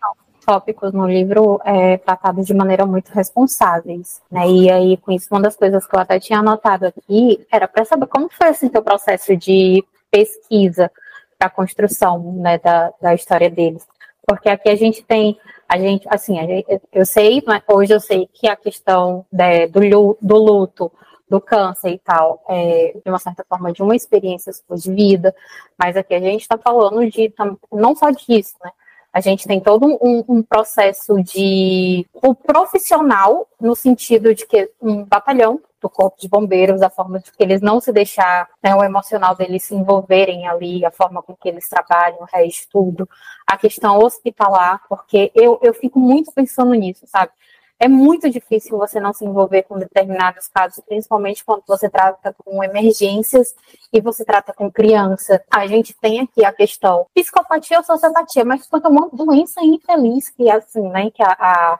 tópicos 0.47 0.93
no 0.93 1.05
livro 1.05 1.60
é, 1.65 1.97
tratados 1.97 2.47
de 2.47 2.53
maneira 2.53 2.86
muito 2.86 3.10
responsáveis, 3.10 4.21
né? 4.31 4.47
E 4.47 4.71
aí, 4.71 4.95
com 4.95 5.12
isso, 5.12 5.27
uma 5.29 5.41
das 5.41 5.57
coisas 5.57 5.86
que 5.86 5.93
eu 5.93 5.99
até 5.99 6.21
tinha 6.21 6.39
anotado 6.39 6.86
aqui 6.88 7.45
era 7.51 7.67
para 7.67 7.83
saber 7.83 8.07
como 8.07 8.29
foi 8.29 8.47
assim 8.47 8.69
teu 8.69 8.81
processo 8.81 9.36
de 9.36 9.83
pesquisa 10.10 10.89
para 11.38 11.49
a 11.49 11.51
construção 11.51 12.31
né, 12.38 12.57
da, 12.60 12.93
da 13.01 13.13
história 13.13 13.49
deles. 13.49 13.86
Porque 14.25 14.47
aqui 14.47 14.69
a 14.69 14.75
gente 14.75 15.03
tem, 15.03 15.38
a 15.67 15.77
gente, 15.77 16.07
assim, 16.10 16.39
a 16.39 16.45
gente, 16.45 16.81
eu 16.93 17.05
sei, 17.05 17.43
né, 17.45 17.62
hoje 17.67 17.93
eu 17.93 17.99
sei 17.99 18.29
que 18.33 18.47
a 18.47 18.55
questão 18.55 19.25
né, 19.29 19.67
do, 19.67 20.17
do 20.21 20.38
luto, 20.38 20.89
do 21.29 21.41
câncer 21.41 21.89
e 21.89 21.99
tal, 21.99 22.41
é, 22.47 22.95
de 23.03 23.12
uma 23.12 23.19
certa 23.19 23.45
forma, 23.49 23.73
de 23.73 23.83
uma 23.83 23.97
experiência 23.97 24.53
de 24.53 24.93
vida, 24.93 25.36
mas 25.77 25.97
aqui 25.97 26.13
a 26.13 26.21
gente 26.21 26.41
está 26.41 26.57
falando 26.57 27.05
de, 27.10 27.33
não 27.69 27.93
só 27.93 28.10
disso, 28.12 28.55
né? 28.63 28.71
A 29.17 29.19
gente 29.19 29.47
tem 29.47 29.60
todo 29.60 29.97
um, 29.99 30.23
um 30.30 30.43
processo 30.43 31.15
de. 31.23 32.06
O 32.13 32.36
profissional, 32.36 33.47
no 33.60 33.75
sentido 33.75 34.32
de 34.36 34.45
que 34.45 34.69
um 34.80 35.03
batalhão 35.03 35.60
do 35.82 35.89
corpo 35.89 36.21
de 36.21 36.30
bombeiros, 36.30 36.84
a 36.84 36.89
forma 36.91 37.17
de 37.19 37.32
que 37.32 37.41
eles 37.43 37.60
não 37.60 37.82
se 37.82 37.91
deixar, 37.91 38.47
né, 38.63 38.75
o 38.75 38.84
emocional 38.84 39.36
deles 39.36 39.63
se 39.63 39.73
envolverem 39.73 40.47
ali, 40.47 40.86
a 40.86 40.91
forma 40.91 41.23
com 41.23 41.36
que 41.36 41.49
eles 41.49 41.67
trabalham, 41.67 42.19
o 42.21 42.27
resto 42.32 42.67
tudo, 42.71 43.10
a 43.47 43.58
questão 43.58 43.97
hospitalar, 43.97 44.84
porque 44.88 45.32
eu, 45.34 45.60
eu 45.63 45.73
fico 45.73 45.99
muito 45.99 46.32
pensando 46.32 46.75
nisso, 46.75 47.08
sabe? 47.08 47.32
É 47.79 47.87
muito 47.87 48.29
difícil 48.29 48.77
você 48.77 48.99
não 48.99 49.13
se 49.13 49.23
envolver 49.23 49.63
com 49.63 49.77
determinados 49.77 50.47
casos, 50.47 50.83
principalmente 50.87 51.45
quando 51.45 51.63
você 51.67 51.89
trata 51.89 52.35
com 52.43 52.63
emergências 52.63 53.53
e 53.93 54.01
você 54.01 54.25
trata 54.25 54.51
com 54.53 54.71
criança. 54.71 55.43
A 55.51 55.67
gente 55.67 55.93
tem 55.93 56.21
aqui 56.21 56.43
a 56.43 56.51
questão 56.51 57.05
psicopatia 57.13 57.77
ou 57.77 57.83
sociopatia, 57.83 58.43
mas 58.43 58.67
quando 58.67 58.85
é 58.85 58.89
uma 58.89 59.09
doença 59.13 59.61
infeliz 59.63 60.29
que 60.29 60.49
assim, 60.49 60.89
né, 60.89 61.11
que 61.11 61.21
a, 61.21 61.31
a 61.39 61.79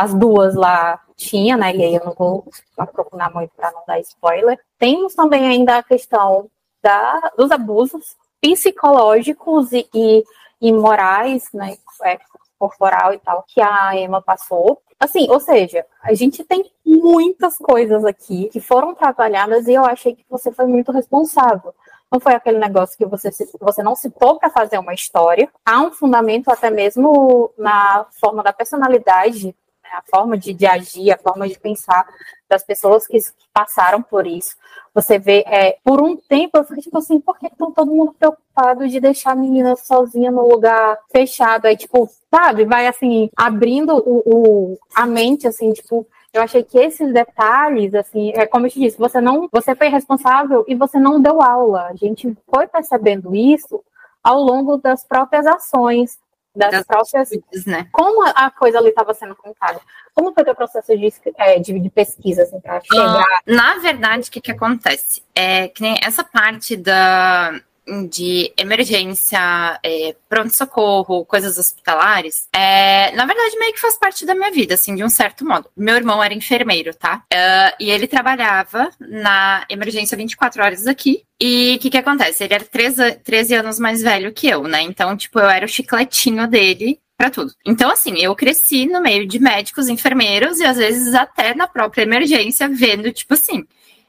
as 0.00 0.14
duas 0.14 0.54
lá 0.54 0.98
tinha, 1.16 1.56
né? 1.58 1.74
E 1.76 1.84
aí 1.84 1.94
eu 1.94 2.04
não 2.04 2.14
vou 2.14 2.46
aprofundar 2.78 3.32
muito 3.34 3.52
para 3.54 3.70
não 3.72 3.82
dar 3.86 4.00
spoiler. 4.00 4.58
Temos 4.78 5.14
também 5.14 5.46
ainda 5.46 5.76
a 5.76 5.82
questão 5.82 6.50
da, 6.82 7.32
dos 7.36 7.50
abusos 7.50 8.16
psicológicos 8.40 9.72
e, 9.72 9.86
e, 9.94 10.24
e 10.60 10.72
morais, 10.72 11.50
né? 11.52 11.76
É, 12.04 12.18
corporal 12.58 13.12
e 13.12 13.18
tal, 13.18 13.44
que 13.46 13.60
a 13.60 13.94
Emma 13.94 14.22
passou. 14.22 14.80
Assim, 15.00 15.30
ou 15.30 15.40
seja, 15.40 15.86
a 16.02 16.12
gente 16.12 16.44
tem 16.44 16.70
muitas 16.84 17.56
coisas 17.56 18.04
aqui 18.04 18.50
que 18.52 18.60
foram 18.60 18.94
trabalhadas 18.94 19.66
e 19.66 19.72
eu 19.72 19.84
achei 19.86 20.14
que 20.14 20.26
você 20.28 20.52
foi 20.52 20.66
muito 20.66 20.92
responsável. 20.92 21.74
Não 22.12 22.20
foi 22.20 22.34
aquele 22.34 22.58
negócio 22.58 22.98
que 22.98 23.06
você, 23.06 23.30
você 23.58 23.82
não 23.82 23.96
citou 23.96 24.38
para 24.38 24.50
fazer 24.50 24.78
uma 24.78 24.92
história. 24.92 25.48
Há 25.64 25.80
um 25.80 25.90
fundamento 25.90 26.50
até 26.50 26.68
mesmo 26.68 27.50
na 27.56 28.04
forma 28.20 28.42
da 28.42 28.52
personalidade 28.52 29.56
a 29.92 30.02
forma 30.02 30.36
de, 30.36 30.52
de, 30.52 30.66
agir, 30.66 31.10
a 31.10 31.18
forma 31.18 31.48
de 31.48 31.58
pensar 31.58 32.06
das 32.48 32.62
pessoas 32.62 33.06
que, 33.06 33.18
passaram 33.52 34.02
por 34.02 34.26
isso. 34.26 34.56
Você 34.94 35.18
vê, 35.18 35.44
é, 35.46 35.76
por 35.84 36.00
um 36.00 36.16
tempo, 36.16 36.56
eu 36.56 36.64
fiquei 36.64 36.82
tipo 36.82 36.98
assim, 36.98 37.20
por 37.20 37.38
que 37.38 37.46
estão 37.46 37.70
todo 37.72 37.90
mundo 37.90 38.14
preocupado 38.18 38.88
de 38.88 39.00
deixar 39.00 39.32
a 39.32 39.36
menina 39.36 39.76
sozinha 39.76 40.30
no 40.30 40.48
lugar 40.48 40.98
fechado? 41.12 41.66
Aí, 41.66 41.76
tipo, 41.76 42.08
sabe, 42.30 42.64
vai 42.64 42.86
assim, 42.86 43.30
abrindo 43.36 43.96
o, 43.96 44.22
o 44.24 44.78
a 44.94 45.06
mente, 45.06 45.46
assim, 45.46 45.72
tipo, 45.72 46.06
eu 46.32 46.42
achei 46.42 46.62
que 46.62 46.78
esses 46.78 47.12
detalhes, 47.12 47.94
assim, 47.94 48.32
é 48.34 48.46
como 48.46 48.66
eu 48.66 48.70
te 48.70 48.80
disse, 48.80 48.98
você 48.98 49.20
não, 49.20 49.48
você 49.50 49.74
foi 49.74 49.88
responsável 49.88 50.64
e 50.68 50.74
você 50.74 50.98
não 50.98 51.20
deu 51.20 51.42
aula. 51.42 51.86
A 51.88 51.94
gente 51.96 52.36
foi 52.52 52.66
percebendo 52.66 53.34
isso 53.34 53.82
ao 54.22 54.40
longo 54.40 54.76
das 54.76 55.04
próprias 55.04 55.46
ações 55.46 56.18
das, 56.54 56.70
das 56.70 56.86
próprias. 56.86 57.30
Né? 57.66 57.88
Como 57.92 58.26
a 58.26 58.50
coisa 58.50 58.78
ali 58.78 58.88
estava 58.88 59.14
sendo 59.14 59.34
contada? 59.34 59.80
Como 60.14 60.32
foi 60.32 60.42
o 60.42 60.54
processo 60.54 60.96
de, 60.96 61.12
é, 61.36 61.58
de, 61.58 61.78
de, 61.78 61.90
pesquisa, 61.90 62.42
assim, 62.42 62.60
para 62.60 62.80
chegar? 62.80 63.22
Uh, 63.22 63.24
na 63.46 63.78
verdade, 63.78 64.28
o 64.28 64.32
que, 64.32 64.40
que 64.40 64.52
acontece? 64.52 65.22
É 65.34 65.68
que 65.68 65.82
nem 65.82 65.96
essa 66.02 66.24
parte 66.24 66.76
da 66.76 67.60
de 68.08 68.52
emergência, 68.56 69.78
é, 69.82 70.14
pronto-socorro, 70.28 71.24
coisas 71.24 71.58
hospitalares, 71.58 72.48
é, 72.52 73.10
na 73.12 73.24
verdade, 73.24 73.58
meio 73.58 73.72
que 73.72 73.80
faz 73.80 73.98
parte 73.98 74.24
da 74.24 74.34
minha 74.34 74.50
vida, 74.50 74.74
assim, 74.74 74.94
de 74.94 75.04
um 75.04 75.08
certo 75.08 75.44
modo. 75.44 75.68
Meu 75.76 75.96
irmão 75.96 76.22
era 76.22 76.34
enfermeiro, 76.34 76.94
tá? 76.94 77.24
Uh, 77.32 77.76
e 77.80 77.90
ele 77.90 78.06
trabalhava 78.06 78.90
na 79.00 79.64
emergência 79.68 80.16
24 80.16 80.62
horas 80.62 80.86
aqui. 80.86 81.24
E 81.40 81.76
o 81.76 81.78
que 81.80 81.90
que 81.90 81.98
acontece? 81.98 82.44
Ele 82.44 82.54
era 82.54 82.64
13, 82.64 83.12
13 83.24 83.54
anos 83.54 83.78
mais 83.78 84.02
velho 84.02 84.32
que 84.32 84.48
eu, 84.48 84.62
né? 84.64 84.82
Então, 84.82 85.16
tipo, 85.16 85.38
eu 85.38 85.48
era 85.48 85.64
o 85.64 85.68
chicletinho 85.68 86.46
dele 86.46 87.00
para 87.16 87.30
tudo. 87.30 87.52
Então, 87.66 87.90
assim, 87.90 88.18
eu 88.18 88.34
cresci 88.34 88.86
no 88.86 89.00
meio 89.00 89.26
de 89.26 89.38
médicos, 89.38 89.88
enfermeiros 89.88 90.58
e 90.58 90.64
às 90.64 90.76
vezes 90.76 91.14
até 91.14 91.54
na 91.54 91.66
própria 91.66 92.02
emergência, 92.02 92.68
vendo, 92.68 93.12
tipo 93.12 93.34
assim, 93.34 93.66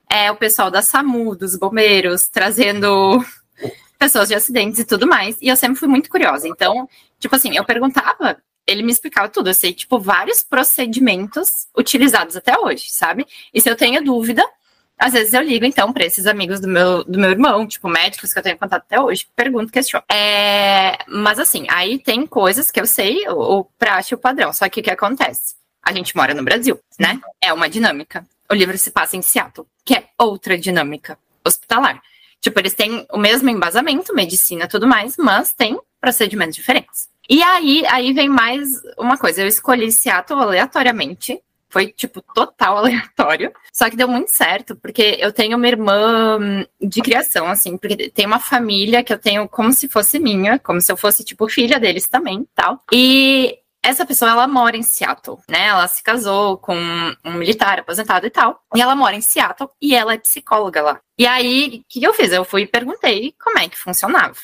é, 0.10 0.30
o 0.32 0.36
pessoal 0.36 0.70
da 0.70 0.82
SAMU, 0.82 1.36
dos 1.36 1.56
bombeiros, 1.56 2.28
trazendo 2.28 3.24
pessoas 4.02 4.30
de 4.30 4.34
acidentes 4.34 4.80
e 4.80 4.84
tudo 4.84 5.06
mais. 5.06 5.38
E 5.40 5.48
eu 5.48 5.56
sempre 5.56 5.78
fui 5.78 5.88
muito 5.88 6.10
curiosa. 6.10 6.48
Então, 6.48 6.90
tipo 7.20 7.36
assim, 7.36 7.56
eu 7.56 7.64
perguntava, 7.64 8.42
ele 8.66 8.82
me 8.82 8.92
explicava 8.92 9.30
tudo. 9.30 9.52
Eu 9.52 9.54
sei, 9.54 9.74
tipo, 9.74 10.00
vários 10.00 10.42
procedimentos 10.42 11.68
utilizados 11.78 12.36
até 12.36 12.58
hoje, 12.58 12.90
sabe? 12.90 13.28
E 13.54 13.62
se 13.62 13.70
eu 13.70 13.76
tenho 13.76 14.04
dúvida, 14.04 14.44
às 14.98 15.14
vezes 15.14 15.36
eu 15.36 15.42
ligo, 15.44 15.66
então, 15.66 15.94
para 15.94 16.04
esses 16.04 16.26
amigos 16.26 16.60
do 16.60 16.68
meu, 16.68 17.04
do 17.04 17.20
meu 17.20 17.30
irmão, 17.30 17.68
tipo, 17.68 17.88
médicos 17.88 18.34
que 18.34 18.40
eu 18.40 18.44
tenho 18.44 18.58
contato 18.58 18.82
até 18.82 19.00
hoje, 19.00 19.28
pergunto, 19.36 19.72
questiono. 19.72 20.04
É, 20.12 20.98
mas 21.08 21.38
assim, 21.38 21.68
aí 21.70 22.00
tem 22.00 22.26
coisas 22.26 22.72
que 22.72 22.82
eu 22.82 22.88
sei, 22.88 23.28
o, 23.28 23.60
o 23.60 23.64
praxe, 23.78 24.16
o 24.16 24.18
padrão. 24.18 24.52
Só 24.52 24.68
que 24.68 24.80
o 24.80 24.84
que 24.84 24.90
acontece? 24.90 25.54
A 25.84 25.94
gente 25.94 26.16
mora 26.16 26.34
no 26.34 26.44
Brasil, 26.44 26.80
né? 27.00 27.22
É 27.40 27.54
uma 27.54 27.70
dinâmica. 27.70 28.26
O 28.50 28.56
livro 28.56 28.76
se 28.80 28.90
passa 28.90 29.16
em 29.16 29.22
Seattle, 29.22 29.68
que 29.86 29.94
é 29.94 30.06
outra 30.18 30.58
dinâmica 30.58 31.20
hospitalar. 31.46 32.02
Tipo, 32.42 32.60
eles 32.60 32.74
têm 32.74 33.06
o 33.12 33.18
mesmo 33.18 33.50
embasamento, 33.50 34.16
medicina 34.16 34.68
tudo 34.68 34.88
mais, 34.88 35.16
mas 35.16 35.54
tem 35.54 35.80
procedimentos 36.02 36.56
diferentes. 36.56 37.08
E 37.30 37.42
aí, 37.44 37.86
aí 37.88 38.12
vem 38.12 38.28
mais 38.28 38.68
uma 38.98 39.18
coisa. 39.18 39.42
Eu 39.42 39.48
escolhi 39.48 39.92
Seattle 39.92 40.42
aleatoriamente. 40.42 41.40
Foi, 41.70 41.88
tipo, 41.88 42.22
total 42.22 42.80
aleatório. 42.80 43.54
Só 43.72 43.90
que 43.90 43.96
deu 43.96 44.08
muito 44.08 44.32
certo, 44.32 44.76
porque 44.76 45.18
eu 45.22 45.32
tenho 45.32 45.56
uma 45.56 45.68
irmã 45.68 46.38
hum, 46.38 46.66
de 46.82 47.02
criação, 47.02 47.48
assim, 47.48 47.78
porque 47.78 48.10
tem 48.10 48.26
uma 48.26 48.40
família 48.40 49.04
que 49.04 49.14
eu 49.14 49.20
tenho 49.20 49.48
como 49.48 49.72
se 49.72 49.88
fosse 49.88 50.20
minha, 50.20 50.60
como 50.60 50.82
se 50.82 50.92
eu 50.92 50.98
fosse, 50.98 51.24
tipo, 51.24 51.48
filha 51.48 51.80
deles 51.80 52.08
também 52.08 52.46
tal. 52.54 52.84
E 52.92 53.58
essa 53.84 54.06
pessoa, 54.06 54.32
ela 54.32 54.48
mora 54.48 54.78
em 54.78 54.84
Seattle, 54.84 55.40
né? 55.50 55.68
Ela 55.68 55.88
se 55.88 56.04
casou 56.04 56.58
com 56.58 56.76
um 57.26 57.34
militar 57.34 57.80
aposentado 57.80 58.28
e 58.28 58.30
tal. 58.30 58.62
E 58.76 58.82
ela 58.82 58.96
mora 58.96 59.16
em 59.16 59.22
Seattle 59.22 59.70
e 59.82 59.96
ela 59.96 60.14
é 60.14 60.20
psicóloga 60.20 60.82
lá. 60.82 61.02
E 61.18 61.26
aí, 61.26 61.82
o 61.84 61.86
que 61.90 62.04
eu 62.04 62.14
fiz? 62.14 62.32
Eu 62.32 62.46
fui 62.46 62.64
e 62.64 62.68
perguntei 62.68 63.34
como 63.44 63.58
é 63.58 63.68
que 63.68 63.78
funcionava, 63.78 64.36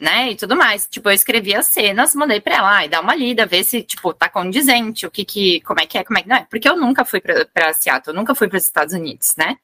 né? 0.00 0.30
E 0.32 0.36
tudo 0.36 0.56
mais. 0.56 0.86
Tipo, 0.88 1.08
eu 1.08 1.14
escrevi 1.14 1.54
as 1.54 1.66
cenas, 1.66 2.16
mandei 2.16 2.40
pra 2.40 2.56
ela, 2.56 2.84
e 2.84 2.88
dá 2.88 3.00
uma 3.00 3.14
lida, 3.14 3.46
ver 3.46 3.62
se, 3.64 3.82
tipo, 3.82 4.12
tá 4.12 4.28
condizente, 4.28 5.06
o 5.06 5.10
que 5.10 5.24
que, 5.24 5.60
como 5.60 5.80
é 5.80 5.86
que 5.86 5.96
é, 5.96 6.04
como 6.04 6.18
é 6.18 6.22
que 6.22 6.28
não 6.28 6.36
é. 6.36 6.46
Porque 6.50 6.68
eu 6.68 6.76
nunca 6.76 7.04
fui 7.04 7.20
pra, 7.20 7.44
pra 7.46 7.72
Seattle, 7.72 8.14
eu 8.14 8.18
nunca 8.18 8.34
fui 8.34 8.48
para 8.48 8.58
os 8.58 8.64
Estados 8.64 8.94
Unidos, 8.94 9.34
né? 9.38 9.56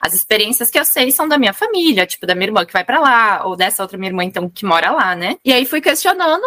As 0.00 0.14
experiências 0.14 0.70
que 0.70 0.78
eu 0.78 0.84
sei 0.84 1.10
são 1.10 1.26
da 1.26 1.38
minha 1.38 1.52
família, 1.52 2.06
tipo, 2.06 2.26
da 2.26 2.34
minha 2.34 2.46
irmã 2.48 2.64
que 2.64 2.72
vai 2.72 2.84
para 2.84 3.00
lá, 3.00 3.46
ou 3.46 3.56
dessa 3.56 3.82
outra 3.82 3.98
minha 3.98 4.10
irmã, 4.10 4.22
então, 4.24 4.48
que 4.48 4.64
mora 4.64 4.92
lá, 4.92 5.16
né? 5.16 5.36
E 5.44 5.52
aí 5.52 5.66
fui 5.66 5.80
questionando, 5.80 6.44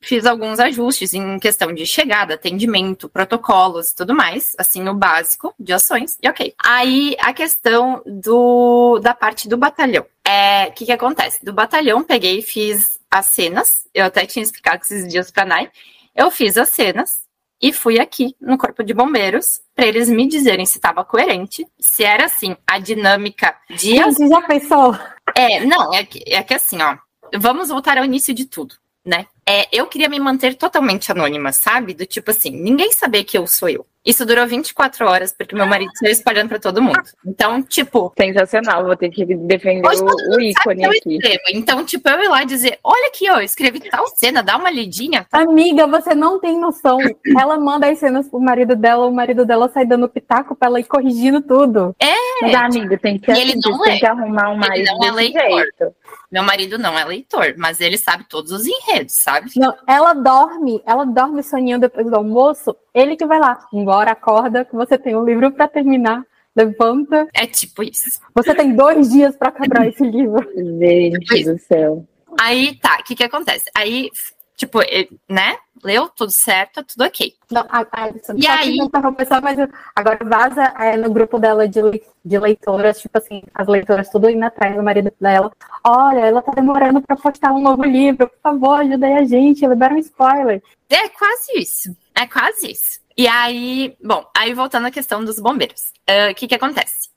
fiz 0.00 0.24
alguns 0.24 0.58
ajustes 0.58 1.14
em 1.14 1.38
questão 1.38 1.72
de 1.72 1.86
chegada, 1.86 2.34
atendimento, 2.34 3.08
protocolos 3.08 3.90
e 3.90 3.96
tudo 3.96 4.14
mais, 4.14 4.52
assim, 4.58 4.86
o 4.88 4.94
básico 4.94 5.54
de 5.58 5.72
ações, 5.72 6.16
e 6.22 6.28
ok. 6.28 6.54
Aí 6.58 7.16
a 7.20 7.32
questão 7.32 8.02
do 8.06 8.98
da 9.00 9.14
parte 9.14 9.48
do 9.48 9.56
batalhão. 9.56 10.06
É, 10.24 10.68
o 10.68 10.72
que 10.72 10.86
que 10.86 10.92
acontece? 10.92 11.44
Do 11.44 11.52
batalhão, 11.52 12.02
peguei 12.02 12.38
e 12.38 12.42
fiz 12.42 12.98
as 13.10 13.26
cenas, 13.26 13.86
eu 13.94 14.04
até 14.04 14.26
tinha 14.26 14.42
explicado 14.42 14.82
esses 14.82 15.06
dias 15.06 15.30
pra 15.30 15.44
Nai, 15.44 15.70
eu 16.14 16.30
fiz 16.30 16.56
as 16.56 16.70
cenas 16.70 17.26
e 17.60 17.72
fui 17.72 17.98
aqui 17.98 18.34
no 18.40 18.58
corpo 18.58 18.82
de 18.82 18.92
bombeiros 18.92 19.60
para 19.74 19.86
eles 19.86 20.08
me 20.08 20.28
dizerem 20.28 20.66
se 20.66 20.78
estava 20.78 21.04
coerente, 21.04 21.66
se 21.78 22.04
era 22.04 22.26
assim 22.26 22.56
a 22.66 22.78
dinâmica 22.78 23.56
de. 23.70 24.02
Você 24.02 24.28
já 24.28 24.42
pensou? 24.42 24.98
É, 25.34 25.64
não, 25.64 25.92
é 25.94 26.04
que, 26.04 26.22
é 26.26 26.42
que 26.42 26.54
assim, 26.54 26.78
ó, 26.82 26.96
vamos 27.38 27.68
voltar 27.68 27.98
ao 27.98 28.04
início 28.04 28.34
de 28.34 28.46
tudo 28.46 28.74
né? 29.06 29.26
É, 29.48 29.68
eu 29.70 29.86
queria 29.86 30.08
me 30.08 30.18
manter 30.18 30.54
totalmente 30.54 31.12
anônima, 31.12 31.52
sabe? 31.52 31.94
Do 31.94 32.04
tipo 32.04 32.30
assim, 32.32 32.50
ninguém 32.50 32.92
saber 32.92 33.22
que 33.24 33.38
eu 33.38 33.46
sou 33.46 33.68
eu. 33.68 33.86
Isso 34.06 34.24
durou 34.24 34.46
24 34.46 35.04
horas, 35.04 35.34
porque 35.36 35.56
meu 35.56 35.66
marido 35.66 35.90
saiu 35.96 36.12
espalhando 36.12 36.48
para 36.48 36.60
todo 36.60 36.80
mundo. 36.80 37.02
Então, 37.26 37.60
tipo. 37.60 38.12
Sensacional, 38.16 38.84
vou 38.84 38.96
ter 38.96 39.10
que 39.10 39.24
defender 39.24 39.84
o, 39.84 40.36
o 40.36 40.40
ícone 40.40 40.84
aqui. 40.84 41.18
Então, 41.52 41.84
tipo, 41.84 42.08
eu 42.08 42.22
ir 42.22 42.28
lá 42.28 42.44
dizer: 42.44 42.78
olha 42.84 43.08
aqui, 43.08 43.28
ó, 43.28 43.38
eu 43.38 43.42
escrevi 43.42 43.80
tal 43.80 44.06
cena, 44.06 44.44
dá 44.44 44.56
uma 44.56 44.70
lidinha. 44.70 45.26
Amiga, 45.32 45.88
você 45.88 46.14
não 46.14 46.38
tem 46.38 46.56
noção. 46.56 46.98
Ela 47.36 47.58
manda 47.58 47.90
as 47.90 47.98
cenas 47.98 48.28
pro 48.28 48.38
marido 48.38 48.76
dela, 48.76 49.06
o 49.06 49.12
marido 49.12 49.44
dela 49.44 49.68
sai 49.68 49.84
dando 49.84 50.08
pitaco 50.08 50.54
pra 50.54 50.68
ela 50.68 50.78
ir 50.78 50.84
corrigindo 50.84 51.42
tudo. 51.42 51.96
É. 51.98 52.14
Mas, 52.42 52.54
amiga, 52.54 52.96
tem 52.96 53.18
que, 53.18 53.28
ele 53.28 53.56
não 53.56 53.82
tem 53.82 53.96
é. 53.96 53.98
que 53.98 54.06
arrumar 54.06 54.50
um 54.50 54.56
mais. 54.56 54.78
Ele 54.78 54.98
não 54.98 55.04
é 55.04 55.10
leitor. 55.10 55.42
Jeito. 55.42 55.94
Meu 56.30 56.42
marido 56.42 56.78
não 56.78 56.98
é 56.98 57.04
leitor, 57.04 57.54
mas 57.56 57.80
ele 57.80 57.96
sabe 57.96 58.24
todos 58.28 58.52
os 58.52 58.66
enredos, 58.66 59.14
sabe? 59.14 59.50
Não, 59.56 59.74
ela 59.86 60.12
dorme, 60.12 60.82
ela 60.84 61.04
dorme 61.04 61.42
sonhando 61.42 61.82
depois 61.82 62.06
do 62.06 62.16
almoço, 62.16 62.76
ele 62.92 63.16
que 63.16 63.26
vai 63.26 63.38
lá, 63.38 63.66
embora 63.72 64.12
acorda, 64.12 64.64
que 64.64 64.74
você 64.74 64.98
tem 64.98 65.16
um 65.16 65.24
livro 65.24 65.52
para 65.52 65.68
terminar, 65.68 66.24
levanta. 66.54 67.28
É 67.32 67.46
tipo 67.46 67.82
isso. 67.82 68.20
Você 68.34 68.54
tem 68.54 68.74
dois 68.74 69.10
dias 69.10 69.36
para 69.36 69.48
acabar 69.48 69.86
esse 69.86 70.04
livro. 70.04 70.46
Gente 70.54 71.44
do 71.44 71.58
céu. 71.58 72.04
Aí 72.40 72.76
tá, 72.80 72.98
o 73.00 73.04
que 73.04 73.14
que 73.14 73.24
acontece? 73.24 73.64
Aí 73.74 74.10
Tipo, 74.56 74.80
né? 75.28 75.56
Leu 75.84 76.08
tudo 76.08 76.30
certo, 76.30 76.82
tudo 76.82 77.04
ok. 77.04 77.34
Não, 77.50 77.64
a, 77.68 77.80
a, 77.80 78.08
e 78.34 78.46
aí? 78.46 78.76
Pessoal, 79.16 79.42
mas 79.42 79.58
agora 79.94 80.18
vaza 80.24 80.62
é, 80.78 80.96
no 80.96 81.10
grupo 81.12 81.38
dela 81.38 81.68
de, 81.68 81.80
de 82.24 82.38
leitoras, 82.38 83.00
tipo 83.00 83.16
assim, 83.18 83.42
as 83.54 83.66
leitoras 83.68 84.08
tudo 84.08 84.30
indo 84.30 84.44
atrás 84.44 84.74
do 84.74 84.82
marido 84.82 85.12
dela. 85.20 85.52
Olha, 85.84 86.20
ela 86.20 86.42
tá 86.42 86.52
demorando 86.52 87.02
pra 87.02 87.16
postar 87.16 87.52
um 87.52 87.60
novo 87.60 87.84
livro, 87.84 88.28
por 88.28 88.38
favor, 88.42 88.80
ajuda 88.80 89.06
aí 89.06 89.14
a 89.14 89.24
gente, 89.24 89.66
libera 89.66 89.94
um 89.94 89.98
spoiler. 89.98 90.62
É 90.88 91.08
quase 91.08 91.58
isso. 91.58 91.96
É 92.14 92.26
quase 92.26 92.70
isso. 92.70 93.00
E 93.16 93.26
aí, 93.26 93.96
bom, 94.02 94.26
aí 94.36 94.52
voltando 94.52 94.86
à 94.86 94.90
questão 94.90 95.24
dos 95.24 95.40
bombeiros. 95.40 95.92
O 96.08 96.30
uh, 96.30 96.34
que 96.34 96.46
que 96.46 96.54
acontece? 96.54 97.08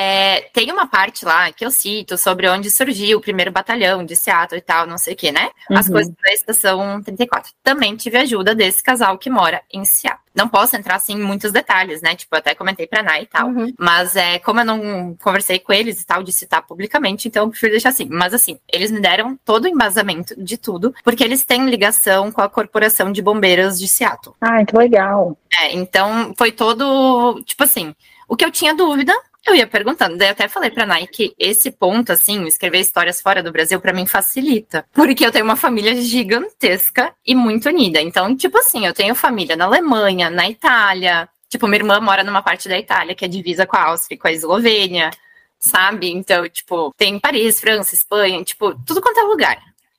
É, 0.00 0.42
tem 0.52 0.70
uma 0.70 0.86
parte 0.86 1.24
lá 1.24 1.50
que 1.50 1.66
eu 1.66 1.72
cito 1.72 2.16
sobre 2.16 2.48
onde 2.48 2.70
surgiu 2.70 3.18
o 3.18 3.20
primeiro 3.20 3.50
batalhão 3.50 4.04
de 4.04 4.14
Seattle 4.14 4.56
e 4.56 4.62
tal, 4.62 4.86
não 4.86 4.96
sei 4.96 5.14
o 5.14 5.16
que, 5.16 5.32
né? 5.32 5.50
As 5.68 5.86
uhum. 5.86 5.94
coisas 5.94 6.14
da 6.14 6.32
estação 6.32 7.02
34. 7.02 7.52
Também 7.64 7.96
tive 7.96 8.16
ajuda 8.16 8.54
desse 8.54 8.80
casal 8.80 9.18
que 9.18 9.28
mora 9.28 9.60
em 9.72 9.84
Seattle. 9.84 10.22
Não 10.32 10.48
posso 10.48 10.76
entrar 10.76 10.94
assim 10.94 11.14
em 11.14 11.22
muitos 11.24 11.50
detalhes, 11.50 12.00
né? 12.00 12.14
Tipo, 12.14 12.36
eu 12.36 12.38
até 12.38 12.54
comentei 12.54 12.86
pra 12.86 13.02
Nai 13.02 13.22
e 13.22 13.26
tal. 13.26 13.48
Uhum. 13.48 13.74
Mas 13.76 14.14
é, 14.14 14.38
como 14.38 14.60
eu 14.60 14.64
não 14.64 15.16
conversei 15.20 15.58
com 15.58 15.72
eles 15.72 16.00
e 16.00 16.06
tal, 16.06 16.22
de 16.22 16.30
citar 16.30 16.64
publicamente, 16.64 17.26
então 17.26 17.46
eu 17.46 17.50
prefiro 17.50 17.72
deixar 17.72 17.88
assim. 17.88 18.06
Mas 18.08 18.32
assim, 18.32 18.56
eles 18.72 18.92
me 18.92 19.00
deram 19.00 19.36
todo 19.44 19.64
o 19.64 19.68
embasamento 19.68 20.40
de 20.40 20.56
tudo, 20.56 20.94
porque 21.02 21.24
eles 21.24 21.42
têm 21.42 21.68
ligação 21.68 22.30
com 22.30 22.40
a 22.40 22.48
Corporação 22.48 23.10
de 23.10 23.20
Bombeiros 23.20 23.80
de 23.80 23.88
Seattle. 23.88 24.36
Ah, 24.40 24.64
que 24.64 24.76
legal. 24.76 25.36
É, 25.60 25.74
então 25.74 26.32
foi 26.38 26.52
todo, 26.52 27.42
tipo 27.44 27.64
assim, 27.64 27.92
o 28.28 28.36
que 28.36 28.44
eu 28.44 28.50
tinha 28.50 28.74
dúvida, 28.74 29.12
eu 29.46 29.54
ia 29.54 29.66
perguntando, 29.66 30.18
daí 30.18 30.28
eu 30.28 30.32
até 30.32 30.46
falei 30.46 30.70
pra 30.70 30.84
Nike, 30.84 31.34
esse 31.38 31.70
ponto, 31.70 32.12
assim, 32.12 32.44
escrever 32.46 32.80
histórias 32.80 33.20
fora 33.20 33.42
do 33.42 33.50
Brasil, 33.50 33.80
para 33.80 33.94
mim 33.94 34.06
facilita. 34.06 34.84
Porque 34.92 35.24
eu 35.24 35.32
tenho 35.32 35.44
uma 35.46 35.56
família 35.56 35.94
gigantesca 36.00 37.14
e 37.26 37.34
muito 37.34 37.68
unida. 37.68 38.00
Então, 38.00 38.36
tipo 38.36 38.58
assim, 38.58 38.86
eu 38.86 38.92
tenho 38.92 39.14
família 39.14 39.56
na 39.56 39.64
Alemanha, 39.64 40.28
na 40.28 40.48
Itália. 40.48 41.28
Tipo, 41.48 41.66
minha 41.66 41.78
irmã 41.78 41.98
mora 41.98 42.22
numa 42.22 42.42
parte 42.42 42.68
da 42.68 42.78
Itália 42.78 43.14
que 43.14 43.24
é 43.24 43.28
divisa 43.28 43.66
com 43.66 43.76
a 43.76 43.84
Áustria, 43.84 44.18
com 44.18 44.28
a 44.28 44.32
Eslovênia, 44.32 45.10
sabe? 45.58 46.10
Então, 46.10 46.46
tipo, 46.48 46.92
tem 46.96 47.18
Paris, 47.18 47.58
França, 47.58 47.94
Espanha, 47.94 48.44
tipo, 48.44 48.74
tudo 48.84 49.00
quanto 49.00 49.18
é 49.18 49.22
lugar. 49.22 49.58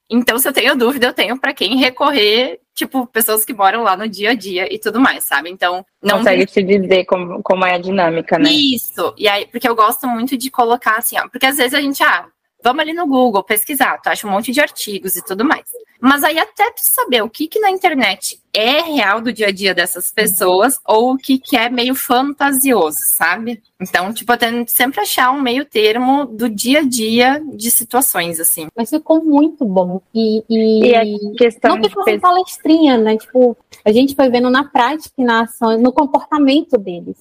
Então, 0.09 0.39
se 0.39 0.47
eu 0.47 0.53
tenho 0.53 0.75
dúvida, 0.75 1.07
eu 1.07 1.13
tenho 1.13 1.39
para 1.39 1.53
quem 1.53 1.77
recorrer, 1.77 2.59
tipo, 2.73 3.05
pessoas 3.05 3.45
que 3.45 3.53
moram 3.53 3.83
lá 3.83 3.95
no 3.95 4.07
dia 4.07 4.31
a 4.31 4.33
dia 4.33 4.73
e 4.73 4.79
tudo 4.79 4.99
mais, 4.99 5.23
sabe? 5.23 5.49
Então, 5.49 5.85
não. 6.01 6.17
Consegue 6.17 6.45
te 6.47 6.63
dizer 6.63 7.05
como, 7.05 7.43
como 7.43 7.63
é 7.63 7.75
a 7.75 7.77
dinâmica, 7.77 8.39
né? 8.39 8.49
Isso. 8.49 9.13
E 9.17 9.27
aí, 9.27 9.45
porque 9.45 9.69
eu 9.69 9.75
gosto 9.75 10.07
muito 10.07 10.35
de 10.35 10.49
colocar 10.49 10.97
assim, 10.97 11.17
ó, 11.19 11.27
porque 11.29 11.45
às 11.45 11.57
vezes 11.57 11.75
a 11.75 11.81
gente, 11.81 12.01
ah, 12.01 12.25
vamos 12.63 12.81
ali 12.81 12.93
no 12.93 13.05
Google 13.05 13.43
pesquisar, 13.43 13.99
tu 14.01 14.07
acha 14.07 14.25
um 14.25 14.31
monte 14.31 14.51
de 14.51 14.59
artigos 14.59 15.15
e 15.15 15.23
tudo 15.23 15.45
mais. 15.45 15.65
Mas 15.99 16.23
aí 16.23 16.39
até 16.39 16.71
saber 16.77 17.21
o 17.21 17.29
que 17.29 17.47
que 17.47 17.59
na 17.59 17.69
internet 17.69 18.39
é 18.53 18.81
real 18.81 19.21
do 19.21 19.33
dia 19.33 19.47
a 19.47 19.51
dia 19.51 19.73
dessas 19.73 20.11
pessoas 20.11 20.79
ou 20.87 21.13
o 21.13 21.17
que 21.17 21.37
que 21.37 21.57
é 21.57 21.69
meio 21.69 21.93
fantasioso, 21.93 22.97
sabe? 23.01 23.61
Então, 23.81 24.13
tipo, 24.13 24.31
eu 24.31 24.37
tento 24.37 24.69
sempre 24.69 25.01
achar 25.01 25.31
um 25.31 25.41
meio 25.41 25.65
termo 25.65 26.25
do 26.25 26.49
dia 26.49 26.79
a 26.79 26.83
dia 26.83 27.43
de 27.53 27.69
situações, 27.69 28.39
assim. 28.39 28.67
Mas 28.75 28.89
ficou 28.89 29.23
muito 29.23 29.65
bom. 29.65 30.01
E, 30.13 30.43
e... 30.49 30.87
e 30.87 30.95
a 30.95 31.03
questão 31.37 31.75
não 31.75 31.83
ficou 31.83 32.03
uma 32.03 32.19
palestrinha, 32.19 32.97
né? 32.97 33.17
Tipo, 33.17 33.55
a 33.85 33.91
gente 33.91 34.15
foi 34.15 34.29
vendo 34.29 34.49
na 34.49 34.63
prática 34.63 35.13
e 35.17 35.23
na 35.23 35.43
ação, 35.43 35.77
no 35.77 35.91
comportamento 35.91 36.77
deles. 36.77 37.17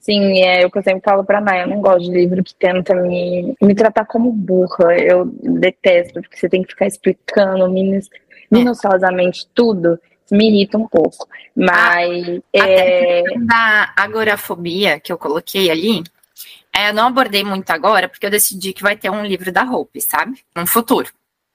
Sim, 0.00 0.42
é 0.42 0.64
o 0.64 0.70
que 0.70 0.78
eu 0.78 0.82
sempre 0.82 1.02
falo 1.04 1.22
pra 1.22 1.42
Naya, 1.42 1.64
eu 1.64 1.68
não 1.68 1.82
gosto 1.82 2.04
de 2.04 2.10
livro 2.10 2.42
que 2.42 2.54
tenta 2.54 2.94
me, 2.94 3.54
me 3.60 3.74
tratar 3.74 4.06
como 4.06 4.32
burra. 4.32 4.96
Eu 4.96 5.26
detesto, 5.26 6.22
porque 6.22 6.38
você 6.38 6.48
tem 6.48 6.62
que 6.62 6.70
ficar 6.70 6.86
explicando 6.86 7.68
minuciosamente 8.50 9.46
tudo. 9.54 10.00
Me 10.30 10.48
irrita 10.48 10.78
um 10.78 10.88
pouco. 10.88 11.28
Mas. 11.54 12.40
A, 12.56 12.66
é... 12.66 13.24
da 13.40 13.92
agorafobia 13.94 14.98
que 14.98 15.12
eu 15.12 15.18
coloquei 15.18 15.70
ali, 15.70 16.02
é, 16.74 16.88
eu 16.88 16.94
não 16.94 17.08
abordei 17.08 17.44
muito 17.44 17.68
agora, 17.70 18.08
porque 18.08 18.24
eu 18.24 18.30
decidi 18.30 18.72
que 18.72 18.82
vai 18.82 18.96
ter 18.96 19.10
um 19.10 19.24
livro 19.24 19.52
da 19.52 19.64
Hope, 19.64 20.00
sabe? 20.00 20.40
No 20.56 20.66
futuro. 20.66 21.10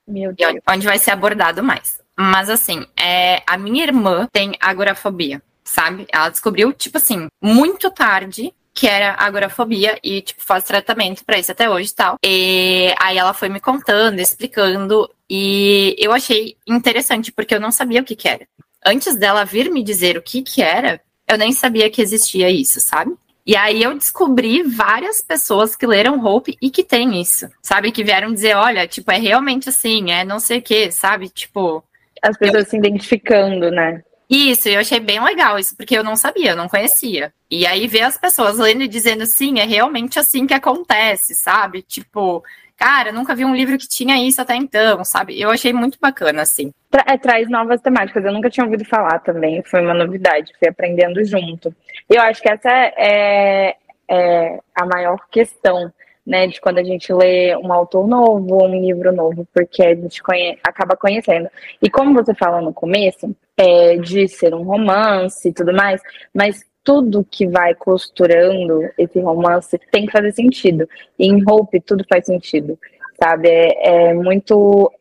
Meu 0.07 0.31
Deus. 0.33 0.59
Onde 0.69 0.85
vai 0.85 0.99
ser 0.99 1.11
abordado 1.11 1.63
mais. 1.63 1.99
Mas 2.15 2.49
assim, 2.49 2.85
é, 2.95 3.41
a 3.47 3.57
minha 3.57 3.83
irmã 3.83 4.27
tem 4.31 4.55
agorafobia 4.59 5.41
sabe? 5.65 6.07
Ela 6.13 6.29
descobriu, 6.29 6.71
tipo 6.71 6.97
assim, 6.97 7.27
muito 7.41 7.89
tarde 7.91 8.53
que 8.73 8.87
era 8.87 9.15
agorafobia 9.17 9.97
e, 10.03 10.21
tipo, 10.21 10.43
faz 10.43 10.65
tratamento 10.65 11.23
para 11.23 11.39
isso 11.39 11.51
até 11.51 11.69
hoje 11.69 11.95
tal. 11.95 12.17
E 12.23 12.93
aí 12.99 13.17
ela 13.17 13.33
foi 13.33 13.47
me 13.47 13.61
contando, 13.61 14.19
explicando, 14.19 15.09
e 15.29 15.95
eu 15.97 16.11
achei 16.11 16.57
interessante, 16.67 17.31
porque 17.31 17.55
eu 17.55 17.59
não 17.59 17.71
sabia 17.71 18.01
o 18.01 18.03
que 18.03 18.17
que 18.17 18.27
era. 18.27 18.45
Antes 18.85 19.15
dela 19.15 19.45
vir 19.45 19.71
me 19.71 19.81
dizer 19.81 20.17
o 20.17 20.21
que 20.21 20.41
que 20.41 20.61
era, 20.61 21.01
eu 21.25 21.37
nem 21.37 21.53
sabia 21.53 21.89
que 21.89 22.01
existia 22.01 22.49
isso, 22.49 22.81
sabe? 22.81 23.15
E 23.45 23.55
aí 23.55 23.81
eu 23.81 23.93
descobri 23.93 24.61
várias 24.63 25.21
pessoas 25.21 25.75
que 25.75 25.87
leram 25.87 26.23
Hope 26.23 26.57
e 26.61 26.69
que 26.69 26.83
tem 26.83 27.21
isso, 27.21 27.47
sabe? 27.61 27.91
Que 27.91 28.03
vieram 28.03 28.33
dizer, 28.33 28.55
olha, 28.55 28.87
tipo, 28.87 29.09
é 29.09 29.17
realmente 29.17 29.69
assim, 29.69 30.11
é 30.11 30.25
não 30.25 30.39
sei 30.39 30.57
o 30.59 30.61
que, 30.61 30.91
sabe? 30.91 31.29
Tipo... 31.29 31.83
As 32.21 32.37
pessoas 32.37 32.65
eu... 32.65 32.69
se 32.71 32.77
identificando, 32.77 33.71
né? 33.71 34.03
Isso, 34.29 34.67
eu 34.67 34.79
achei 34.79 34.99
bem 34.99 35.23
legal 35.23 35.59
isso, 35.59 35.75
porque 35.77 35.97
eu 35.97 36.03
não 36.03 36.15
sabia, 36.15 36.51
eu 36.51 36.55
não 36.55 36.67
conhecia. 36.67 37.31
E 37.49 37.65
aí 37.65 37.87
ver 37.87 38.01
as 38.01 38.17
pessoas 38.17 38.57
lendo 38.57 38.83
e 38.83 38.87
dizendo, 38.87 39.25
sim, 39.25 39.59
é 39.59 39.65
realmente 39.65 40.17
assim 40.17 40.47
que 40.47 40.53
acontece, 40.53 41.35
sabe? 41.35 41.83
Tipo, 41.83 42.43
cara, 42.75 43.11
nunca 43.11 43.35
vi 43.35 43.45
um 43.45 43.55
livro 43.55 43.77
que 43.77 43.87
tinha 43.87 44.17
isso 44.17 44.41
até 44.41 44.55
então, 44.55 45.03
sabe? 45.03 45.39
Eu 45.39 45.51
achei 45.51 45.71
muito 45.71 45.99
bacana, 46.01 46.41
assim. 46.41 46.73
Tra 46.89 47.03
é, 47.07 47.17
traz 47.17 47.49
novas 47.49 47.81
temáticas, 47.81 48.25
eu 48.25 48.33
nunca 48.33 48.49
tinha 48.49 48.65
ouvido 48.65 48.83
falar 48.85 49.19
também, 49.19 49.61
foi 49.63 49.81
uma 49.81 49.93
novidade, 49.93 50.53
fui 50.57 50.67
aprendendo 50.67 51.23
junto. 51.23 51.73
Eu 52.09 52.21
acho 52.21 52.41
que 52.41 52.49
essa 52.49 52.71
é, 52.71 53.75
é 54.09 54.59
a 54.73 54.85
maior 54.85 55.19
questão 55.29 55.93
né, 56.25 56.47
de 56.47 56.59
quando 56.59 56.79
a 56.79 56.83
gente 56.83 57.13
lê 57.13 57.55
um 57.55 57.71
autor 57.71 58.07
novo 58.07 58.63
um 58.63 58.81
livro 58.81 59.13
novo, 59.13 59.47
porque 59.53 59.83
a 59.83 59.93
gente 59.93 60.23
conhe 60.23 60.57
acaba 60.63 60.95
conhecendo. 60.95 61.49
E 61.81 61.89
como 61.89 62.13
você 62.13 62.33
falou 62.33 62.61
no 62.61 62.73
começo, 62.73 63.35
é, 63.57 63.97
de 63.97 64.27
ser 64.27 64.53
um 64.53 64.63
romance 64.63 65.47
e 65.47 65.53
tudo 65.53 65.73
mais, 65.73 66.01
mas 66.33 66.65
tudo 66.83 67.25
que 67.29 67.47
vai 67.47 67.73
costurando 67.73 68.81
esse 68.97 69.19
romance 69.19 69.79
tem 69.91 70.05
que 70.05 70.11
fazer 70.11 70.31
sentido. 70.31 70.87
E 71.17 71.27
em 71.27 71.43
Hope 71.47 71.81
tudo 71.81 72.05
faz 72.07 72.25
sentido, 72.25 72.77
sabe? 73.19 73.49
É, 73.49 74.09
é 74.09 74.13
muito, 74.13 74.91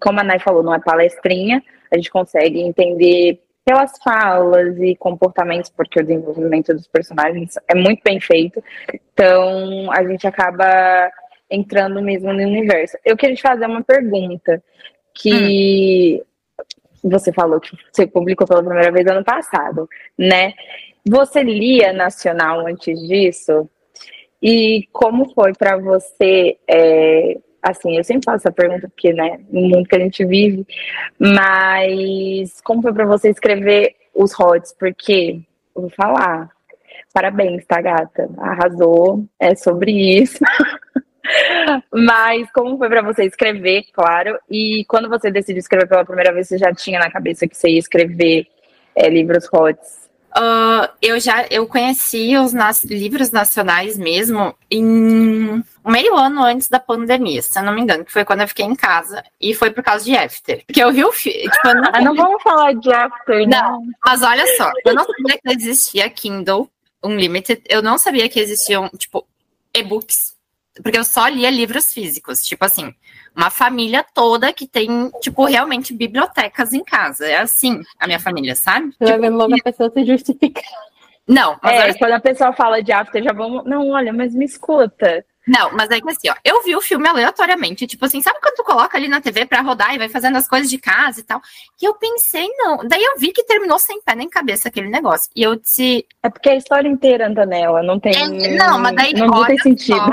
como 0.00 0.20
a 0.20 0.24
Nai 0.24 0.38
falou, 0.38 0.62
não 0.62 0.74
é 0.74 0.80
palestrinha, 0.80 1.62
a 1.90 1.96
gente 1.96 2.10
consegue 2.10 2.60
entender 2.60 3.40
pelas 3.64 3.92
falas 4.02 4.76
e 4.78 4.96
comportamentos, 4.96 5.70
porque 5.70 6.00
o 6.00 6.04
desenvolvimento 6.04 6.74
dos 6.74 6.86
personagens 6.88 7.54
é 7.68 7.74
muito 7.74 8.02
bem 8.04 8.20
feito. 8.20 8.62
Então, 8.92 9.90
a 9.92 10.04
gente 10.04 10.26
acaba 10.26 11.10
entrando 11.50 12.02
mesmo 12.02 12.32
no 12.32 12.42
universo. 12.42 12.96
Eu 13.04 13.16
queria 13.16 13.36
te 13.36 13.42
fazer 13.42 13.66
uma 13.66 13.82
pergunta 13.82 14.62
que 15.14 16.22
hum. 17.04 17.10
você 17.10 17.32
falou 17.32 17.60
que 17.60 17.76
você 17.92 18.06
publicou 18.06 18.46
pela 18.46 18.62
primeira 18.62 18.90
vez 18.90 19.06
ano 19.06 19.24
passado, 19.24 19.88
né? 20.18 20.54
Você 21.08 21.42
lia 21.42 21.92
nacional 21.92 22.66
antes 22.66 22.98
disso? 23.06 23.68
E 24.42 24.88
como 24.92 25.32
foi 25.34 25.52
para 25.52 25.76
você 25.76 26.56
é, 26.66 27.38
assim, 27.62 27.96
eu 27.96 28.04
sempre 28.04 28.24
faço 28.24 28.48
essa 28.48 28.52
pergunta 28.52 28.88
porque, 28.88 29.12
né, 29.12 29.40
no 29.50 29.62
mundo 29.62 29.88
que 29.88 29.96
a 29.96 30.00
gente 30.00 30.24
vive, 30.24 30.66
mas 31.18 32.60
como 32.62 32.82
foi 32.82 32.92
para 32.92 33.06
você 33.06 33.30
escrever 33.30 33.94
os 34.14 34.32
HOTS? 34.38 34.74
Porque, 34.78 35.40
vou 35.74 35.88
falar, 35.90 36.50
parabéns, 37.12 37.64
tá, 37.64 37.80
gata? 37.80 38.28
Arrasou, 38.38 39.24
é 39.38 39.54
sobre 39.54 39.92
isso. 39.92 40.38
mas 41.92 42.50
como 42.52 42.76
foi 42.76 42.88
para 42.88 43.02
você 43.02 43.24
escrever, 43.24 43.84
claro, 43.92 44.38
e 44.50 44.84
quando 44.88 45.08
você 45.08 45.30
decidiu 45.30 45.60
escrever 45.60 45.88
pela 45.88 46.04
primeira 46.04 46.32
vez, 46.32 46.48
você 46.48 46.58
já 46.58 46.74
tinha 46.74 46.98
na 46.98 47.10
cabeça 47.10 47.46
que 47.46 47.56
você 47.56 47.68
ia 47.70 47.78
escrever 47.78 48.46
é, 48.96 49.08
livros 49.08 49.48
HOTS? 49.52 50.01
Uh, 50.36 50.88
eu 51.02 51.20
já 51.20 51.46
eu 51.50 51.66
conheci 51.66 52.36
os 52.38 52.54
nas, 52.54 52.82
livros 52.84 53.30
nacionais 53.30 53.98
mesmo 53.98 54.54
em 54.70 55.62
meio 55.84 56.16
ano 56.16 56.42
antes 56.42 56.68
da 56.68 56.80
pandemia, 56.80 57.42
se 57.42 57.58
eu 57.58 57.62
não 57.62 57.74
me 57.74 57.82
engano, 57.82 58.02
que 58.02 58.12
foi 58.12 58.24
quando 58.24 58.40
eu 58.40 58.48
fiquei 58.48 58.64
em 58.64 58.74
casa. 58.74 59.22
E 59.38 59.54
foi 59.54 59.70
por 59.70 59.82
causa 59.82 60.04
de 60.04 60.16
After. 60.16 60.64
Porque 60.64 60.82
eu 60.82 60.90
vi 60.90 61.04
o 61.04 61.12
filme. 61.12 61.50
Tipo, 61.50 61.74
não, 61.74 61.90
ah, 61.92 62.00
não 62.00 62.14
vamos 62.14 62.42
falar 62.42 62.72
de 62.74 62.90
After, 62.90 63.46
não. 63.46 63.72
não. 63.72 63.82
Mas 64.04 64.22
olha 64.22 64.46
só, 64.56 64.70
eu 64.86 64.94
não 64.94 65.04
sabia 65.04 65.38
que 65.38 65.52
existia 65.52 66.08
Kindle 66.08 66.68
Unlimited. 67.04 67.62
Eu 67.68 67.82
não 67.82 67.98
sabia 67.98 68.28
que 68.28 68.40
existiam, 68.40 68.88
tipo, 68.96 69.26
e-books. 69.74 70.31
Porque 70.82 70.98
eu 70.98 71.04
só 71.04 71.28
lia 71.28 71.50
livros 71.50 71.92
físicos. 71.92 72.44
Tipo 72.44 72.64
assim, 72.64 72.94
uma 73.34 73.50
família 73.50 74.04
toda 74.14 74.52
que 74.52 74.66
tem, 74.66 75.10
tipo, 75.20 75.44
realmente 75.44 75.92
bibliotecas 75.92 76.72
em 76.72 76.84
casa. 76.84 77.26
É 77.26 77.38
assim 77.38 77.82
a 77.98 78.06
minha 78.06 78.20
família, 78.20 78.54
sabe? 78.54 78.86
Você 78.86 79.04
tipo, 79.04 79.10
vai 79.10 79.18
vendo 79.18 79.36
logo 79.36 79.54
a 79.54 79.62
pessoa 79.62 79.90
se 79.90 80.04
justificar. 80.04 80.64
Não, 81.26 81.56
mas 81.62 81.72
é, 81.72 81.82
olha... 81.84 81.98
quando 81.98 82.12
a 82.12 82.20
pessoa 82.20 82.52
fala 82.52 82.82
de 82.82 82.92
after, 82.92 83.22
já 83.22 83.32
vamos. 83.32 83.64
Não, 83.64 83.90
olha, 83.90 84.12
mas 84.12 84.34
me 84.34 84.44
escuta. 84.44 85.24
Não, 85.46 85.72
mas 85.72 85.90
é 85.90 86.00
que 86.00 86.08
assim, 86.08 86.30
ó, 86.30 86.34
eu 86.44 86.62
vi 86.62 86.76
o 86.76 86.80
filme 86.80 87.08
aleatoriamente, 87.08 87.86
tipo 87.86 88.04
assim, 88.04 88.22
sabe 88.22 88.38
quando 88.40 88.54
tu 88.54 88.62
coloca 88.62 88.96
ali 88.96 89.08
na 89.08 89.20
TV 89.20 89.44
pra 89.44 89.60
rodar 89.60 89.92
e 89.92 89.98
vai 89.98 90.08
fazendo 90.08 90.36
as 90.38 90.46
coisas 90.46 90.70
de 90.70 90.78
casa 90.78 91.18
e 91.18 91.24
tal? 91.24 91.40
E 91.80 91.84
eu 91.84 91.94
pensei, 91.94 92.48
não. 92.58 92.78
Daí 92.86 93.02
eu 93.02 93.18
vi 93.18 93.32
que 93.32 93.42
terminou 93.42 93.78
sem 93.78 94.00
pé 94.02 94.14
nem 94.14 94.28
cabeça 94.28 94.68
aquele 94.68 94.88
negócio. 94.88 95.30
E 95.34 95.42
eu 95.42 95.56
disse. 95.56 96.06
É 96.22 96.30
porque 96.30 96.48
a 96.48 96.54
história 96.54 96.88
inteira, 96.88 97.26
Antonella, 97.26 97.82
não 97.82 97.98
tem. 97.98 98.14
É, 98.14 98.56
não, 98.56 98.78
mas 98.78 98.94
daí. 98.94 99.12
Não, 99.14 99.26
não 99.26 99.44
tem 99.44 99.58
sentido. 99.58 99.96
Só, 99.96 100.10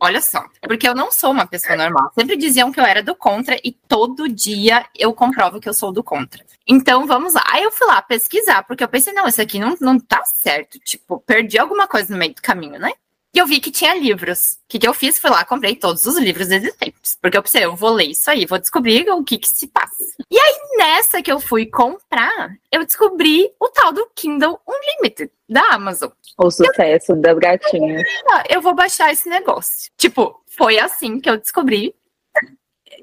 olha 0.00 0.20
só, 0.20 0.44
porque 0.62 0.88
eu 0.88 0.94
não 0.94 1.10
sou 1.10 1.30
uma 1.30 1.46
pessoa 1.46 1.76
normal. 1.76 2.10
Sempre 2.14 2.36
diziam 2.36 2.72
que 2.72 2.80
eu 2.80 2.84
era 2.84 3.02
do 3.02 3.14
contra 3.14 3.56
e 3.64 3.72
todo 3.72 4.28
dia 4.28 4.84
eu 4.96 5.12
comprovo 5.12 5.60
que 5.60 5.68
eu 5.68 5.74
sou 5.74 5.92
do 5.92 6.02
contra. 6.02 6.44
Então 6.66 7.06
vamos 7.06 7.34
lá. 7.34 7.42
Aí 7.46 7.62
eu 7.62 7.72
fui 7.72 7.86
lá 7.86 8.02
pesquisar, 8.02 8.62
porque 8.64 8.84
eu 8.84 8.88
pensei, 8.88 9.12
não, 9.12 9.26
isso 9.26 9.40
aqui 9.40 9.58
não, 9.58 9.76
não 9.80 9.98
tá 9.98 10.22
certo. 10.24 10.78
Tipo, 10.80 11.20
perdi 11.20 11.58
alguma 11.58 11.86
coisa 11.86 12.12
no 12.12 12.18
meio 12.18 12.34
do 12.34 12.42
caminho, 12.42 12.78
né? 12.78 12.92
E 13.34 13.38
eu 13.38 13.46
vi 13.46 13.60
que 13.60 13.70
tinha 13.70 13.94
livros. 13.94 14.52
O 14.52 14.56
que, 14.68 14.78
que 14.78 14.88
eu 14.88 14.94
fiz? 14.94 15.18
Fui 15.18 15.30
lá, 15.30 15.44
comprei 15.44 15.76
todos 15.76 16.04
os 16.06 16.16
livros 16.18 16.50
existentes. 16.50 17.16
Porque 17.20 17.36
eu 17.36 17.42
pensei, 17.42 17.64
eu 17.64 17.76
vou 17.76 17.90
ler 17.90 18.10
isso 18.10 18.30
aí, 18.30 18.46
vou 18.46 18.58
descobrir 18.58 19.08
o 19.10 19.22
que 19.22 19.38
que 19.38 19.48
se 19.48 19.66
passa. 19.66 20.04
E 20.30 20.38
aí, 20.38 20.54
nessa 20.76 21.22
que 21.22 21.30
eu 21.30 21.38
fui 21.38 21.66
comprar, 21.66 22.50
eu 22.72 22.84
descobri 22.84 23.50
o 23.60 23.68
tal 23.68 23.92
do 23.92 24.08
Kindle 24.14 24.60
Unlimited 24.66 25.30
da 25.48 25.62
Amazon. 25.74 26.10
O 26.36 26.50
sucesso 26.50 27.14
das 27.16 27.38
gatinhas. 27.38 28.02
Ah, 28.30 28.44
Eu 28.48 28.60
vou 28.60 28.74
baixar 28.74 29.12
esse 29.12 29.28
negócio. 29.28 29.90
Tipo, 29.96 30.42
foi 30.56 30.78
assim 30.78 31.18
que 31.20 31.28
eu 31.30 31.36
descobri, 31.38 31.94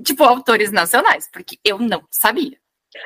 tipo, 0.03 0.23
autores 0.23 0.71
nacionais, 0.71 1.27
porque 1.31 1.57
eu 1.63 1.79
não 1.79 2.03
sabia. 2.11 2.57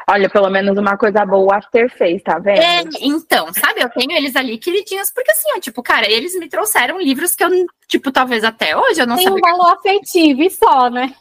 Olha, 0.07 0.29
pelo 0.29 0.49
menos 0.51 0.77
uma 0.77 0.95
coisa 0.97 1.25
boa 1.25 1.45
o 1.45 1.51
After 1.53 1.89
fez, 1.89 2.21
tá 2.21 2.37
vendo? 2.37 2.59
É, 2.61 2.83
então, 3.01 3.51
sabe, 3.53 3.81
eu 3.81 3.89
tenho 3.89 4.11
eles 4.11 4.35
ali 4.35 4.57
queridinhos, 4.57 5.11
porque 5.11 5.31
assim, 5.31 5.49
ó, 5.55 5.59
tipo, 5.59 5.81
cara, 5.81 6.07
eles 6.09 6.37
me 6.37 6.47
trouxeram 6.47 6.99
livros 6.99 7.35
que 7.35 7.43
eu, 7.43 7.49
tipo, 7.87 8.11
talvez 8.11 8.43
até 8.43 8.77
hoje 8.77 9.01
eu 9.01 9.07
não 9.07 9.15
Tem 9.15 9.27
um 9.27 9.37
sabia, 9.37 9.51
valor 9.51 9.73
afetivo 9.73 10.43
e 10.43 10.49
só, 10.51 10.91
né? 10.91 11.11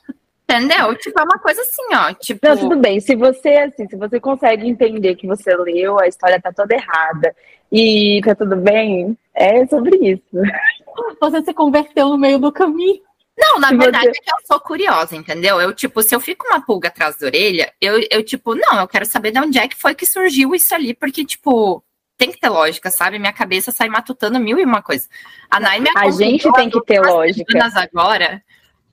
entendeu? 0.50 0.94
Tipo, 0.96 1.20
é 1.20 1.22
uma 1.24 1.38
coisa 1.38 1.60
assim, 1.60 1.94
ó, 1.94 2.12
tipo, 2.14 2.40
Não, 2.46 2.56
tudo 2.56 2.76
bem. 2.76 3.00
Se 3.00 3.14
você, 3.14 3.48
assim, 3.50 3.86
se 3.88 3.96
você 3.96 4.18
consegue 4.18 4.66
entender 4.66 5.14
que 5.14 5.26
você 5.26 5.54
leu, 5.54 6.00
a 6.00 6.06
história 6.08 6.40
tá 6.40 6.52
toda 6.52 6.74
errada 6.74 7.34
e 7.72 8.20
tá 8.24 8.34
tudo 8.34 8.56
bem, 8.56 9.16
é 9.34 9.66
sobre 9.66 9.96
isso. 10.12 10.22
Você 11.20 11.42
se 11.42 11.54
converteu 11.54 12.08
no 12.08 12.18
meio 12.18 12.38
do 12.38 12.50
caminho. 12.52 13.00
Não, 13.36 13.60
na 13.60 13.68
Se 13.68 13.76
verdade 13.76 14.04
você- 14.06 14.10
é 14.10 14.22
que 14.22 14.30
eu 14.30 14.46
sou 14.46 14.58
curiosa, 14.60 15.14
entendeu? 15.14 15.60
Eu, 15.60 15.72
tipo, 15.72 16.02
se 16.02 16.12
eu 16.14 16.18
fico 16.20 16.44
uma 16.48 16.60
pulga 16.60 16.88
atrás 16.88 17.16
da 17.18 17.26
orelha, 17.26 17.72
eu, 17.80 18.00
eu, 18.10 18.22
tipo, 18.24 18.54
não, 18.56 18.80
eu 18.80 18.88
quero 18.88 19.06
saber 19.06 19.30
de 19.30 19.38
onde 19.38 19.58
é 19.58 19.68
que 19.68 19.76
foi 19.76 19.94
que 19.94 20.04
surgiu 20.04 20.54
isso 20.56 20.74
ali, 20.74 20.92
porque, 20.92 21.24
tipo, 21.24 21.82
tem 22.16 22.32
que 22.32 22.40
ter 22.40 22.48
lógica, 22.48 22.90
sabe? 22.90 23.16
Minha 23.16 23.32
cabeça 23.32 23.70
sai 23.70 23.88
matutando 23.88 24.40
mil 24.40 24.58
e 24.58 24.64
uma 24.64 24.82
coisa. 24.82 25.06
A 25.48 25.60
Nay 25.60 25.78
me 25.78 25.88
A 25.96 26.10
gente 26.10 26.50
tem 26.52 26.68
que 26.68 26.80
ter 26.84 27.00
lógica. 27.00 27.70
agora, 27.76 28.42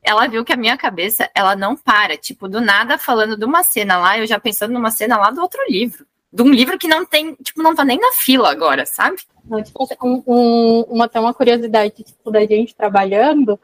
ela 0.03 0.27
viu 0.27 0.45
que 0.45 0.53
a 0.53 0.57
minha 0.57 0.77
cabeça, 0.77 1.27
ela 1.33 1.55
não 1.55 1.75
para. 1.75 2.15
Tipo, 2.15 2.47
do 2.47 2.61
nada 2.61 2.99
falando 2.99 3.35
de 3.35 3.45
uma 3.45 3.63
cena 3.63 3.97
lá, 3.97 4.19
eu 4.19 4.27
já 4.27 4.39
pensando 4.39 4.73
numa 4.73 4.91
cena 4.91 5.17
lá 5.17 5.31
do 5.31 5.41
outro 5.41 5.59
livro. 5.67 6.05
De 6.35 6.43
um 6.43 6.51
livro 6.51 6.77
que 6.77 6.87
não 6.87 7.05
tem, 7.05 7.33
tipo, 7.35 7.63
não 7.63 7.73
tá 7.73 7.85
nem 7.85 7.97
na 7.97 8.11
fila 8.11 8.51
agora, 8.51 8.85
sabe? 8.85 9.17
Não, 9.45 9.63
tipo, 9.63 9.87
um, 10.03 10.21
um- 10.27 10.81
uma, 10.89 11.05
até 11.05 11.17
uma 11.19 11.33
curiosidade 11.33 12.03
tipo, 12.03 12.29
da 12.29 12.45
gente 12.45 12.75
trabalhando, 12.75 13.57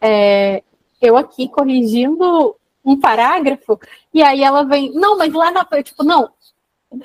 é, 0.00 0.62
eu 1.00 1.16
aqui 1.16 1.48
corrigindo 1.48 2.54
um 2.84 3.00
parágrafo, 3.00 3.80
e 4.12 4.22
aí 4.22 4.42
ela 4.42 4.62
vem, 4.62 4.92
não, 4.92 5.16
mas 5.16 5.32
lá 5.32 5.50
na 5.50 5.66
eu, 5.72 5.82
tipo, 5.82 6.04
não, 6.04 6.28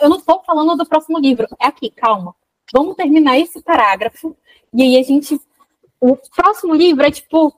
eu 0.01 0.09
não 0.09 0.17
estou 0.17 0.43
falando 0.45 0.75
do 0.75 0.85
próximo 0.85 1.17
livro, 1.19 1.47
é 1.59 1.67
aqui, 1.67 1.89
calma. 1.89 2.35
Vamos 2.73 2.95
terminar 2.95 3.37
esse 3.39 3.61
parágrafo, 3.61 4.35
e 4.73 4.81
aí 4.81 4.97
a 4.97 5.03
gente. 5.03 5.39
O 6.01 6.17
próximo 6.35 6.73
livro 6.73 7.05
é 7.05 7.11
tipo 7.11 7.53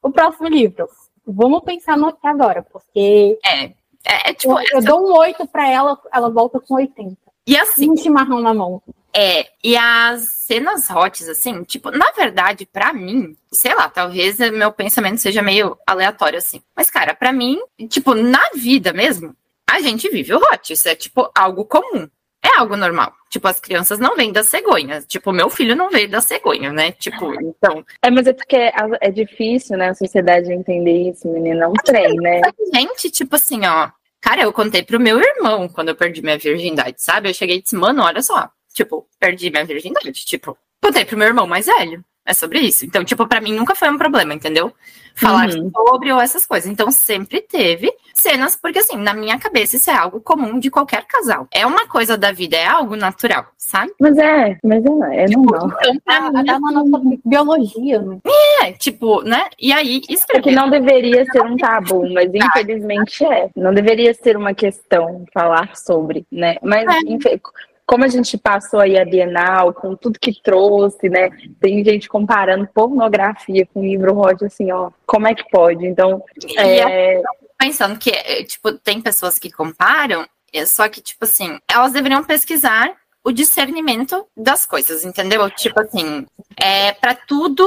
o 0.00 0.10
próximo 0.10 0.46
livro. 0.48 0.88
Vamos 1.26 1.62
pensar 1.64 1.96
no 1.96 2.08
aqui 2.08 2.26
agora, 2.26 2.62
porque 2.62 3.38
É. 3.44 3.72
É, 4.04 4.30
é, 4.30 4.34
tipo, 4.34 4.58
eu, 4.58 4.64
eu 4.72 4.82
dou 4.82 5.08
um 5.08 5.16
8 5.16 5.46
para 5.46 5.68
ela, 5.68 5.98
ela 6.12 6.30
volta 6.30 6.60
com 6.60 6.74
80. 6.74 7.16
e 7.46 7.56
assim, 7.56 7.90
Um 7.90 7.96
chimarrão 7.96 8.40
na 8.40 8.52
mão. 8.52 8.82
É, 9.14 9.46
e 9.62 9.76
as 9.76 10.22
cenas 10.46 10.88
hots, 10.88 11.28
assim, 11.28 11.62
tipo, 11.64 11.90
na 11.90 12.10
verdade, 12.12 12.64
pra 12.64 12.94
mim, 12.94 13.36
sei 13.52 13.74
lá, 13.74 13.88
talvez 13.88 14.38
meu 14.38 14.72
pensamento 14.72 15.18
seja 15.20 15.42
meio 15.42 15.76
aleatório, 15.86 16.38
assim. 16.38 16.62
Mas, 16.74 16.90
cara, 16.90 17.14
pra 17.14 17.30
mim, 17.32 17.60
tipo, 17.90 18.14
na 18.14 18.50
vida 18.54 18.92
mesmo, 18.92 19.36
a 19.70 19.80
gente 19.80 20.08
vive 20.08 20.32
o 20.34 20.38
hot. 20.38 20.72
Isso 20.72 20.88
é, 20.88 20.94
tipo, 20.94 21.30
algo 21.34 21.64
comum. 21.64 22.08
É 22.44 22.58
algo 22.58 22.76
normal. 22.76 23.12
Tipo, 23.30 23.46
as 23.46 23.60
crianças 23.60 23.98
não 23.98 24.16
vêm 24.16 24.32
da 24.32 24.42
cegonha. 24.42 25.00
Tipo, 25.02 25.32
meu 25.32 25.48
filho 25.48 25.76
não 25.76 25.88
veio 25.88 26.08
da 26.08 26.20
cegonha, 26.20 26.72
né? 26.72 26.90
Tipo, 26.92 27.32
então. 27.40 27.84
É, 28.04 28.10
mas 28.10 28.26
é 28.26 28.32
porque 28.32 28.56
é, 28.56 28.72
é 29.00 29.10
difícil, 29.10 29.78
né, 29.78 29.90
a 29.90 29.94
sociedade 29.94 30.52
entender 30.52 31.10
isso, 31.10 31.28
menina. 31.28 31.64
É 31.64 31.68
um 31.68 31.74
trem, 31.74 32.14
né? 32.16 32.40
Gente, 32.74 33.10
tipo 33.10 33.36
assim, 33.36 33.64
ó. 33.64 33.90
Cara, 34.20 34.42
eu 34.42 34.52
contei 34.52 34.82
pro 34.82 35.00
meu 35.00 35.20
irmão 35.20 35.68
quando 35.68 35.90
eu 35.90 35.96
perdi 35.96 36.20
minha 36.20 36.38
virgindade, 36.38 36.96
sabe? 36.98 37.28
Eu 37.28 37.34
cheguei 37.34 37.58
e 37.58 37.62
disse, 37.62 37.76
mano, 37.76 38.02
olha 38.02 38.22
só. 38.22 38.50
Tipo, 38.72 39.06
perdi 39.18 39.50
minha 39.50 39.64
virgindade. 39.64 40.12
Tipo, 40.12 40.56
contei 40.82 41.04
pro 41.04 41.16
meu 41.16 41.28
irmão 41.28 41.46
mais 41.46 41.66
velho. 41.66 42.04
É 42.24 42.32
sobre 42.34 42.60
isso. 42.60 42.84
Então, 42.86 43.04
tipo, 43.04 43.26
pra 43.26 43.40
mim 43.40 43.52
nunca 43.52 43.74
foi 43.74 43.90
um 43.90 43.98
problema, 43.98 44.32
entendeu? 44.32 44.72
Falar 45.14 45.48
Uhum. 45.50 45.70
sobre 45.74 46.12
ou 46.12 46.20
essas 46.20 46.46
coisas. 46.46 46.70
Então, 46.70 46.90
sempre 46.90 47.40
teve 47.40 47.92
cenas, 48.14 48.54
porque 48.56 48.78
assim, 48.78 48.96
na 48.96 49.12
minha 49.12 49.38
cabeça, 49.38 49.76
isso 49.76 49.90
é 49.90 49.94
algo 49.94 50.20
comum 50.20 50.58
de 50.58 50.70
qualquer 50.70 51.04
casal. 51.04 51.48
É 51.52 51.66
uma 51.66 51.86
coisa 51.88 52.16
da 52.16 52.30
vida, 52.30 52.56
é 52.56 52.66
algo 52.66 52.94
natural, 52.96 53.46
sabe? 53.58 53.92
Mas 54.00 54.16
é, 54.16 54.56
mas 54.62 54.84
é, 54.84 55.24
é 55.24 55.28
normal. 55.28 55.66
Então, 55.80 55.96
pra 56.04 56.16
Ah, 56.16 56.30
mim, 56.30 56.44
tá 56.44 56.60
na 56.60 56.70
nossa 56.84 57.02
biologia, 57.24 58.00
né? 58.00 58.18
é, 58.62 58.72
tipo, 58.72 59.22
né? 59.22 59.46
E 59.60 59.72
aí, 59.72 59.96
É 59.96 60.00
que 60.00 60.14
escrever. 60.14 60.52
não 60.52 60.70
deveria 60.70 61.24
ser 61.26 61.42
um 61.42 61.56
tabu, 61.56 62.08
mas 62.12 62.30
infelizmente 62.32 63.24
é. 63.24 63.50
Não 63.56 63.74
deveria 63.74 64.14
ser 64.14 64.36
uma 64.36 64.54
questão 64.54 65.24
falar 65.34 65.76
sobre, 65.76 66.24
né? 66.30 66.56
Mas 66.62 66.86
infe- 67.04 67.40
como 67.86 68.04
a 68.04 68.08
gente 68.08 68.38
passou 68.38 68.80
aí 68.80 68.98
a 68.98 69.04
Bienal, 69.04 69.72
com 69.74 69.94
tudo 69.94 70.18
que 70.18 70.40
trouxe, 70.42 71.08
né? 71.08 71.30
Tem 71.60 71.84
gente 71.84 72.08
comparando 72.08 72.68
pornografia 72.72 73.66
com 73.66 73.82
livro 73.82 74.16
hot, 74.18 74.44
assim, 74.44 74.70
ó. 74.72 74.90
Como 75.06 75.26
é 75.26 75.34
que 75.34 75.48
pode? 75.50 75.86
Então, 75.86 76.22
eu 76.42 76.60
é, 76.60 77.22
pensando 77.58 77.98
que, 77.98 78.10
é, 78.10 78.42
tipo, 78.44 78.72
tem 78.72 79.00
pessoas 79.00 79.38
que 79.38 79.50
comparam, 79.50 80.26
é 80.52 80.66
só 80.66 80.88
que, 80.88 81.00
tipo 81.00 81.24
assim, 81.24 81.58
elas 81.70 81.92
deveriam 81.92 82.24
pesquisar 82.24 82.92
o 83.24 83.32
discernimento 83.32 84.26
das 84.36 84.66
coisas, 84.66 85.04
entendeu? 85.04 85.48
Tipo 85.50 85.80
assim, 85.80 86.26
é, 86.60 86.92
para 86.92 87.14
tudo 87.14 87.64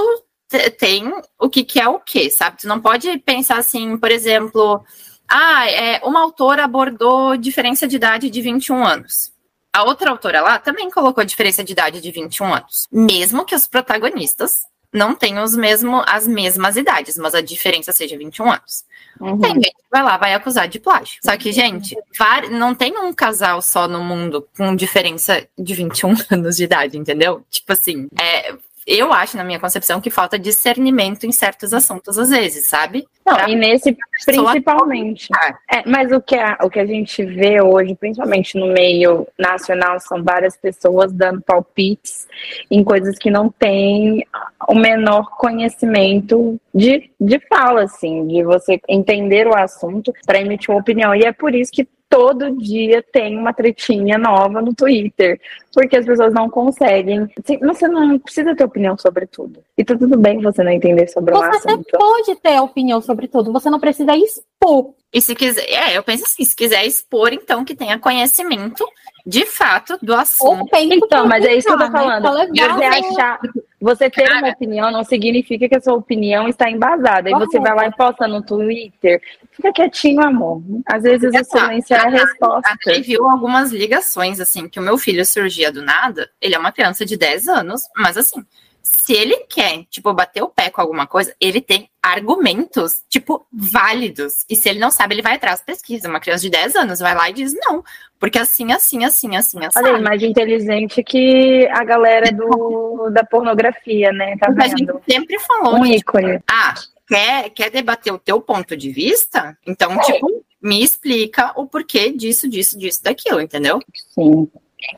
te- 0.49 0.69
tem 0.71 1.11
o 1.39 1.49
que, 1.49 1.63
que 1.63 1.79
é 1.79 1.87
o 1.87 1.99
que, 1.99 2.29
sabe? 2.29 2.57
Tu 2.59 2.67
não 2.67 2.81
pode 2.81 3.17
pensar 3.19 3.57
assim, 3.57 3.97
por 3.97 4.11
exemplo, 4.11 4.83
ah, 5.27 5.69
é, 5.69 6.01
uma 6.03 6.21
autora 6.21 6.65
abordou 6.65 7.37
diferença 7.37 7.87
de 7.87 7.95
idade 7.95 8.29
de 8.29 8.41
21 8.41 8.85
anos. 8.85 9.31
A 9.75 9.83
outra 9.83 10.09
autora 10.09 10.41
lá 10.41 10.57
também 10.57 10.89
colocou 10.89 11.21
a 11.21 11.25
diferença 11.25 11.63
de 11.63 11.73
idade 11.73 11.99
de 12.01 12.11
21 12.11 12.53
anos. 12.53 12.87
Mesmo 12.91 13.43
que 13.45 13.53
os 13.53 13.67
protagonistas 13.67 14.61
não 14.93 15.13
tenham 15.13 15.43
os 15.43 15.53
mesmo, 15.55 16.01
as 16.07 16.25
mesmas 16.25 16.77
idades, 16.77 17.17
mas 17.17 17.35
a 17.35 17.41
diferença 17.41 17.91
seja 17.91 18.17
21 18.17 18.49
anos. 18.51 18.85
uhum. 19.19 19.37
Tem 19.39 19.53
gente 19.55 19.71
que 19.71 19.89
vai 19.91 20.01
lá, 20.01 20.15
vai 20.17 20.33
acusar 20.33 20.69
de 20.69 20.79
plágio. 20.79 21.19
Só 21.21 21.35
que, 21.35 21.51
gente, 21.51 21.97
var- 22.17 22.49
não 22.49 22.73
tem 22.73 22.97
um 22.97 23.11
casal 23.13 23.61
só 23.61 23.87
no 23.87 24.01
mundo 24.01 24.47
com 24.57 24.73
diferença 24.73 25.45
de 25.59 25.73
21 25.73 26.13
anos 26.31 26.55
de 26.55 26.63
idade, 26.63 26.97
entendeu? 26.97 27.45
Tipo 27.49 27.73
assim, 27.73 28.07
é, 28.17 28.55
eu 28.85 29.11
acho, 29.11 29.35
na 29.35 29.43
minha 29.43 29.59
concepção, 29.59 29.99
que 29.99 30.11
falta 30.11 30.37
discernimento 30.37 31.25
em 31.25 31.31
certos 31.31 31.73
assuntos, 31.73 32.19
às 32.19 32.29
vezes, 32.29 32.67
sabe? 32.67 33.07
Não, 33.25 33.33
Pra 33.33 33.49
e 33.49 33.55
nesse 33.55 33.97
principalmente. 34.23 35.27
É, 35.71 35.87
mas 35.89 36.11
o 36.11 36.21
que, 36.21 36.35
a, 36.35 36.57
o 36.61 36.69
que 36.69 36.79
a 36.79 36.85
gente 36.85 37.25
vê 37.25 37.59
hoje, 37.59 37.95
principalmente 37.95 38.57
no 38.59 38.67
meio 38.67 39.27
nacional, 39.39 39.99
são 39.99 40.23
várias 40.23 40.55
pessoas 40.55 41.11
dando 41.11 41.41
palpites 41.41 42.27
em 42.69 42.83
coisas 42.83 43.17
que 43.17 43.31
não 43.31 43.49
têm 43.49 44.25
o 44.67 44.75
menor 44.75 45.31
conhecimento 45.37 46.59
de, 46.73 47.09
de 47.19 47.39
fala, 47.49 47.83
assim, 47.83 48.27
de 48.27 48.43
você 48.43 48.79
entender 48.87 49.47
o 49.47 49.55
assunto 49.55 50.13
para 50.27 50.39
emitir 50.39 50.69
uma 50.69 50.79
opinião. 50.79 51.15
E 51.15 51.23
é 51.23 51.31
por 51.31 51.55
isso 51.55 51.71
que 51.71 51.87
todo 52.15 52.49
dia 52.51 53.03
tem 53.11 53.37
uma 53.37 53.53
tretinha 53.53 54.17
nova 54.17 54.61
no 54.61 54.73
Twitter, 54.73 55.39
porque 55.73 55.97
as 55.97 56.05
pessoas 56.05 56.33
não 56.33 56.49
conseguem. 56.49 57.27
Você 57.61 57.87
não 57.89 58.17
precisa 58.17 58.55
ter 58.55 58.63
opinião 58.63 58.97
sobre 58.97 59.27
tudo. 59.27 59.59
E 59.77 59.83
tá 59.83 59.97
tudo 59.97 60.17
bem 60.17 60.41
você 60.41 60.63
não 60.63 60.71
entender 60.71 61.09
sobre 61.09 61.33
um 61.33 61.37
Você 61.37 61.57
até 61.57 61.73
assunto. 61.73 61.91
pode 61.91 62.35
ter 62.37 62.61
opinião 62.61 63.01
sobre 63.01 63.27
tudo, 63.27 63.51
você 63.51 63.69
não 63.69 63.81
precisa 63.81 64.15
expor. 64.15 64.93
E 65.13 65.21
se 65.21 65.35
quiser, 65.35 65.69
é, 65.69 65.97
eu 65.97 66.03
penso 66.03 66.23
assim, 66.23 66.45
se 66.45 66.55
quiser 66.55 66.85
expor, 66.85 67.33
então, 67.33 67.65
que 67.65 67.75
tenha 67.75 67.99
conhecimento 67.99 68.85
de 69.25 69.45
fato 69.45 69.97
do 70.01 70.13
assunto. 70.13 70.69
Então, 70.73 71.27
mas 71.27 71.43
é 71.43 71.55
isso 71.55 71.67
que 71.67 71.73
eu 71.73 71.77
tô 71.77 71.85
né? 71.85 71.91
falando. 71.91 72.31
Levar 72.31 72.75
Você 72.75 72.83
achar, 72.85 73.39
você 73.81 74.09
ter 74.09 74.23
uma 74.23 74.41
Cara. 74.41 74.53
opinião 74.53 74.91
não 74.91 75.03
significa 75.03 75.67
que 75.67 75.75
a 75.75 75.81
sua 75.81 75.93
opinião 75.93 76.47
está 76.47 76.69
embasada. 76.69 77.29
Aí 77.29 77.33
você 77.33 77.59
vai 77.59 77.75
lá 77.75 77.87
e 77.87 77.91
posta 77.91 78.27
no 78.27 78.41
Twitter. 78.41 79.21
Fica 79.51 79.73
quietinho, 79.73 80.21
amor. 80.21 80.61
Às 80.85 81.03
vezes 81.03 81.31
o 81.33 81.43
silêncio 81.43 81.95
é 81.95 81.99
a 81.99 82.09
resposta. 82.09 82.71
A 82.71 82.77
Thay 82.83 83.01
viu 83.01 83.29
algumas 83.29 83.71
ligações, 83.71 84.39
assim, 84.39 84.69
que 84.69 84.79
o 84.79 84.83
meu 84.83 84.97
filho 84.97 85.25
surgia 85.25 85.71
do 85.71 85.81
nada. 85.81 86.29
Ele 86.39 86.55
é 86.55 86.59
uma 86.59 86.71
criança 86.71 87.05
de 87.05 87.17
10 87.17 87.47
anos, 87.47 87.81
mas 87.95 88.17
assim, 88.17 88.43
se 88.85 89.13
ele 89.13 89.37
quer, 89.49 89.83
tipo, 89.89 90.13
bater 90.13 90.43
o 90.43 90.47
pé 90.47 90.69
com 90.69 90.79
alguma 90.79 91.07
coisa, 91.07 91.35
ele 91.41 91.59
tem 91.59 91.89
argumentos, 92.03 93.03
tipo, 93.09 93.43
válidos. 93.51 94.45
E 94.47 94.55
se 94.55 94.69
ele 94.69 94.77
não 94.77 94.91
sabe, 94.91 95.15
ele 95.15 95.23
vai 95.23 95.37
atrás, 95.37 95.59
pesquisa. 95.59 96.07
Uma 96.07 96.19
criança 96.19 96.43
de 96.43 96.51
10 96.51 96.75
anos 96.75 96.99
vai 96.99 97.15
lá 97.15 97.27
e 97.27 97.33
diz 97.33 97.51
não. 97.55 97.83
Porque 98.19 98.37
assim, 98.37 98.71
assim, 98.71 99.03
assim, 99.03 99.35
assim, 99.35 99.65
assim. 99.65 99.79
Olha, 99.79 99.97
mais 99.99 100.21
inteligente 100.21 101.03
que 101.03 101.67
a 101.71 101.83
galera 101.83 102.31
do, 102.31 103.09
da 103.09 103.23
pornografia, 103.23 104.11
né? 104.11 104.37
Tá 104.37 104.51
vendo? 104.51 104.61
A 104.61 104.67
gente 104.67 104.93
sempre 105.09 105.39
falou. 105.39 105.77
Um 105.77 105.83
que, 105.83 105.95
ícone. 105.95 106.33
Tipo, 106.33 106.43
ah, 106.51 106.75
quer, 107.07 107.49
quer 107.49 107.71
debater 107.71 108.13
o 108.13 108.19
teu 108.19 108.39
ponto 108.39 108.77
de 108.77 108.91
vista? 108.91 109.57
Então, 109.65 109.93
é. 109.93 109.99
tipo, 110.01 110.45
me 110.61 110.83
explica 110.83 111.51
o 111.55 111.65
porquê 111.65 112.11
disso, 112.11 112.47
disso, 112.47 112.77
disso, 112.77 113.03
daquilo, 113.03 113.41
entendeu? 113.41 113.79
Sim. 114.13 114.47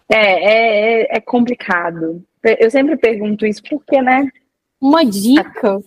É, 0.09 1.05
é, 1.05 1.17
é 1.17 1.21
complicado. 1.21 2.21
Eu 2.59 2.71
sempre 2.71 2.97
pergunto 2.97 3.45
isso 3.45 3.61
porque, 3.67 4.01
né? 4.01 4.27
Uma 4.79 5.03
dica 5.03 5.81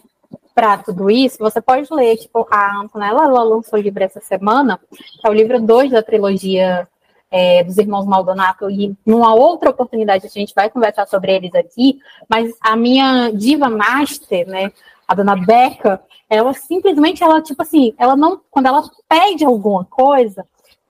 para 0.54 0.78
tudo 0.78 1.10
isso, 1.10 1.38
você 1.38 1.60
pode 1.60 1.88
ler, 1.92 2.16
tipo, 2.16 2.46
a 2.50 2.80
Antonella 2.80 3.24
ela 3.24 3.42
lançou 3.42 3.78
o 3.78 3.82
livro 3.82 4.02
essa 4.02 4.20
semana, 4.20 4.78
que 4.90 5.26
é 5.26 5.30
o 5.30 5.32
livro 5.32 5.60
2 5.60 5.90
da 5.92 6.02
trilogia 6.02 6.86
é, 7.30 7.62
dos 7.62 7.78
Irmãos 7.78 8.04
Maldonato, 8.04 8.68
e 8.68 8.94
numa 9.06 9.32
outra 9.32 9.70
oportunidade 9.70 10.26
a 10.26 10.28
gente 10.28 10.52
vai 10.54 10.68
conversar 10.68 11.06
sobre 11.06 11.34
eles 11.34 11.54
aqui, 11.54 12.00
mas 12.28 12.52
a 12.60 12.76
minha 12.76 13.30
diva 13.30 13.70
master, 13.70 14.46
né, 14.48 14.72
a 15.06 15.14
dona 15.14 15.36
Beca, 15.36 16.02
ela 16.28 16.52
simplesmente, 16.52 17.22
ela, 17.22 17.40
tipo 17.40 17.62
assim, 17.62 17.94
ela 17.96 18.14
não, 18.14 18.40
quando 18.50 18.66
ela 18.66 18.82
pede 19.08 19.44
alguma 19.44 19.84
coisa, 19.84 20.46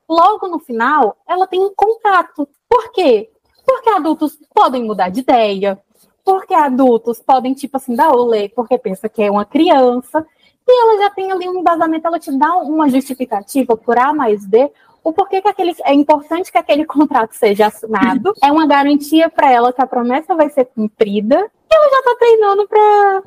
logo 0.08 0.48
no 0.48 0.58
final, 0.58 1.16
ela 1.28 1.46
tem 1.46 1.60
um 1.60 1.72
contato. 1.74 2.48
Por 2.68 2.92
quê? 2.92 3.30
Porque 3.70 3.88
adultos 3.88 4.36
podem 4.52 4.82
mudar 4.82 5.10
de 5.10 5.20
ideia, 5.20 5.78
porque 6.24 6.52
adultos 6.52 7.20
podem, 7.20 7.54
tipo 7.54 7.76
assim, 7.76 7.94
dar 7.94 8.10
o 8.10 8.26
lei 8.26 8.48
porque 8.48 8.76
pensa 8.76 9.08
que 9.08 9.22
é 9.22 9.30
uma 9.30 9.44
criança, 9.44 10.26
e 10.66 10.82
ela 10.82 11.04
já 11.04 11.10
tem 11.10 11.30
ali 11.30 11.48
um 11.48 11.60
embasamento, 11.60 12.04
ela 12.04 12.18
te 12.18 12.36
dá 12.36 12.56
uma 12.56 12.88
justificativa 12.88 13.76
por 13.76 13.96
A 13.96 14.12
mais 14.12 14.44
B, 14.44 14.72
o 15.04 15.12
porquê 15.12 15.40
que 15.40 15.46
aquele, 15.46 15.72
é 15.84 15.94
importante 15.94 16.50
que 16.50 16.58
aquele 16.58 16.84
contrato 16.84 17.32
seja 17.34 17.68
assinado, 17.68 18.34
é 18.42 18.50
uma 18.50 18.66
garantia 18.66 19.30
para 19.30 19.52
ela 19.52 19.72
que 19.72 19.80
a 19.80 19.86
promessa 19.86 20.34
vai 20.34 20.50
ser 20.50 20.64
cumprida, 20.64 21.36
e 21.36 21.74
ela 21.74 21.90
já 21.90 21.98
está 22.00 22.16
treinando 22.18 22.66
para 22.66 23.22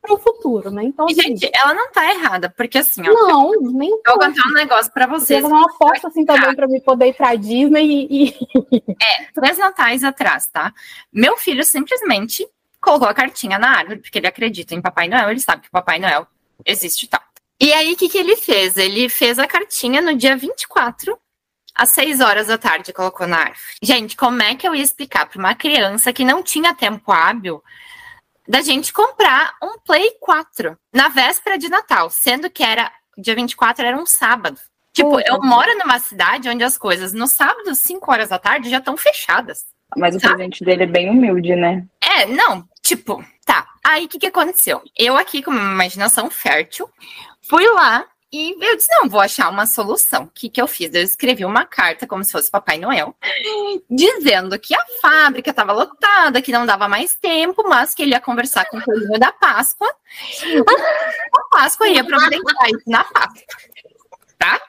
para 0.00 0.14
o 0.14 0.18
futuro, 0.18 0.70
né? 0.70 0.84
Então, 0.84 1.06
e, 1.08 1.12
assim, 1.12 1.36
gente, 1.36 1.50
ela 1.54 1.74
não 1.74 1.90
tá 1.92 2.10
errada, 2.12 2.48
porque 2.50 2.78
assim, 2.78 3.02
ó, 3.02 3.12
não, 3.12 3.50
nem 3.72 3.90
eu 3.90 4.00
vou 4.06 4.18
contar 4.18 4.48
um 4.48 4.54
negócio 4.54 4.92
para 4.92 5.06
vocês. 5.06 5.42
Eu 5.42 5.50
uma 5.50 5.66
aposta 5.66 6.08
assim 6.08 6.24
também 6.24 6.54
para 6.54 6.66
me 6.66 6.80
poder 6.80 7.08
ir 7.08 7.14
pra 7.14 7.34
Disney 7.34 8.06
e, 8.10 8.34
É, 9.02 9.24
três 9.34 9.58
natais 9.58 10.02
atrás, 10.02 10.46
tá? 10.46 10.72
Meu 11.12 11.36
filho 11.36 11.64
simplesmente 11.64 12.48
colocou 12.80 13.08
a 13.08 13.14
cartinha 13.14 13.58
na 13.58 13.76
árvore, 13.76 14.00
porque 14.00 14.18
ele 14.18 14.26
acredita 14.26 14.74
em 14.74 14.80
Papai 14.80 15.06
Noel, 15.06 15.30
ele 15.30 15.40
sabe 15.40 15.62
que 15.62 15.68
o 15.68 15.72
Papai 15.72 15.98
Noel 15.98 16.26
existe 16.64 17.04
e 17.04 17.08
tal. 17.08 17.20
E 17.60 17.72
aí, 17.74 17.92
o 17.92 17.96
que, 17.96 18.08
que 18.08 18.16
ele 18.16 18.36
fez? 18.36 18.78
Ele 18.78 19.08
fez 19.10 19.38
a 19.38 19.46
cartinha 19.46 20.00
no 20.00 20.16
dia 20.16 20.34
24, 20.34 21.18
às 21.74 21.90
6 21.90 22.20
horas 22.20 22.46
da 22.46 22.56
tarde, 22.56 22.90
colocou 22.90 23.26
na 23.26 23.36
árvore. 23.36 23.58
Gente, 23.82 24.16
como 24.16 24.42
é 24.42 24.54
que 24.54 24.66
eu 24.66 24.74
ia 24.74 24.82
explicar 24.82 25.26
para 25.26 25.38
uma 25.38 25.54
criança 25.54 26.10
que 26.10 26.24
não 26.24 26.42
tinha 26.42 26.74
tempo 26.74 27.12
hábil 27.12 27.62
da 28.50 28.62
gente 28.62 28.92
comprar 28.92 29.54
um 29.62 29.78
Play 29.78 30.10
4 30.20 30.76
na 30.92 31.06
véspera 31.06 31.56
de 31.56 31.68
Natal, 31.68 32.10
sendo 32.10 32.50
que 32.50 32.64
era 32.64 32.90
dia 33.16 33.36
24 33.36 33.86
era 33.86 33.96
um 33.96 34.04
sábado. 34.04 34.60
Tipo, 34.92 35.20
eu 35.20 35.40
moro 35.40 35.78
numa 35.78 36.00
cidade 36.00 36.48
onde 36.48 36.64
as 36.64 36.76
coisas 36.76 37.12
no 37.12 37.28
sábado, 37.28 37.72
5 37.72 38.10
horas 38.10 38.30
da 38.30 38.40
tarde, 38.40 38.68
já 38.68 38.78
estão 38.78 38.96
fechadas. 38.96 39.66
Mas 39.96 40.16
o 40.16 40.20
presente 40.20 40.64
dele 40.64 40.82
é 40.82 40.86
bem 40.86 41.08
humilde, 41.08 41.54
né? 41.54 41.86
É, 42.02 42.26
não, 42.26 42.68
tipo, 42.82 43.24
tá. 43.46 43.68
Aí 43.84 44.06
o 44.06 44.08
que, 44.08 44.18
que 44.18 44.26
aconteceu? 44.26 44.82
Eu 44.98 45.16
aqui, 45.16 45.44
com 45.44 45.52
uma 45.52 45.72
imaginação 45.72 46.28
fértil, 46.28 46.90
fui 47.48 47.64
lá 47.68 48.04
e 48.32 48.56
eu 48.60 48.76
disse: 48.76 48.88
não, 48.92 49.08
vou 49.08 49.20
achar 49.20 49.48
uma 49.48 49.66
solução. 49.66 50.24
O 50.24 50.30
que, 50.30 50.48
que 50.48 50.60
eu 50.62 50.68
fiz? 50.68 50.94
Eu 50.94 51.02
escrevi 51.02 51.44
uma 51.44 51.64
carta, 51.64 52.06
como 52.06 52.22
se 52.22 52.30
fosse 52.30 52.50
Papai 52.50 52.78
Noel, 52.78 53.14
dizendo 53.90 54.58
que 54.58 54.74
a 54.74 54.84
fábrica 55.02 55.50
estava 55.50 55.72
lotada, 55.72 56.40
que 56.40 56.52
não 56.52 56.64
dava 56.64 56.88
mais 56.88 57.16
tempo, 57.16 57.68
mas 57.68 57.94
que 57.94 58.02
ele 58.02 58.12
ia 58.12 58.20
conversar 58.20 58.66
com 58.66 58.78
o 58.78 58.82
Coelhinho 58.82 59.18
da 59.18 59.32
Páscoa. 59.32 59.88
A 61.36 61.56
Páscoa 61.56 61.88
ia 61.88 62.04
providenciar 62.04 62.68
isso 62.68 62.88
na 62.88 63.04
Páscoa. 63.04 63.42
Tá? 64.38 64.60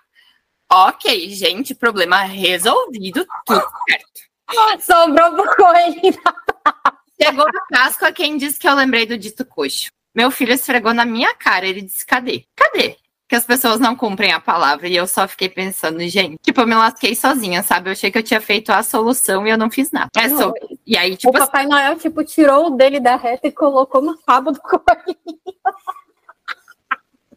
Ok, 0.71 1.29
gente, 1.29 1.75
problema 1.75 2.21
resolvido, 2.21 3.25
tudo 3.45 3.63
certo. 3.89 4.83
Sobrou 4.83 5.33
pro 5.33 5.55
Coelhinho 5.55 6.19
da 6.23 6.33
Páscoa. 6.33 7.01
Chegou 7.21 7.45
a 7.47 7.65
Páscoa, 7.69 8.11
quem 8.11 8.37
disse 8.37 8.59
que 8.59 8.67
eu 8.67 8.73
lembrei 8.73 9.05
do 9.05 9.15
dito 9.15 9.45
coxo? 9.45 9.91
Meu 10.13 10.31
filho 10.31 10.53
esfregou 10.53 10.93
na 10.93 11.05
minha 11.05 11.33
cara. 11.35 11.65
Ele 11.65 11.81
disse: 11.81 12.05
cadê? 12.05 12.45
Cadê? 12.55 12.97
Que 13.31 13.35
as 13.35 13.45
pessoas 13.45 13.79
não 13.79 13.95
cumprem 13.95 14.33
a 14.33 14.41
palavra. 14.41 14.89
E 14.89 14.95
eu 14.97 15.07
só 15.07 15.25
fiquei 15.25 15.47
pensando, 15.47 16.05
gente, 16.09 16.35
tipo, 16.41 16.59
eu 16.59 16.67
me 16.67 16.75
lasquei 16.75 17.15
sozinha, 17.15 17.63
sabe? 17.63 17.87
Eu 17.87 17.93
achei 17.93 18.11
que 18.11 18.17
eu 18.17 18.23
tinha 18.23 18.41
feito 18.41 18.73
a 18.73 18.83
solução 18.83 19.47
e 19.47 19.49
eu 19.49 19.57
não 19.57 19.71
fiz 19.71 19.89
nada. 19.89 20.09
É 20.17 20.27
só... 20.27 20.51
E 20.85 20.97
aí, 20.97 21.15
tipo. 21.15 21.29
O 21.29 21.39
Papai 21.39 21.65
Noel, 21.65 21.97
tipo, 21.97 22.25
tirou 22.25 22.67
o 22.67 22.69
dele 22.71 22.99
da 22.99 23.15
reta 23.15 23.47
e 23.47 23.51
colocou 23.53 24.01
no 24.01 24.19
rabo 24.27 24.51
do 24.51 24.59
coelhinho. 24.59 25.39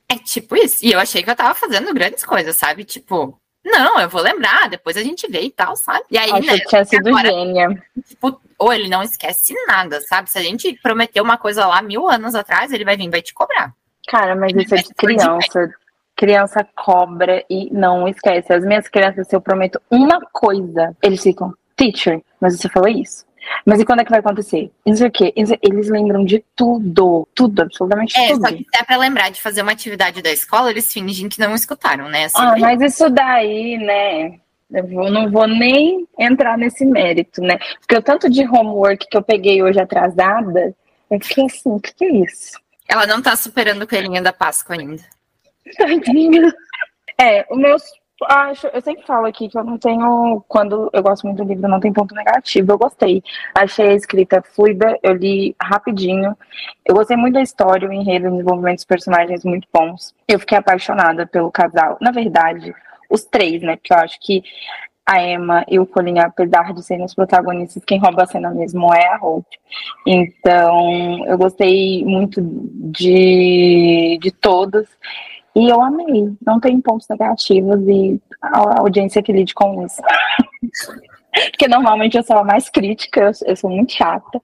É 0.09 0.17
tipo 0.17 0.57
isso. 0.57 0.85
E 0.85 0.91
eu 0.91 0.99
achei 0.99 1.23
que 1.23 1.31
eu 1.31 1.37
tava 1.37 1.55
fazendo 1.55 1.95
grandes 1.95 2.25
coisas, 2.25 2.57
sabe? 2.57 2.83
Tipo, 2.83 3.39
não, 3.65 4.01
eu 4.01 4.09
vou 4.09 4.21
lembrar, 4.21 4.69
depois 4.69 4.97
a 4.97 5.03
gente 5.03 5.31
vê 5.31 5.43
e 5.43 5.51
tal, 5.53 5.77
sabe? 5.77 6.05
E 6.11 6.19
aí, 6.19 6.33
Acho 6.33 6.43
né, 6.45 6.59
que 6.59 6.67
tinha 6.67 6.85
sido 6.85 7.07
agora, 7.07 7.29
gênia. 7.29 7.85
Tipo, 8.09 8.41
ou 8.59 8.73
ele 8.73 8.89
não 8.89 9.05
esquece 9.05 9.55
nada, 9.69 10.01
sabe? 10.01 10.29
Se 10.29 10.39
a 10.39 10.43
gente 10.43 10.77
prometeu 10.83 11.23
uma 11.23 11.39
coisa 11.39 11.65
lá 11.67 11.81
mil 11.81 12.09
anos 12.09 12.35
atrás, 12.35 12.73
ele 12.73 12.85
vai 12.85 12.97
vir 12.97 13.09
vai 13.09 13.23
te 13.23 13.33
cobrar. 13.33 13.73
Cara, 14.09 14.35
mas 14.35 14.53
isso 14.57 14.75
é 14.75 14.79
de 14.79 14.93
criança 14.93 15.73
criança 16.17 16.67
cobra 16.77 17.45
e 17.49 17.71
não 17.73 18.09
esquece. 18.09 18.53
As 18.53 18.65
minhas 18.65 18.89
crianças, 18.89 19.29
se 19.29 19.35
eu 19.35 19.41
prometo 19.41 19.81
uma 19.91 20.21
coisa, 20.33 20.97
eles 21.03 21.23
ficam, 21.23 21.55
teacher, 21.77 22.21
mas 22.41 22.57
você 22.57 22.69
falou 22.69 22.89
isso. 22.89 23.25
Mas 23.65 23.81
e 23.81 23.85
quando 23.85 24.01
é 24.01 24.05
que 24.05 24.11
vai 24.11 24.21
acontecer? 24.21 24.71
Isso 24.87 25.05
aqui, 25.05 25.33
eles 25.37 25.89
lembram 25.89 26.25
de 26.25 26.43
tudo, 26.57 27.29
tudo, 27.35 27.63
absolutamente 27.63 28.19
é, 28.19 28.29
tudo. 28.29 28.47
É, 28.47 28.49
só 28.49 28.57
que 28.57 28.63
se 28.63 28.81
é 28.81 28.83
pra 28.83 28.97
lembrar 28.97 29.31
de 29.31 29.43
fazer 29.43 29.63
uma 29.63 29.73
atividade 29.73 30.23
da 30.23 30.33
escola, 30.33 30.71
eles 30.71 30.93
fingem 30.93 31.29
que 31.29 31.41
não 31.41 31.55
escutaram, 31.55 32.09
né? 32.09 32.25
Assim, 32.25 32.39
ah, 32.39 32.57
mas 32.59 32.81
isso 32.81 33.11
daí, 33.11 33.77
né? 33.79 34.39
Eu 34.73 34.87
vou, 34.89 35.11
não 35.11 35.31
vou 35.31 35.47
nem 35.47 36.07
entrar 36.19 36.57
nesse 36.57 36.85
mérito, 36.85 37.41
né? 37.41 37.59
Porque 37.81 37.97
o 37.97 38.03
tanto 38.03 38.31
de 38.31 38.47
homework 38.49 39.07
que 39.09 39.17
eu 39.17 39.23
peguei 39.23 39.63
hoje 39.63 39.79
atrasada, 39.79 40.75
eu 41.11 41.21
fiquei 41.21 41.45
assim, 41.45 41.71
o 41.71 41.81
que, 41.81 41.95
que 41.95 42.05
é 42.05 42.13
isso? 42.25 42.59
Ela 42.89 43.07
não 43.07 43.23
tá 43.23 43.37
superando 43.37 43.83
o 43.83 43.87
coelhinho 43.87 44.23
da 44.23 44.33
Páscoa 44.33 44.77
ainda. 44.77 45.03
É, 47.19 47.47
o 47.51 47.57
meu. 47.57 47.77
Acho, 48.27 48.69
eu 48.69 48.81
sempre 48.81 49.05
falo 49.05 49.27
aqui 49.27 49.49
que 49.49 49.59
eu 49.59 49.65
não 49.65 49.77
tenho. 49.77 50.43
Quando 50.49 50.89
eu 50.93 51.03
gosto 51.03 51.27
muito 51.27 51.43
do 51.45 51.49
livro, 51.49 51.69
não 51.69 51.81
tem 51.81 51.93
ponto 51.93 52.15
negativo. 52.15 52.73
Eu 52.73 52.79
gostei. 52.79 53.23
Achei 53.55 53.89
a 53.89 53.95
escrita 53.95 54.43
fluida, 54.43 54.99
eu 55.03 55.13
li 55.13 55.55
rapidinho. 55.61 56.37
Eu 56.85 56.95
gostei 56.95 57.17
muito 57.17 57.35
da 57.35 57.43
história, 57.43 57.89
o 57.89 57.93
enredo, 57.93 58.29
o 58.29 58.31
desenvolvimento 58.31 58.77
dos 58.77 58.85
personagens 58.85 59.45
muito 59.45 59.69
bons. 59.73 60.15
Eu 60.29 60.39
fiquei 60.39 60.57
apaixonada 60.59 61.27
pelo 61.27 61.51
casal. 61.51 61.99
Na 62.01 62.13
verdade, 62.13 62.75
os 63.11 63.25
três, 63.25 63.63
né? 63.63 63.77
Porque 63.77 63.93
eu 63.93 63.99
acho 63.99 64.19
que 64.21 64.43
a 65.07 65.23
Emma 65.23 65.65
e 65.69 65.79
o 65.79 65.87
Colin, 65.87 66.19
apesar 66.19 66.73
de 66.73 66.83
serem 66.83 67.05
os 67.05 67.15
protagonistas, 67.15 67.85
quem 67.85 68.01
rouba 68.01 68.23
a 68.23 68.27
cena 68.27 68.51
mesmo 68.51 68.93
é 68.95 69.07
a 69.07 69.19
Hope. 69.21 69.59
Então, 70.07 71.27
eu 71.27 71.37
gostei 71.37 72.03
muito 72.05 72.41
de, 72.41 74.19
de 74.21 74.31
todos. 74.33 74.89
E 75.55 75.69
eu 75.69 75.81
amei. 75.81 76.33
Não 76.45 76.59
tem 76.59 76.81
pontos 76.81 77.07
negativos 77.09 77.81
e 77.87 78.21
a 78.43 78.81
audiência 78.81 79.23
que 79.23 79.33
lide 79.33 79.55
com 79.55 79.85
isso. 79.85 80.03
Porque 81.51 81.67
normalmente 81.67 82.17
eu 82.17 82.23
sou 82.23 82.39
a 82.39 82.45
mais 82.45 82.69
crítica, 82.69 83.21
eu, 83.21 83.33
eu, 83.47 83.57
sou 83.57 83.69
muito 83.69 83.93
chata, 83.93 84.41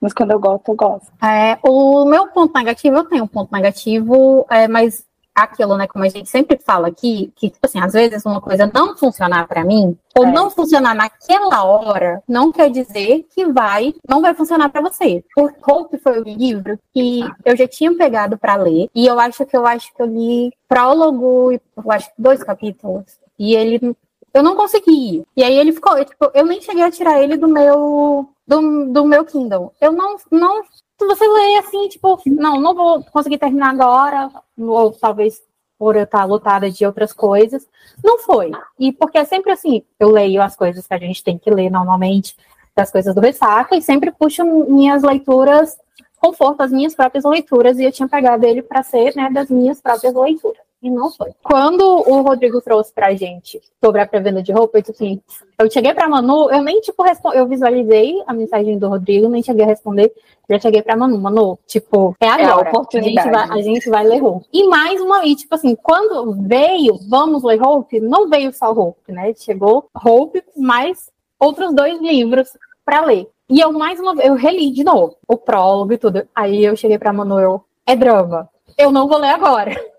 mas 0.00 0.12
quando 0.12 0.30
eu 0.30 0.38
gosto, 0.38 0.68
eu 0.68 0.76
gosto. 0.76 1.10
É, 1.20 1.58
o 1.64 2.04
meu 2.04 2.28
ponto 2.28 2.56
negativo, 2.56 2.96
eu 2.96 3.04
tenho 3.04 3.24
um 3.24 3.28
ponto 3.28 3.52
negativo, 3.52 4.46
é, 4.48 4.68
mas 4.68 5.04
aquilo, 5.42 5.76
né, 5.76 5.86
como 5.86 6.04
a 6.04 6.08
gente 6.08 6.28
sempre 6.28 6.58
fala 6.58 6.88
aqui, 6.88 7.32
que, 7.36 7.50
tipo 7.50 7.64
assim, 7.64 7.80
às 7.80 7.92
vezes 7.92 8.24
uma 8.24 8.40
coisa 8.40 8.70
não 8.72 8.96
funcionar 8.96 9.46
para 9.46 9.64
mim, 9.64 9.96
ou 10.16 10.26
é. 10.26 10.32
não 10.32 10.50
funcionar 10.50 10.94
naquela 10.94 11.64
hora, 11.64 12.22
não 12.28 12.50
quer 12.52 12.70
dizer 12.70 13.26
que 13.34 13.46
vai, 13.46 13.94
não 14.08 14.20
vai 14.20 14.34
funcionar 14.34 14.68
para 14.68 14.82
você. 14.82 15.24
O 15.36 15.48
Hope 15.66 15.98
foi 15.98 16.20
o 16.20 16.24
livro 16.24 16.78
que 16.92 17.20
eu 17.44 17.56
já 17.56 17.66
tinha 17.66 17.94
pegado 17.94 18.36
para 18.38 18.56
ler, 18.56 18.88
e 18.94 19.06
eu 19.06 19.18
acho 19.18 19.44
que 19.46 19.56
eu 19.56 19.66
acho 19.66 19.94
que 19.94 20.02
eu 20.02 20.06
li 20.06 20.52
prólogo, 20.68 21.52
eu 21.52 21.92
acho 21.92 22.10
dois 22.18 22.42
capítulos, 22.42 23.04
e 23.38 23.54
ele 23.54 23.96
eu 24.34 24.42
não 24.42 24.56
consegui. 24.56 25.24
E 25.36 25.42
aí 25.42 25.58
ele 25.58 25.72
ficou, 25.72 25.96
eu, 25.96 26.04
tipo, 26.04 26.30
eu 26.34 26.46
nem 26.46 26.60
cheguei 26.60 26.84
a 26.84 26.90
tirar 26.90 27.20
ele 27.20 27.36
do 27.36 27.48
meu 27.48 28.28
do, 28.46 28.92
do 28.92 29.04
meu 29.04 29.24
Kindle. 29.24 29.72
Eu 29.80 29.92
não 29.92 30.16
não 30.30 30.62
você 31.06 31.26
lê 31.26 31.56
assim, 31.58 31.88
tipo, 31.88 32.20
não, 32.26 32.60
não 32.60 32.74
vou 32.74 33.04
conseguir 33.04 33.38
terminar 33.38 33.70
agora, 33.70 34.30
ou 34.58 34.92
talvez 34.92 35.40
por 35.78 35.94
eu 35.94 36.02
estar 36.02 36.24
lotada 36.24 36.70
de 36.70 36.84
outras 36.84 37.12
coisas. 37.12 37.66
Não 38.02 38.18
foi. 38.18 38.50
E 38.78 38.92
porque 38.92 39.18
é 39.18 39.24
sempre 39.24 39.52
assim, 39.52 39.82
eu 39.98 40.10
leio 40.10 40.42
as 40.42 40.56
coisas 40.56 40.86
que 40.86 40.94
a 40.94 40.98
gente 40.98 41.22
tem 41.22 41.38
que 41.38 41.50
ler 41.50 41.70
normalmente, 41.70 42.36
das 42.74 42.90
coisas 42.90 43.14
do 43.14 43.20
ressaca, 43.20 43.76
e 43.76 43.82
sempre 43.82 44.10
puxo 44.10 44.44
minhas 44.44 45.02
leituras 45.02 45.76
conforto 46.18 46.62
às 46.62 46.72
minhas 46.72 46.94
próprias 46.94 47.24
leituras 47.24 47.78
e 47.78 47.84
eu 47.84 47.92
tinha 47.92 48.08
pegado 48.08 48.44
ele 48.44 48.62
para 48.62 48.82
ser, 48.82 49.14
né, 49.14 49.30
das 49.30 49.48
minhas 49.48 49.80
próprias 49.80 50.14
leituras. 50.14 50.67
E 50.80 50.88
não 50.88 51.10
foi. 51.10 51.32
Quando 51.42 51.82
o 51.82 52.22
Rodrigo 52.22 52.60
trouxe 52.60 52.92
pra 52.92 53.12
gente 53.12 53.60
sobre 53.82 54.00
a 54.00 54.06
pré-venda 54.06 54.40
de 54.40 54.52
roupa, 54.52 54.78
eu 54.78 54.82
disse 54.82 54.92
assim, 54.92 55.20
eu 55.58 55.68
cheguei 55.68 55.92
pra 55.92 56.08
Manu, 56.08 56.48
eu 56.50 56.62
nem, 56.62 56.80
tipo, 56.80 57.04
eu 57.34 57.48
visualizei 57.48 58.22
a 58.26 58.32
mensagem 58.32 58.78
do 58.78 58.88
Rodrigo, 58.88 59.28
nem 59.28 59.42
cheguei 59.42 59.64
a 59.64 59.66
responder, 59.68 60.12
já 60.48 60.58
cheguei 60.60 60.80
pra 60.80 60.96
Manu, 60.96 61.18
Manu, 61.18 61.58
tipo, 61.66 62.14
é 62.20 62.28
agora, 62.28 62.68
é 62.68 62.68
a, 62.68 62.70
oportunidade. 62.70 63.28
A 63.28 63.32
gente, 63.32 63.48
vai, 63.48 63.58
a 63.58 63.62
gente 63.62 63.90
vai 63.90 64.04
ler 64.06 64.18
roupa. 64.18 64.46
E 64.52 64.68
mais 64.68 65.00
uma, 65.00 65.26
e 65.26 65.34
tipo 65.34 65.52
assim, 65.52 65.74
quando 65.74 66.32
veio, 66.46 66.96
vamos 67.08 67.42
ler 67.42 67.60
roupa, 67.60 67.98
não 68.00 68.28
veio 68.28 68.52
só 68.52 68.72
roupa, 68.72 69.00
né? 69.08 69.34
Chegou 69.34 69.88
roupa, 69.92 70.40
mais 70.56 71.10
outros 71.40 71.74
dois 71.74 72.00
livros 72.00 72.50
para 72.84 73.04
ler. 73.04 73.28
E 73.50 73.60
eu 73.60 73.72
mais 73.72 73.98
uma 73.98 74.14
vez, 74.14 74.28
eu 74.28 74.34
reli 74.34 74.70
de 74.70 74.84
novo 74.84 75.16
o 75.26 75.36
prólogo 75.36 75.92
e 75.92 75.98
tudo. 75.98 76.26
Aí 76.34 76.64
eu 76.64 76.76
cheguei 76.76 76.98
pra 76.98 77.12
Manu, 77.12 77.40
eu, 77.40 77.64
é 77.84 77.96
drama. 77.96 78.48
Eu 78.76 78.92
não 78.92 79.08
vou 79.08 79.18
ler 79.18 79.30
agora. 79.30 79.97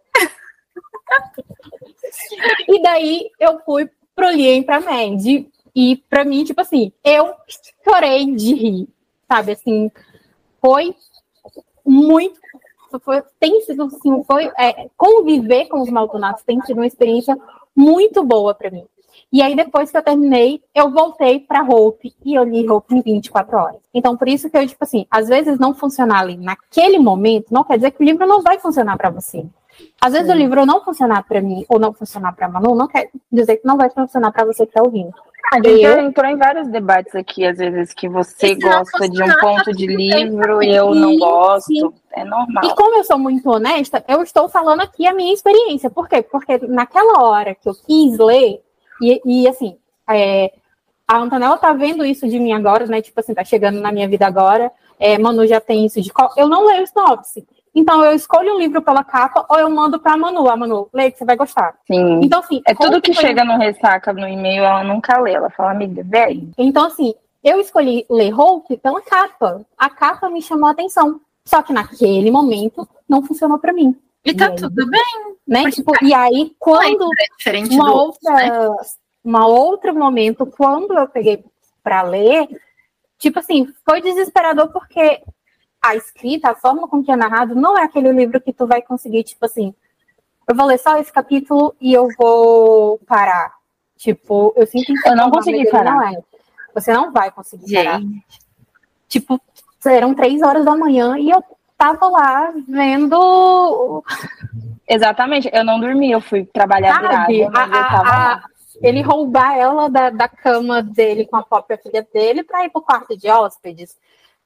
E 2.67 2.81
daí 2.81 3.29
eu 3.39 3.59
fui 3.59 3.89
pro 4.15 4.29
Lien 4.29 4.63
pra 4.63 4.79
Mandy. 4.79 5.49
E 5.75 5.97
pra 6.09 6.25
mim, 6.25 6.43
tipo 6.43 6.59
assim, 6.59 6.91
eu 7.03 7.33
chorei 7.83 8.35
de 8.35 8.53
rir, 8.53 8.89
sabe? 9.27 9.53
Assim, 9.53 9.91
foi 10.59 10.95
muito. 11.85 12.39
Foi, 13.01 13.23
tem 13.39 13.61
sido 13.61 13.83
assim, 13.83 14.23
foi 14.23 14.51
é, 14.57 14.89
conviver 14.97 15.67
com 15.67 15.79
os 15.79 15.91
maltonatos 15.91 16.43
tem 16.43 16.59
sido 16.61 16.77
uma 16.77 16.87
experiência 16.87 17.37
muito 17.75 18.23
boa 18.23 18.53
para 18.55 18.71
mim. 18.71 18.83
E 19.31 19.43
aí, 19.43 19.55
depois 19.55 19.91
que 19.91 19.97
eu 19.97 20.01
terminei, 20.01 20.61
eu 20.73 20.89
voltei 20.89 21.39
para 21.39 21.63
Hope 21.63 22.15
e 22.25 22.33
eu 22.33 22.43
li 22.43 22.67
Hope 22.67 22.95
em 22.95 23.01
24 23.01 23.57
horas. 23.57 23.81
Então, 23.93 24.17
por 24.17 24.27
isso 24.27 24.49
que 24.49 24.57
eu, 24.57 24.67
tipo 24.67 24.83
assim, 24.83 25.05
às 25.09 25.27
vezes 25.27 25.59
não 25.59 25.73
funcionar 25.75 26.21
ali 26.21 26.35
naquele 26.35 26.97
momento, 26.97 27.53
não 27.53 27.63
quer 27.63 27.75
dizer 27.75 27.91
que 27.91 28.01
o 28.01 28.05
livro 28.05 28.25
não 28.25 28.41
vai 28.41 28.57
funcionar 28.57 28.97
para 28.97 29.11
você. 29.11 29.45
Às 30.01 30.13
vezes 30.13 30.27
Sim. 30.27 30.33
o 30.33 30.37
livro 30.37 30.65
não 30.65 30.83
funcionar 30.83 31.23
para 31.23 31.41
mim 31.41 31.65
ou 31.67 31.79
não 31.79 31.93
funcionar 31.93 32.33
para 32.33 32.47
Manu, 32.47 32.75
não 32.75 32.87
quer 32.87 33.09
dizer 33.31 33.57
que 33.57 33.67
não 33.67 33.77
vai 33.77 33.89
funcionar 33.89 34.31
para 34.31 34.45
você 34.45 34.65
que 34.65 34.71
está 34.71 34.81
ouvindo. 34.81 35.13
A 35.51 35.55
gente 35.55 35.81
eu... 35.81 35.99
entrou 35.99 36.29
em 36.29 36.37
vários 36.37 36.67
debates 36.67 37.15
aqui, 37.15 37.43
às 37.43 37.57
vezes, 37.57 37.91
que 37.93 38.07
você 38.07 38.53
gosta 38.55 39.09
de 39.09 39.23
um 39.23 39.39
ponto 39.39 39.71
de 39.71 39.87
livro 39.87 40.61
e 40.61 40.75
eu 40.75 40.93
não 40.93 41.17
gosto. 41.17 41.65
Sim. 41.65 41.91
É 42.11 42.23
normal. 42.23 42.63
E 42.65 42.75
como 42.75 42.97
eu 42.97 43.03
sou 43.03 43.17
muito 43.17 43.49
honesta, 43.49 44.03
eu 44.07 44.21
estou 44.21 44.47
falando 44.47 44.81
aqui 44.81 45.07
a 45.07 45.13
minha 45.13 45.33
experiência. 45.33 45.89
Por 45.89 46.07
quê? 46.07 46.21
Porque 46.21 46.59
naquela 46.67 47.23
hora 47.23 47.55
que 47.55 47.67
eu 47.67 47.73
quis 47.73 48.17
ler, 48.19 48.61
e, 49.01 49.21
e 49.25 49.47
assim, 49.47 49.77
é, 50.07 50.51
a 51.07 51.17
Antonella 51.17 51.57
tá 51.57 51.73
vendo 51.73 52.05
isso 52.05 52.27
de 52.27 52.39
mim 52.39 52.51
agora, 52.51 52.85
né? 52.85 53.01
Tipo 53.01 53.19
assim, 53.19 53.33
tá 53.33 53.43
chegando 53.43 53.79
na 53.79 53.91
minha 53.91 54.07
vida 54.07 54.27
agora. 54.27 54.71
É, 54.99 55.17
Manu 55.17 55.47
já 55.47 55.59
tem 55.59 55.85
isso 55.85 55.99
de. 55.99 56.11
Eu 56.37 56.47
não 56.47 56.67
leio 56.67 56.85
sinopse. 56.85 57.47
Então, 57.73 58.03
eu 58.03 58.13
escolho 58.13 58.55
um 58.55 58.57
livro 58.57 58.81
pela 58.81 59.03
capa 59.03 59.45
ou 59.49 59.59
eu 59.59 59.69
mando 59.69 59.99
pra 59.99 60.17
Manu. 60.17 60.49
A 60.49 60.55
Manu, 60.55 60.89
lê 60.93 61.11
que 61.11 61.17
você 61.17 61.25
vai 61.25 61.35
gostar. 61.35 61.75
Sim. 61.85 62.19
Então, 62.23 62.39
assim. 62.39 62.61
É 62.65 62.73
tudo 62.73 63.01
que 63.01 63.13
chega 63.13 63.43
no 63.43 63.57
ressaca 63.57 64.13
no 64.13 64.27
e-mail, 64.27 64.63
ela 64.63 64.83
nunca 64.83 65.19
lê. 65.19 65.33
Ela 65.33 65.49
fala, 65.49 65.71
amiga, 65.71 66.03
vem. 66.05 66.51
Então, 66.57 66.85
assim, 66.85 67.13
eu 67.43 67.59
escolhi 67.59 68.05
ler 68.09 68.33
Hope 68.33 68.77
pela 68.77 69.01
capa. 69.01 69.61
A 69.77 69.89
capa 69.89 70.29
me 70.29 70.41
chamou 70.41 70.67
a 70.67 70.71
atenção. 70.71 71.21
Só 71.45 71.61
que 71.61 71.73
naquele 71.73 72.29
momento 72.29 72.87
não 73.07 73.23
funcionou 73.23 73.57
para 73.57 73.73
mim. 73.73 73.95
E 74.23 74.33
tá 74.33 74.47
e 74.47 74.49
aí, 74.49 74.55
tudo 74.55 74.89
bem. 74.89 75.35
Né? 75.47 75.71
Tipo, 75.71 75.93
e 76.03 76.13
aí, 76.13 76.51
quando. 76.59 77.09
É 77.45 77.59
uma 77.71 77.93
outra. 77.93 78.33
Né? 78.33 78.75
Uma 79.23 79.47
outro 79.47 79.93
momento, 79.93 80.45
quando 80.45 80.97
eu 80.97 81.07
peguei 81.07 81.43
para 81.83 82.01
ler, 82.01 82.47
tipo 83.17 83.39
assim, 83.39 83.67
foi 83.85 84.01
desesperador 84.01 84.71
porque 84.71 85.21
a 85.81 85.95
escrita, 85.95 86.51
a 86.51 86.55
forma 86.55 86.87
com 86.87 87.03
que 87.03 87.11
é 87.11 87.15
narrado, 87.15 87.55
não 87.55 87.77
é 87.77 87.83
aquele 87.83 88.11
livro 88.11 88.41
que 88.41 88.53
tu 88.53 88.67
vai 88.67 88.81
conseguir, 88.81 89.23
tipo 89.23 89.45
assim, 89.45 89.73
eu 90.47 90.55
vou 90.55 90.65
ler 90.65 90.79
só 90.79 90.97
esse 90.97 91.11
capítulo 91.11 91.75
e 91.79 91.93
eu 91.93 92.07
vou 92.17 92.97
parar. 93.07 93.53
Tipo, 93.97 94.53
eu 94.55 94.65
sinto 94.65 94.93
que 94.93 95.09
eu 95.09 95.15
não 95.15 95.29
consegui 95.29 95.69
parar. 95.69 95.95
Não 95.95 96.03
é. 96.07 96.23
Você 96.73 96.93
não 96.93 97.11
vai 97.11 97.29
conseguir 97.31 97.67
Gente. 97.67 97.85
parar. 97.85 98.01
Tipo, 99.07 99.41
eram 99.85 100.15
três 100.15 100.41
horas 100.41 100.65
da 100.65 100.75
manhã 100.75 101.17
e 101.17 101.29
eu 101.29 101.43
tava 101.77 102.07
lá 102.09 102.53
vendo. 102.67 104.03
Exatamente, 104.87 105.49
eu 105.53 105.63
não 105.63 105.79
dormi, 105.79 106.11
eu 106.11 106.21
fui 106.21 106.45
trabalhar 106.45 106.99
Sabe, 106.99 107.33
virada, 107.33 107.51
mas 107.51 107.71
a, 107.71 107.77
eu 107.77 107.83
tava 107.83 108.09
a, 108.09 108.43
ele 108.81 109.01
roubar 109.01 109.55
ela 109.55 109.89
da, 109.89 110.09
da 110.09 110.27
cama 110.27 110.81
dele 110.81 111.25
com 111.25 111.37
a 111.37 111.43
própria 111.43 111.77
filha 111.77 112.05
dele 112.11 112.43
para 112.43 112.65
ir 112.65 112.69
pro 112.69 112.81
quarto 112.81 113.15
de 113.15 113.29
hóspedes 113.29 113.95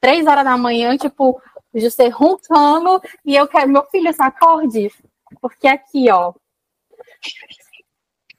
três 0.04 0.28
horas 0.28 0.44
da 0.44 0.58
manhã, 0.58 0.98
tipo, 0.98 1.42
José 1.74 2.10
roncando, 2.10 3.02
e 3.26 3.38
eu 3.38 3.48
quero, 3.48 3.70
meu 3.70 3.84
filho, 3.86 4.12
se 4.14 4.22
acorde, 4.22 4.92
porque 5.40 5.66
aqui, 5.66 6.12
ó. 6.12 6.34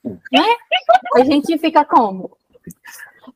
Né? 0.03 0.45
A 1.15 1.23
gente 1.23 1.57
fica 1.57 1.83
como? 1.83 2.37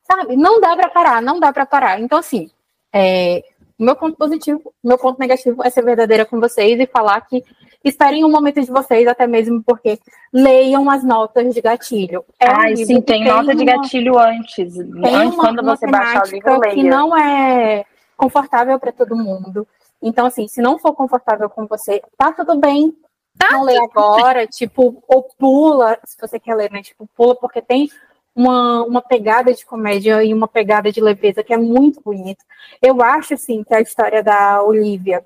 Sabe? 0.04 0.36
Não 0.36 0.60
dá 0.60 0.76
para 0.76 0.88
parar, 0.90 1.20
não 1.20 1.40
dá 1.40 1.52
para 1.52 1.66
parar. 1.66 2.00
Então, 2.00 2.20
assim, 2.20 2.48
é, 2.92 3.42
meu 3.76 3.96
ponto 3.96 4.16
positivo, 4.16 4.72
meu 4.82 4.96
ponto 4.96 5.18
negativo 5.18 5.60
é 5.64 5.68
ser 5.68 5.82
verdadeira 5.82 6.24
com 6.24 6.38
vocês 6.38 6.78
e 6.78 6.86
falar 6.86 7.20
que 7.22 7.42
esperem 7.82 8.24
um 8.24 8.30
momento 8.30 8.60
de 8.60 8.70
vocês, 8.70 9.08
até 9.08 9.26
mesmo 9.26 9.60
porque 9.64 9.98
leiam 10.32 10.88
as 10.88 11.02
notas 11.02 11.52
de 11.52 11.60
gatilho. 11.60 12.24
É 12.38 12.48
Ai, 12.48 12.74
um 12.74 12.76
sim, 12.76 12.86
tem, 13.00 13.02
tem 13.02 13.24
nota 13.24 13.42
uma, 13.42 13.56
de 13.56 13.64
gatilho 13.64 14.16
antes. 14.16 14.78
Antes, 14.78 15.34
quando 15.34 15.64
você 15.64 15.84
baixar 15.88 16.22
o 16.24 16.30
livro, 16.30 16.60
leia. 16.60 16.74
Que 16.74 16.82
não 16.84 17.16
é 17.18 17.84
confortável 18.20 18.78
para 18.78 18.92
todo 18.92 19.16
mundo. 19.16 19.66
Então, 20.02 20.26
assim, 20.26 20.46
se 20.46 20.60
não 20.60 20.78
for 20.78 20.92
confortável 20.92 21.48
com 21.48 21.66
você, 21.66 22.02
tá 22.18 22.30
tudo 22.30 22.58
bem. 22.58 22.94
Tá 23.38 23.52
não 23.52 23.62
lê 23.62 23.78
agora, 23.78 24.46
tipo, 24.46 25.02
ou 25.08 25.22
pula, 25.38 25.98
se 26.04 26.16
você 26.20 26.38
quer 26.38 26.54
ler, 26.54 26.70
né? 26.70 26.82
Tipo, 26.82 27.08
pula, 27.16 27.34
porque 27.34 27.62
tem 27.62 27.88
uma, 28.36 28.84
uma 28.84 29.00
pegada 29.00 29.54
de 29.54 29.64
comédia 29.64 30.22
e 30.22 30.34
uma 30.34 30.46
pegada 30.46 30.92
de 30.92 31.00
leveza 31.00 31.42
que 31.42 31.54
é 31.54 31.56
muito 31.56 32.02
bonita. 32.02 32.44
Eu 32.82 33.00
acho, 33.02 33.32
assim, 33.32 33.64
que 33.64 33.74
a 33.74 33.80
história 33.80 34.22
da 34.22 34.62
Olivia 34.62 35.24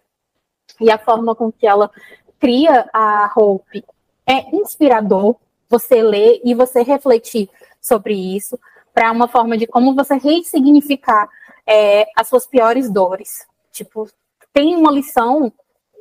e 0.80 0.88
a 0.88 0.98
forma 0.98 1.34
com 1.34 1.50
que 1.50 1.66
ela 1.66 1.90
cria 2.38 2.88
a 2.92 3.32
Hope 3.34 3.84
é 4.24 4.54
inspirador 4.54 5.34
você 5.68 6.00
ler 6.00 6.40
e 6.44 6.54
você 6.54 6.82
refletir 6.82 7.50
sobre 7.80 8.14
isso 8.14 8.56
para 8.92 9.10
uma 9.10 9.26
forma 9.26 9.58
de 9.58 9.66
como 9.66 9.94
você 9.94 10.14
ressignificar 10.14 11.28
é, 11.66 12.06
as 12.16 12.28
suas 12.28 12.46
piores 12.46 12.90
dores. 12.90 13.46
Tipo, 13.72 14.08
tem 14.52 14.76
uma 14.76 14.92
lição 14.92 15.52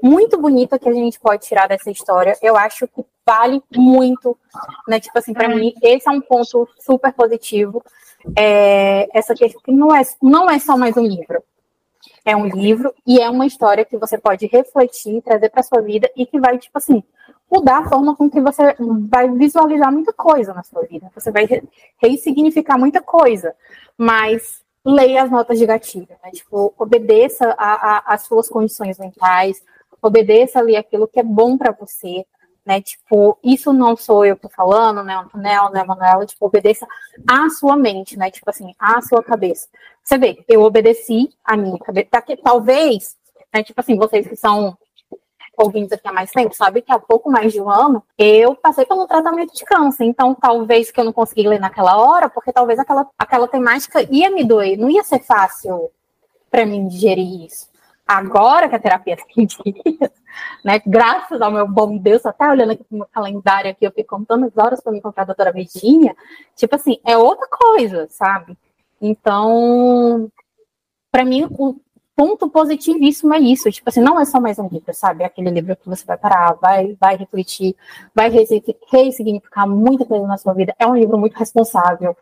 muito 0.01 0.37
bonita 0.37 0.77
que 0.77 0.89
a 0.89 0.93
gente 0.93 1.19
pode 1.19 1.45
tirar 1.45 1.67
dessa 1.67 1.89
história. 1.89 2.37
Eu 2.41 2.57
acho 2.57 2.87
que 2.87 3.05
vale 3.25 3.63
muito, 3.73 4.37
né? 4.87 4.99
Tipo 4.99 5.17
assim, 5.17 5.33
para 5.33 5.47
mim, 5.47 5.73
esse 5.81 6.07
é 6.07 6.11
um 6.11 6.21
ponto 6.21 6.67
super 6.79 7.13
positivo. 7.13 7.81
É, 8.37 9.07
essa 9.17 9.33
questão 9.33 9.73
não 9.73 9.95
é, 9.95 10.01
não 10.21 10.49
é 10.49 10.59
só 10.59 10.77
mais 10.77 10.97
um 10.97 11.05
livro. 11.05 11.41
É 12.25 12.35
um 12.35 12.45
livro 12.47 12.93
e 13.05 13.19
é 13.19 13.29
uma 13.29 13.45
história 13.45 13.85
que 13.85 13.97
você 13.97 14.17
pode 14.17 14.45
refletir, 14.47 15.21
trazer 15.21 15.49
para 15.49 15.63
sua 15.63 15.81
vida 15.81 16.09
e 16.15 16.25
que 16.25 16.39
vai, 16.39 16.57
tipo 16.57 16.77
assim, 16.77 17.03
mudar 17.51 17.79
a 17.79 17.89
forma 17.89 18.15
com 18.15 18.29
que 18.29 18.41
você 18.41 18.75
vai 19.09 19.29
visualizar 19.31 19.91
muita 19.91 20.11
coisa 20.11 20.53
na 20.53 20.63
sua 20.63 20.83
vida. 20.83 21.11
Você 21.15 21.31
vai 21.31 21.47
ressignificar 21.97 22.77
muita 22.77 23.01
coisa. 23.01 23.53
Mas 23.97 24.62
leia 24.85 25.23
as 25.23 25.31
notas 25.31 25.57
de 25.57 25.65
gatilho, 25.65 26.07
né? 26.23 26.31
Tipo, 26.31 26.73
obedeça 26.77 27.55
às 27.57 28.23
suas 28.23 28.49
condições 28.49 28.97
mentais, 28.99 29.63
obedeça 30.01 30.59
ali 30.59 30.75
aquilo 30.75 31.07
que 31.07 31.19
é 31.19 31.23
bom 31.23 31.57
para 31.57 31.71
você, 31.71 32.25
né? 32.65 32.81
Tipo, 32.81 33.37
isso 33.43 33.71
não 33.71 33.95
sou 33.95 34.25
eu 34.25 34.35
que 34.35 34.43
tô 34.43 34.49
falando, 34.49 35.03
né, 35.03 35.15
Antonella, 35.15 35.69
né, 35.69 35.83
Manuela, 35.83 36.25
tipo, 36.25 36.45
obedeça 36.45 36.87
à 37.27 37.49
sua 37.49 37.75
mente, 37.75 38.17
né? 38.17 38.29
Tipo 38.29 38.49
assim, 38.49 38.73
à 38.77 39.01
sua 39.01 39.23
cabeça. 39.23 39.67
Você 40.03 40.17
vê, 40.17 40.43
eu 40.47 40.61
obedeci 40.61 41.29
a 41.43 41.55
minha 41.55 41.79
cabeça, 41.79 42.09
talvez, 42.43 43.15
né, 43.53 43.63
tipo 43.63 43.79
assim, 43.79 43.97
vocês 43.97 44.27
que 44.27 44.35
são 44.35 44.77
ouvintes 45.57 45.91
aqui 45.91 46.07
há 46.07 46.13
mais 46.13 46.31
tempo, 46.31 46.55
sabe 46.55 46.81
que 46.81 46.91
há 46.91 46.99
pouco 46.99 47.29
mais 47.29 47.53
de 47.53 47.61
um 47.61 47.69
ano 47.69 48.03
eu 48.17 48.55
passei 48.55 48.85
pelo 48.85 49.07
tratamento 49.07 49.53
de 49.53 49.63
câncer. 49.65 50.05
Então, 50.05 50.35
talvez 50.35 50.91
que 50.91 50.99
eu 50.99 51.05
não 51.05 51.13
consegui 51.13 51.47
ler 51.47 51.59
naquela 51.59 51.97
hora, 51.97 52.29
porque 52.29 52.51
talvez 52.51 52.79
aquela, 52.79 53.07
aquela 53.17 53.47
temática 53.47 54.01
ia 54.09 54.29
me 54.29 54.43
doer, 54.43 54.77
não 54.77 54.89
ia 54.89 55.03
ser 55.03 55.19
fácil 55.19 55.91
para 56.49 56.65
mim 56.65 56.87
digerir 56.87 57.45
isso. 57.45 57.71
Agora 58.05 58.67
que 58.67 58.75
a 58.75 58.79
terapia 58.79 59.17
tem 59.33 59.45
dias, 59.45 60.11
né? 60.63 60.81
Graças 60.85 61.41
ao 61.41 61.51
meu 61.51 61.67
bom 61.67 61.97
Deus, 61.97 62.25
até 62.25 62.49
olhando 62.49 62.71
aqui 62.71 62.83
pro 62.83 62.97
meu 62.97 63.07
calendário 63.11 63.71
aqui, 63.71 63.85
eu 63.85 63.91
fico 63.91 64.15
contando 64.15 64.45
as 64.45 64.57
horas 64.57 64.81
para 64.81 64.91
me 64.91 64.99
encontrar 64.99 65.23
a 65.23 65.27
doutora 65.27 65.51
Virginia. 65.51 66.15
Tipo 66.55 66.75
assim, 66.75 66.99
é 67.05 67.17
outra 67.17 67.47
coisa, 67.47 68.07
sabe? 68.09 68.57
Então, 69.01 70.31
para 71.11 71.23
mim, 71.23 71.47
o, 71.57 71.75
ponto 72.15 72.49
positivíssimo 72.49 73.33
é 73.33 73.39
isso. 73.39 73.71
Tipo 73.71 73.89
assim, 73.89 74.01
não 74.01 74.19
é 74.19 74.25
só 74.25 74.39
mais 74.39 74.59
um 74.59 74.67
livro, 74.67 74.93
sabe? 74.93 75.23
É 75.23 75.27
aquele 75.27 75.49
livro 75.49 75.75
que 75.75 75.87
você 75.87 76.05
vai 76.05 76.17
parar, 76.17 76.53
vai, 76.53 76.95
vai 76.99 77.15
refletir, 77.15 77.75
vai 78.13 78.29
ressignificar 78.29 79.67
muita 79.67 80.05
coisa 80.05 80.25
na 80.27 80.37
sua 80.37 80.53
vida. 80.53 80.75
É 80.79 80.87
um 80.87 80.95
livro 80.95 81.17
muito 81.17 81.37
responsável, 81.37 82.15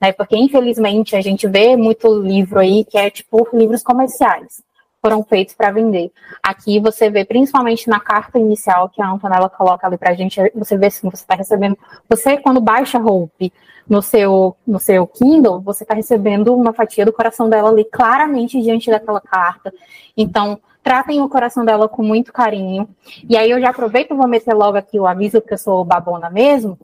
né? 0.00 0.12
Porque, 0.12 0.36
infelizmente, 0.36 1.16
a 1.16 1.20
gente 1.20 1.46
vê 1.46 1.76
muito 1.76 2.08
livro 2.20 2.58
aí 2.58 2.84
que 2.84 2.98
é, 2.98 3.10
tipo, 3.10 3.48
livros 3.52 3.82
comerciais. 3.82 4.62
Foram 5.02 5.22
feitos 5.22 5.54
para 5.54 5.70
vender. 5.70 6.12
Aqui 6.42 6.78
você 6.78 7.08
vê, 7.10 7.24
principalmente 7.24 7.88
na 7.88 7.98
carta 7.98 8.38
inicial 8.38 8.88
que 8.88 9.00
a 9.00 9.10
Antonella 9.10 9.48
coloca 9.48 9.86
ali 9.86 9.96
para 9.96 10.10
a 10.10 10.14
gente, 10.14 10.38
você 10.54 10.76
vê 10.76 10.86
assim, 10.86 11.08
você 11.08 11.22
está 11.22 11.34
recebendo. 11.34 11.76
Você, 12.08 12.36
quando 12.36 12.60
baixa 12.60 12.98
Hope 12.98 13.52
no 13.88 14.02
seu, 14.02 14.56
no 14.66 14.78
seu 14.78 15.06
Kindle, 15.06 15.60
você 15.60 15.84
está 15.84 15.94
recebendo 15.94 16.54
uma 16.54 16.72
fatia 16.72 17.04
do 17.04 17.12
coração 17.12 17.48
dela 17.48 17.70
ali 17.70 17.84
claramente 17.84 18.60
diante 18.60 18.90
daquela 18.90 19.20
carta. 19.20 19.72
Então, 20.16 20.60
tratem 20.82 21.20
o 21.20 21.28
coração 21.28 21.64
dela 21.64 21.88
com 21.88 22.02
muito 22.02 22.32
carinho. 22.32 22.88
E 23.28 23.36
aí 23.36 23.50
eu 23.50 23.60
já 23.60 23.70
aproveito 23.70 24.12
e 24.12 24.16
vou 24.16 24.28
meter 24.28 24.54
logo 24.54 24.76
aqui 24.76 25.00
o 25.00 25.06
aviso, 25.06 25.40
porque 25.40 25.54
eu 25.54 25.58
sou 25.58 25.84
babona 25.84 26.28
mesmo. 26.30 26.78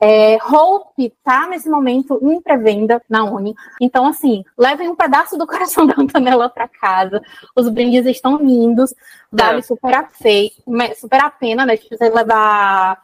É, 0.00 0.36
Hope 0.36 1.12
tá 1.24 1.46
nesse 1.48 1.68
momento 1.68 2.18
em 2.22 2.40
pré-venda 2.40 3.02
na 3.08 3.24
Uni. 3.24 3.54
Então, 3.80 4.06
assim, 4.06 4.44
levem 4.56 4.88
um 4.88 4.96
pedaço 4.96 5.38
do 5.38 5.46
coração 5.48 5.86
da 5.86 5.94
Antonella 5.98 6.48
para 6.48 6.68
casa. 6.68 7.22
Os 7.54 7.68
brindes 7.68 8.06
estão 8.06 8.36
lindos. 8.36 8.94
Vale 9.30 9.58
é. 9.58 9.62
super, 9.62 9.94
a 9.94 10.04
fe... 10.04 10.52
super 10.96 11.20
a 11.20 11.30
pena, 11.30 11.64
né? 11.64 11.76
De 11.76 11.88
você 11.88 12.08
levar 12.08 13.02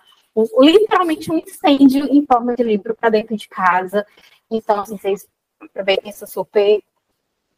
literalmente 0.58 1.30
um 1.30 1.38
incêndio 1.38 2.06
em 2.06 2.24
forma 2.24 2.54
de 2.54 2.62
livro 2.62 2.94
para 2.94 3.10
dentro 3.10 3.36
de 3.36 3.48
casa. 3.48 4.06
Então, 4.50 4.80
assim, 4.80 4.96
vocês 4.96 5.26
aproveitem 5.60 6.10
essa 6.10 6.26
super 6.26 6.82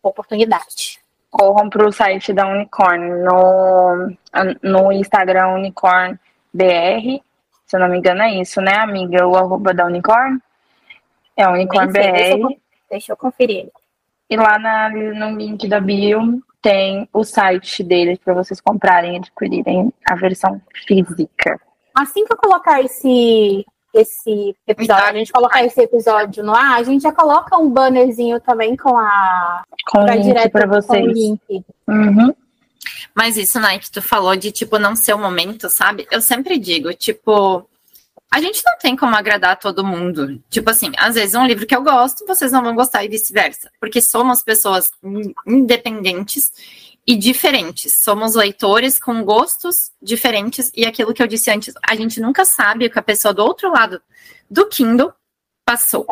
oportunidade. 0.03 1.01
Corram 1.31 1.69
para 1.69 1.87
o 1.87 1.93
site 1.93 2.33
da 2.33 2.47
Unicorn 2.47 3.25
no, 3.25 4.17
no 4.63 4.93
Instagram 4.93 5.55
Unicorn 5.55 6.19
BR 6.53 7.21
se 7.67 7.77
eu 7.77 7.81
não 7.81 7.89
me 7.89 7.99
engano, 7.99 8.23
é 8.23 8.35
isso, 8.35 8.61
né, 8.61 8.77
amiga? 8.77 9.27
O 9.27 9.37
arroba 9.37 9.73
da 9.73 9.87
Unicorn? 9.87 10.39
É 11.37 11.49
Unicorn 11.49 11.93
BR. 11.93 12.01
Deixa 12.01 12.37
eu, 12.37 12.49
deixa 12.91 13.13
eu 13.13 13.17
conferir. 13.17 13.69
E 14.29 14.37
lá 14.37 14.59
na, 14.59 14.91
no 14.91 15.37
link 15.37 15.69
da 15.69 15.81
bio 15.81 16.43
tem 16.63 17.09
o 17.13 17.25
site 17.25 17.83
deles 17.83 18.19
para 18.19 18.35
vocês 18.35 18.61
comprarem 18.61 19.15
e 19.15 19.17
adquirirem 19.19 19.93
a 20.09 20.15
versão 20.15 20.61
física. 20.87 21.61
Assim 21.95 22.25
que 22.25 22.33
eu 22.33 22.37
colocar 22.37 22.81
esse, 22.81 23.65
esse 23.93 24.57
episódio, 24.67 25.05
a 25.05 25.13
gente 25.13 25.33
colocar 25.33 25.63
esse 25.63 25.81
episódio 25.81 26.43
no 26.43 26.55
ar, 26.55 26.79
a 26.79 26.83
gente 26.83 27.03
já 27.03 27.13
coloca 27.13 27.57
um 27.59 27.71
bannerzinho 27.71 28.41
também 28.41 28.77
com 28.77 28.97
a. 28.99 29.63
Com 29.91 30.01
o 30.01 30.07
link 30.07 30.49
para 30.51 30.67
vocês. 30.67 31.07
Link. 31.07 31.65
Uhum. 31.87 32.35
Mas 33.15 33.37
isso, 33.37 33.61
né, 33.61 33.79
que 33.79 33.91
tu 33.91 34.03
falou 34.03 34.35
de, 34.35 34.51
tipo, 34.51 34.79
não 34.79 34.97
ser 34.97 35.15
o 35.15 35.19
momento, 35.19 35.71
sabe? 35.71 36.07
Eu 36.11 36.21
sempre 36.21 36.59
digo, 36.59 36.93
tipo, 36.93 37.69
a 38.35 38.41
gente 38.41 38.63
não 38.67 38.77
tem 38.79 38.97
como 38.97 39.15
agradar 39.15 39.57
todo 39.59 39.87
mundo. 39.87 40.43
Tipo 40.51 40.71
assim, 40.71 40.91
às 40.97 41.15
vezes 41.15 41.37
um 41.37 41.47
livro 41.47 41.67
que 41.67 41.77
eu 41.77 41.83
gosto, 41.83 42.27
vocês 42.27 42.51
não 42.51 42.65
vão 42.65 42.75
gostar 42.75 43.05
e 43.05 43.09
vice-versa. 43.09 43.71
Porque 43.79 44.01
somos 44.01 44.43
pessoas 44.43 44.91
independentes 45.47 46.51
e 47.07 47.15
diferentes. 47.15 48.01
Somos 48.01 48.35
leitores 48.35 48.99
com 48.99 49.23
gostos 49.23 49.93
diferentes. 50.03 50.73
E 50.75 50.85
aquilo 50.85 51.15
que 51.15 51.23
eu 51.23 51.29
disse 51.29 51.49
antes, 51.49 51.75
a 51.89 51.95
gente 51.95 52.21
nunca 52.21 52.45
sabe 52.45 52.87
o 52.87 52.91
que 52.91 52.99
a 52.99 53.03
pessoa 53.03 53.33
do 53.33 53.45
outro 53.45 53.71
lado 53.71 54.03
do 54.51 54.67
Kindle 54.67 55.13
passou. 55.65 56.05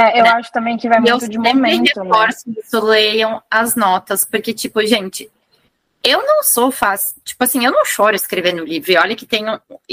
É, 0.00 0.18
eu 0.18 0.24
né? 0.24 0.30
acho 0.30 0.50
também 0.52 0.76
que 0.76 0.88
vai 0.88 0.98
muito 0.98 1.24
eu 1.24 1.28
de 1.28 1.38
momento. 1.38 2.02
Né? 2.02 2.28
Isso, 2.58 2.80
leiam 2.80 3.40
as 3.48 3.76
notas, 3.76 4.24
porque, 4.24 4.52
tipo, 4.52 4.84
gente, 4.84 5.30
eu 6.02 6.24
não 6.24 6.42
sou 6.42 6.70
fácil, 6.70 7.16
tipo 7.24 7.42
assim, 7.42 7.64
eu 7.64 7.72
não 7.72 7.84
choro 7.84 8.14
escrevendo 8.14 8.64
livro. 8.64 8.92
E 8.92 8.96
olha 8.96 9.16
que 9.16 9.26
tem 9.26 9.44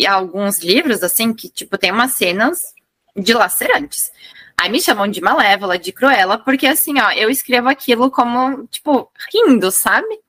alguns 0.07 0.59
livros, 0.59 1.03
assim, 1.03 1.33
que, 1.33 1.49
tipo, 1.49 1.77
tem 1.77 1.91
umas 1.91 2.13
cenas 2.13 2.73
dilacerantes. 3.15 4.11
Aí 4.57 4.69
me 4.69 4.81
chamam 4.81 5.07
de 5.07 5.21
malévola, 5.21 5.77
de 5.77 5.91
cruela, 5.91 6.37
porque 6.37 6.67
assim, 6.67 6.99
ó, 6.99 7.11
eu 7.11 7.29
escrevo 7.29 7.67
aquilo 7.67 8.09
como, 8.09 8.65
tipo, 8.67 9.11
rindo, 9.33 9.71
sabe? 9.71 10.19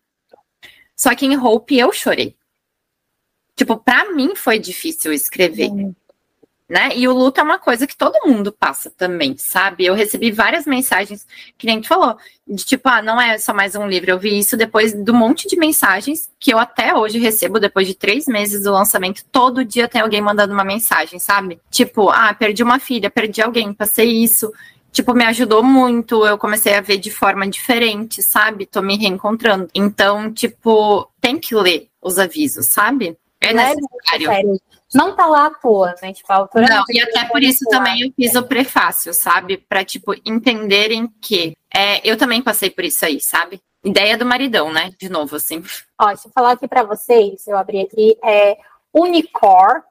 Só 0.97 1.15
que 1.15 1.27
em 1.27 1.39
Hope 1.39 1.79
eu 1.79 1.93
chorei. 1.93 2.35
Tipo, 3.55 3.77
pra 3.77 4.13
mim 4.13 4.35
foi 4.35 4.59
difícil 4.59 5.13
escrever. 5.13 5.71
Uhum 5.71 5.95
né? 6.69 6.91
E 6.97 7.07
o 7.07 7.13
luto 7.13 7.41
é 7.41 7.43
uma 7.45 7.59
coisa 7.59 7.87
que 7.87 7.97
todo 7.97 8.27
mundo 8.27 8.51
passa 8.51 8.91
também, 8.91 9.37
sabe? 9.37 9.85
Eu 9.87 9.95
recebi 9.95 10.33
várias 10.33 10.67
mensagens, 10.67 11.27
que 11.57 11.67
nem 11.67 11.81
tu 11.81 11.87
falou, 11.87 12.17
de 12.47 12.65
tipo, 12.65 12.89
ah, 12.89 13.01
não 13.01 13.21
é 13.21 13.39
só 13.39 13.55
mais 13.55 13.77
um 13.77 13.87
livro. 13.87 14.11
Eu 14.11 14.19
vi 14.19 14.39
isso 14.39 14.57
depois 14.57 14.93
do 14.93 15.15
monte 15.15 15.47
de 15.47 15.57
mensagens 15.57 16.29
que 16.41 16.53
eu 16.53 16.59
até 16.59 16.95
hoje 16.95 17.19
recebo, 17.19 17.61
depois 17.61 17.87
de 17.87 17.95
três 17.95 18.27
meses 18.27 18.65
do 18.65 18.73
lançamento. 18.73 19.25
Todo 19.31 19.65
dia 19.65 19.87
tem 19.87 20.01
alguém 20.01 20.21
mandando 20.21 20.53
uma 20.53 20.65
mensagem, 20.65 21.21
sabe? 21.21 21.61
Tipo, 21.71 22.11
ah, 22.11 22.35
perdi 22.35 22.63
uma 22.63 22.81
filha, 22.81 23.11
perdi 23.11 23.41
alguém, 23.41 23.73
passei 23.73 24.11
isso. 24.11 24.53
Tipo, 24.91 25.13
me 25.13 25.25
ajudou 25.25 25.63
muito, 25.63 26.27
eu 26.27 26.39
comecei 26.39 26.75
a 26.75 26.81
ver 26.81 26.97
de 26.97 27.11
forma 27.11 27.47
diferente, 27.47 28.23
sabe? 28.23 28.67
Tô 28.67 28.81
me 28.83 28.97
reencontrando. 28.97 29.69
Então, 29.75 30.33
tipo, 30.33 31.09
tem 31.21 31.39
que 31.39 31.55
ler 31.55 31.89
os 32.03 32.19
avisos, 32.19 32.67
sabe? 32.67 33.17
É, 33.41 33.51
é 33.51 33.53
necessário. 33.53 34.59
Não 34.95 35.15
tá 35.15 35.27
lá 35.27 35.47
à 35.47 35.51
toa, 35.51 35.95
né? 36.01 36.13
Tipo, 36.13 36.33
a 36.33 36.37
autora 36.37 36.67
não, 36.69 36.77
não 36.77 36.85
e 36.89 37.01
até 37.01 37.25
por 37.25 37.43
isso 37.43 37.65
também 37.69 38.03
eu 38.03 38.13
fiz 38.15 38.35
o 38.35 38.43
prefácio, 38.43 39.13
sabe? 39.13 39.57
Pra, 39.59 39.85
tipo, 39.85 40.15
entenderem 40.25 41.09
que 41.21 41.57
é, 41.75 42.09
eu 42.09 42.17
também 42.17 42.43
passei 42.43 42.71
por 42.71 42.85
isso 42.85 43.05
aí, 43.05 43.21
sabe? 43.21 43.61
Ideia 43.85 44.17
do 44.17 44.25
maridão, 44.25 44.73
né? 44.73 44.93
De 44.99 45.09
novo, 45.09 45.37
assim. 45.37 45.63
Ó, 46.01 46.07
deixa 46.09 46.29
eu 46.29 46.33
falar 46.33 46.53
aqui 46.53 46.69
pra 46.69 46.83
vocês, 46.83 47.47
eu 47.47 47.57
abri 47.57 47.81
aqui, 47.81 48.17
é 48.23 48.57
Unicor, 48.93 49.83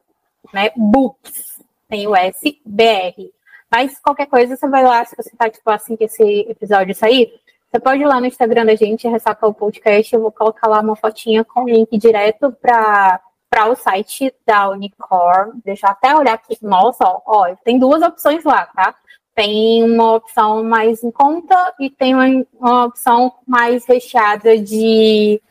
né? 0.53 0.71
Books, 0.75 1.59
tem 1.89 2.07
o 2.07 2.15
S, 2.15 2.59
BR. 2.65 3.31
Mas 3.69 3.99
qualquer 3.99 4.27
coisa, 4.27 4.55
você 4.55 4.67
vai 4.67 4.83
lá, 4.83 5.03
se 5.03 5.15
você 5.15 5.31
tá, 5.35 5.49
tipo, 5.49 5.69
assim 5.69 5.95
que 5.95 6.05
esse 6.05 6.23
episódio 6.49 6.95
sair, 6.95 7.33
você 7.69 7.79
pode 7.79 8.01
ir 8.01 8.05
lá 8.05 8.21
no 8.21 8.25
Instagram 8.25 8.65
da 8.65 8.75
gente, 8.75 9.07
ressacar 9.07 9.49
o 9.49 9.53
podcast, 9.53 10.13
eu 10.13 10.21
vou 10.21 10.31
colocar 10.31 10.67
lá 10.67 10.79
uma 10.79 10.95
fotinha 10.95 11.43
com 11.43 11.67
link 11.67 11.97
direto 11.97 12.51
para 12.61 13.19
para 13.49 13.69
o 13.69 13.75
site 13.75 14.33
da 14.45 14.69
Unicor. 14.69 15.53
Deixa 15.63 15.87
eu 15.87 15.91
até 15.91 16.15
olhar 16.15 16.33
aqui. 16.33 16.57
Nossa, 16.61 17.03
ó, 17.05 17.21
ó, 17.25 17.55
tem 17.63 17.79
duas 17.79 18.01
opções 18.01 18.43
lá, 18.43 18.65
tá? 18.67 18.95
Tem 19.33 19.83
uma 19.83 20.13
opção 20.15 20.63
mais 20.63 21.03
em 21.03 21.11
conta 21.11 21.73
e 21.79 21.89
tem 21.89 22.13
uma, 22.13 22.45
uma 22.53 22.85
opção 22.85 23.33
mais 23.45 23.85
recheada 23.85 24.57
de, 24.57 25.41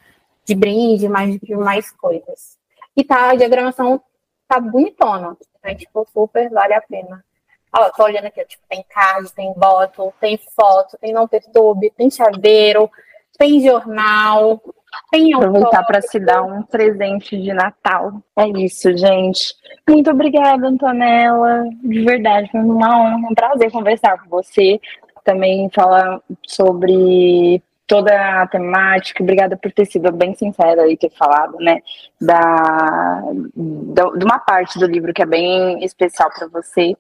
de 0.45 0.55
brinde, 0.55 1.09
mais, 1.09 1.39
de 1.39 1.55
mais 1.55 1.91
coisas. 1.91 2.59
E 2.97 3.05
tá, 3.05 3.31
a 3.31 3.35
diagramação 3.35 4.03
tá 4.49 4.61
bonitona. 4.61 5.37
Né? 5.63 5.75
Tipo, 5.75 6.07
super 6.13 6.51
vale 6.51 6.75
a 6.75 6.81
pena. 6.81 7.25
Ó, 7.77 7.91
tô 7.91 8.05
olhando 8.05 8.27
aqui, 8.27 8.45
tipo, 8.45 8.63
tem 8.69 8.85
card, 8.89 9.33
tem 9.33 9.53
bottle, 9.55 10.15
tem 10.21 10.39
foto, 10.55 10.97
tem 10.99 11.13
não 11.13 11.27
perturbe, 11.27 11.91
tem 11.91 12.09
chaveiro, 12.09 12.89
tem 13.37 13.61
jornal, 13.61 14.63
Aproveitar 15.37 15.85
para 15.85 16.03
se 16.03 16.19
dar 16.19 16.43
um 16.43 16.63
presente 16.63 17.41
de 17.41 17.53
Natal. 17.53 18.13
É 18.37 18.49
isso, 18.49 18.97
gente. 18.97 19.55
Muito 19.89 20.11
obrigada, 20.11 20.67
Antonella. 20.67 21.65
De 21.83 22.05
verdade, 22.05 22.51
foi 22.51 22.61
uma 22.61 22.99
honra, 22.99 23.29
um 23.31 23.35
prazer 23.35 23.71
conversar 23.71 24.19
com 24.23 24.29
você. 24.29 24.81
Também 25.25 25.71
falar 25.73 26.21
sobre 26.47 27.63
toda 27.87 28.43
a 28.43 28.47
temática. 28.47 29.23
Obrigada 29.23 29.57
por 29.57 29.73
ter 29.73 29.87
sido 29.87 30.11
bem 30.13 30.35
sincera 30.35 30.91
e 30.91 30.97
ter 30.97 31.11
falado, 31.11 31.57
né, 31.59 31.81
da, 32.21 33.23
da, 33.55 34.05
de 34.11 34.25
uma 34.25 34.39
parte 34.39 34.79
do 34.79 34.87
livro 34.87 35.13
que 35.13 35.23
é 35.23 35.27
bem 35.27 35.85
especial 35.85 36.31
para 36.31 36.49
você. 36.49 36.97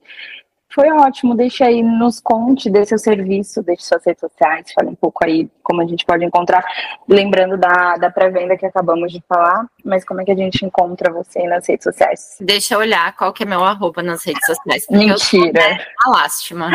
Foi 0.74 0.90
ótimo, 0.90 1.36
deixa 1.36 1.66
aí, 1.66 1.82
nos 1.82 2.20
conte, 2.20 2.68
dê 2.68 2.84
seu 2.84 2.98
serviço, 2.98 3.62
deixe 3.62 3.84
suas 3.84 4.04
redes 4.04 4.20
sociais, 4.20 4.72
fale 4.74 4.88
um 4.88 4.94
pouco 4.94 5.24
aí 5.24 5.48
como 5.62 5.80
a 5.80 5.86
gente 5.86 6.04
pode 6.04 6.24
encontrar, 6.24 6.64
lembrando 7.08 7.56
da, 7.56 7.96
da 7.96 8.10
pré-venda 8.10 8.56
que 8.56 8.66
acabamos 8.66 9.12
de 9.12 9.22
falar, 9.28 9.66
mas 9.84 10.04
como 10.04 10.20
é 10.20 10.24
que 10.24 10.32
a 10.32 10.36
gente 10.36 10.64
encontra 10.64 11.12
você 11.12 11.38
aí 11.38 11.46
nas 11.46 11.68
redes 11.68 11.84
sociais? 11.84 12.36
Deixa 12.40 12.74
eu 12.74 12.80
olhar 12.80 13.14
qual 13.16 13.32
que 13.32 13.44
é 13.44 13.46
meu 13.46 13.62
arroba 13.62 14.02
nas 14.02 14.24
redes 14.24 14.44
sociais. 14.46 14.86
Mentira. 14.90 15.54
É 16.04 16.08
uma 16.08 16.18
lástima. 16.18 16.70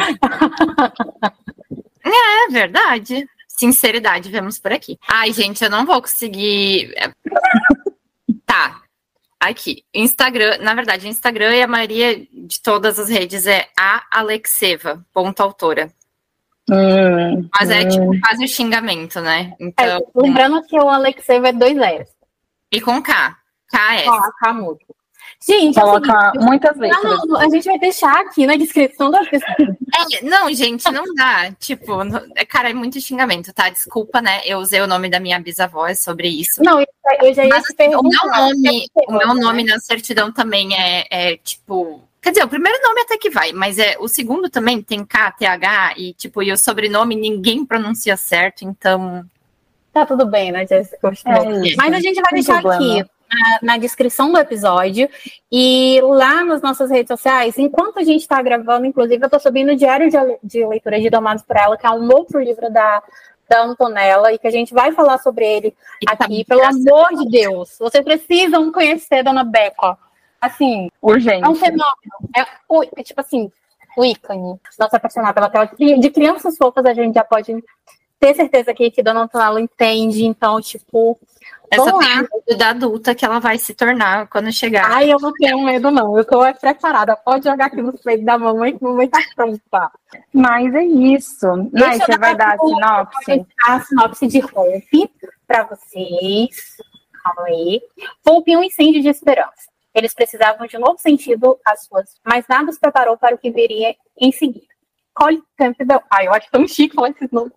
é, 2.06 2.52
verdade. 2.52 3.28
Sinceridade, 3.48 4.30
vemos 4.30 4.58
por 4.58 4.72
aqui. 4.72 4.98
Ai, 5.08 5.34
gente, 5.34 5.64
eu 5.64 5.70
não 5.70 5.86
vou 5.86 6.02
conseguir. 6.02 6.94
Tá, 8.46 8.82
Aqui, 9.40 9.86
Instagram, 9.94 10.58
na 10.60 10.74
verdade, 10.74 11.08
Instagram 11.08 11.56
e 11.56 11.62
a 11.62 11.68
maioria 11.68 12.20
de 12.20 12.62
todas 12.62 13.00
as 13.00 13.08
redes 13.08 13.48
é 13.48 13.70
a 13.80 14.04
Alexeva, 14.12 15.06
ponto 15.14 15.42
autora. 15.42 15.90
Hum, 16.70 17.50
Mas 17.58 17.70
é 17.70 17.82
hum. 17.82 17.90
tipo 17.90 18.20
quase 18.20 18.44
o 18.44 18.48
xingamento, 18.48 19.22
né? 19.22 19.54
Então, 19.60 19.86
é, 19.86 20.00
lembrando 20.14 20.62
que 20.64 20.78
o 20.78 20.90
Alexeva 20.90 21.50
é 21.50 21.54
dois 21.54 21.76
L's. 21.76 22.10
E 22.72 22.82
com 22.82 23.02
K. 23.02 23.38
KS. 23.70 24.06
K, 24.06 24.32
K 24.40 24.54
mudo. 24.54 24.80
Gente, 25.46 25.80
coloca 25.80 26.14
assim, 26.14 26.40
muitas 26.40 26.78
letras. 26.78 27.02
Não, 27.02 27.26
não, 27.26 27.40
a 27.40 27.50
gente 27.50 27.66
vai 27.66 27.80
deixar 27.80 28.12
aqui 28.20 28.46
na 28.46 28.58
descrição 28.58 29.10
da 29.10 29.24
pessoa. 29.24 29.56
É, 30.12 30.24
não, 30.24 30.54
gente, 30.54 30.84
não 30.92 31.04
dá. 31.16 31.52
tipo, 31.58 31.94
cara, 32.48 32.70
é 32.70 32.74
muito 32.74 33.00
xingamento, 33.00 33.54
tá? 33.54 33.70
Desculpa, 33.70 34.22
né? 34.22 34.42
Eu 34.46 34.60
usei 34.60 34.82
o 34.82 34.88
nome 34.88 35.10
da 35.10 35.20
minha 35.20 35.40
bisavó 35.40 35.88
é 35.88 35.96
sobre 35.96 36.28
isso. 36.28 36.62
Não, 36.62 36.82
eu 36.82 37.34
já 37.34 37.44
ia 37.44 37.50
Mas, 37.50 37.64
assim, 37.64 37.96
o 37.96 38.04
meu 38.04 38.26
nome, 38.26 38.88
o 39.08 39.12
meu 39.14 39.34
nome 39.34 39.64
na 39.64 39.80
certidão 39.80 40.32
também 40.32 40.76
é, 40.76 41.06
é 41.10 41.38
tipo 41.38 42.02
Quer 42.22 42.32
dizer, 42.32 42.44
o 42.44 42.50
primeiro 42.50 42.78
nome 42.84 43.00
até 43.00 43.18
que 43.18 43.30
vai, 43.30 43.54
mas 43.54 43.80
é 43.80 43.96
o 43.98 44.08
segundo 44.08 44.50
também 44.50 44.82
tem 44.82 45.06
K, 45.06 45.32
T, 45.32 45.46
H 45.46 45.94
e 45.96 46.14
tipo, 46.14 46.44
e 46.44 46.52
o 46.52 46.58
sobrenome 46.58 47.16
ninguém 47.16 47.66
pronuncia 47.66 48.18
certo, 48.18 48.66
então 48.66 49.26
Tá 49.94 50.06
tudo 50.06 50.26
bem, 50.26 50.52
né, 50.52 50.68
Jéssica? 50.68 51.12
É 51.26 51.76
Mas 51.76 51.94
a 51.94 52.00
gente 52.00 52.22
vai 52.22 52.34
deixar 52.34 52.62
problema. 52.62 53.00
aqui 53.00 53.10
na, 53.30 53.60
na, 53.74 53.78
descrição 53.78 54.32
do 54.32 54.38
episódio 54.38 55.10
e 55.52 56.00
lá 56.02 56.44
nas 56.44 56.62
nossas 56.62 56.90
redes 56.90 57.08
sociais, 57.08 57.58
enquanto 57.58 58.00
a 58.00 58.04
gente 58.04 58.22
está 58.22 58.42
gravando, 58.42 58.86
inclusive, 58.86 59.22
eu 59.22 59.28
estou 59.28 59.40
subindo 59.40 59.72
o 59.72 59.76
Diário 59.76 60.10
de, 60.10 60.18
de 60.44 60.66
Leitura 60.66 61.00
de 61.00 61.10
Domados 61.10 61.44
por 61.44 61.56
Ela, 61.56 61.78
que 61.78 61.86
é 61.86 61.92
um 61.92 62.10
outro 62.12 62.40
livro 62.40 62.72
da, 62.72 63.04
da 63.48 63.64
Antonella, 63.64 64.34
e 64.34 64.40
que 64.40 64.48
a 64.48 64.52
gente 64.52 64.74
vai 64.74 64.92
falar 64.92 65.18
sobre 65.20 65.46
ele 65.46 65.76
tá 66.06 66.14
aqui. 66.26 66.44
Pelo 66.46 66.64
amor 66.64 67.10
de 67.16 67.30
Deus, 67.30 67.78
vocês 67.80 68.04
precisam 68.04 68.72
conhecer 68.72 69.24
Dona 69.24 69.44
Beca. 69.44 69.98
Assim, 70.42 70.90
urgente. 71.02 71.44
É 71.44 71.50
um 71.50 71.56
fenômeno. 71.56 71.84
É, 72.36 72.42
é 72.96 73.04
tipo 73.04 73.20
assim, 73.20 73.52
o 73.98 74.06
ícone. 74.06 74.60
Nossa, 74.80 74.98
apaixonada 74.98 75.34
pela 75.34 75.50
tela. 75.50 75.70
De 75.78 76.10
crianças 76.10 76.58
fofas, 76.58 76.86
a 76.86 76.94
gente 76.94 77.14
já 77.14 77.24
pode 77.24 77.62
ter 78.20 78.36
certeza 78.36 78.74
que, 78.74 78.90
que 78.92 79.04
Dona 79.04 79.22
Antonella 79.22 79.60
entende. 79.60 80.26
Então, 80.26 80.62
tipo, 80.62 81.20
essa 81.72 82.58
da 82.58 82.70
adulta 82.70 83.14
que 83.14 83.24
ela 83.24 83.40
vai 83.40 83.58
se 83.58 83.74
tornar 83.74 84.28
quando 84.28 84.52
chegar. 84.52 84.90
Ai, 84.92 85.12
eu 85.12 85.20
não 85.20 85.32
tenho 85.34 85.64
medo, 85.64 85.92
não. 85.92 86.18
Eu 86.18 86.26
tô 86.26 86.40
preparada. 86.56 87.16
Pode 87.16 87.46
jogar 87.46 87.66
aqui 87.66 87.82
no 87.82 87.94
peito 87.98 88.26
da 88.26 88.38
mamãe, 88.38 88.78
que 88.78 88.84
a 88.84 88.88
mamãe 88.88 89.08
tá 89.08 89.20
pronta. 89.36 89.92
Mas 90.34 90.74
é 90.74 90.84
isso. 90.84 91.48
Mas 91.72 92.00
você 92.00 92.18
vai 92.18 92.36
dar 92.36 92.56
a 92.56 92.58
sinopse? 92.58 93.46
A 93.64 93.80
sinopse 93.82 94.28
de 94.28 94.40
Hope 94.40 95.12
para 95.48 95.64
vocês. 95.64 96.78
Calma 97.24 97.48
aí. 97.48 97.82
Hope 98.26 98.58
um 98.58 98.64
incêndio 98.64 99.02
de 99.02 99.10
esperança. 99.10 99.70
Eles 99.94 100.14
precisavam 100.14 100.68
de 100.68 100.78
um 100.78 100.82
novo 100.82 100.98
sentido 101.00 101.60
às 101.66 101.86
suas, 101.86 102.16
mas 102.24 102.46
nada 102.48 102.70
os 102.70 102.78
preparou 102.78 103.18
para 103.18 103.36
o 103.36 103.38
que 103.38 103.52
viria 103.52 103.96
em 104.18 104.32
seguida. 104.32 104.68
Colin 105.14 105.42
Campbell. 105.58 106.02
Ai, 106.10 106.28
eu 106.28 106.34
acho 106.34 106.50
tão 106.52 106.68
chique 106.68 106.96
falar 106.96 107.10
esses 107.10 107.30
nomes. 107.32 107.52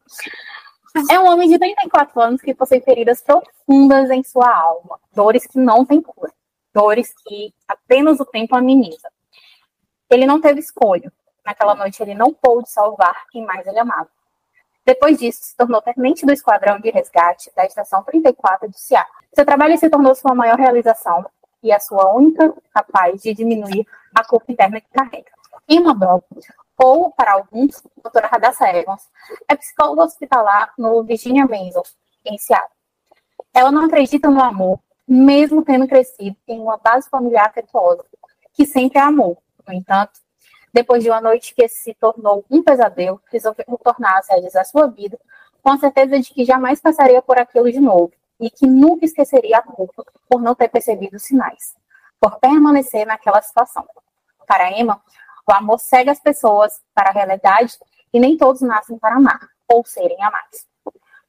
É 1.11 1.19
um 1.19 1.27
homem 1.27 1.49
de 1.49 1.59
34 1.59 2.21
anos 2.21 2.43
que 2.43 2.55
possui 2.55 2.81
feridas 2.81 3.23
profundas 3.23 4.11
em 4.11 4.23
sua 4.23 4.49
alma, 4.55 4.99
dores 5.15 5.47
que 5.47 5.59
não 5.59 5.87
têm 5.87 6.03
cura, 6.03 6.33
dores 6.73 7.15
que 7.25 7.55
apenas 7.67 8.21
o 8.21 8.27
tempo 8.27 8.55
ameniza. 8.55 9.09
Ele 10.11 10.27
não 10.27 10.41
teve 10.41 10.61
escolha. 10.61 11.11
Naquela 11.45 11.75
noite 11.75 12.03
ele 12.03 12.15
não 12.15 12.33
pôde 12.33 12.71
salvar 12.71 13.27
quem 13.31 13.45
mais 13.45 13.67
ele 13.67 13.79
amava. 13.79 14.09
Depois 14.85 15.19
disso, 15.19 15.41
se 15.43 15.57
tornou 15.57 15.81
tenente 15.81 16.27
do 16.27 16.33
esquadrão 16.33 16.79
de 16.79 16.91
resgate 16.91 17.51
da 17.55 17.65
estação 17.65 18.03
34 18.03 18.69
de 18.69 18.79
Seattle. 18.79 19.15
Seu 19.33 19.47
trabalho 19.47 19.79
se 19.79 19.89
tornou 19.89 20.15
sua 20.15 20.35
maior 20.35 20.59
realização 20.59 21.25
e 21.63 21.73
a 21.73 21.81
sua 21.81 22.13
única 22.13 22.53
capaz 22.75 23.23
de 23.23 23.33
diminuir 23.33 23.87
a 24.15 24.25
culpa 24.25 24.51
interna 24.51 24.81
que 24.81 24.91
carrega. 24.93 25.31
Emma 25.69 25.95
Bell 25.95 26.23
ou, 26.79 27.13
para 27.13 27.33
alguns, 27.33 27.83
doutora 28.03 28.27
Radassa 28.27 28.69
Evans, 28.69 29.09
é 29.49 29.55
psicóloga 29.57 30.03
hospitalar 30.03 30.73
no 30.79 31.03
Virginia 31.05 31.47
Mason, 31.47 31.83
em 32.25 32.39
Seattle. 32.39 32.71
Ela 33.55 33.71
não 33.71 33.85
acredita 33.85 34.31
no 34.31 34.43
amor, 34.43 34.81
mesmo 35.07 35.65
tendo 35.65 35.87
crescido 35.87 36.37
em 36.49 36.61
uma 36.61 36.77
base 36.77 37.09
familiar 37.09 37.47
afetuosa, 37.47 38.05
que 38.53 38.65
sempre 38.67 38.99
a 38.99 39.07
amou. 39.07 39.43
No 39.67 39.75
entanto, 39.75 40.21
depois 40.73 41.03
de 41.03 41.11
uma 41.11 41.21
noite 41.21 41.55
que 41.55 41.69
se 41.69 41.93
tornou 41.95 42.45
um 42.51 42.63
pesadelo, 42.63 43.21
resolveu 43.31 43.79
tornar 43.83 44.19
as 44.19 44.29
rédeas 44.29 44.55
da 44.55 44.65
sua 44.65 44.87
vida, 44.87 45.19
com 45.63 45.71
a 45.71 45.79
certeza 45.79 46.19
de 46.19 46.33
que 46.33 46.45
jamais 46.45 46.81
passaria 46.81 47.21
por 47.21 47.39
aquilo 47.39 47.71
de 47.71 47.79
novo 47.79 48.13
e 48.41 48.51
que 48.51 48.67
nunca 48.67 49.05
esqueceria 49.05 49.59
a 49.59 49.63
culpa 49.63 50.05
por 50.29 50.41
não 50.41 50.55
ter 50.55 50.69
percebido 50.69 51.17
os 51.17 51.23
sinais, 51.23 51.77
por 52.19 52.39
permanecer 52.41 53.07
naquela 53.07 53.41
situação. 53.43 53.87
Para 54.47 54.73
Emma, 54.73 55.01
o 55.49 55.53
amor 55.53 55.79
segue 55.79 56.11
as 56.11 56.21
pessoas 56.21 56.81
para 56.95 57.11
a 57.11 57.13
realidade 57.13 57.77
e 58.13 58.21
nem 58.21 58.37
todos 58.37 58.61
nascem 58.61 58.99
para 58.99 59.17
amar 59.17 59.41
ou 59.69 59.85
serem 59.85 60.23
amados. 60.23 60.67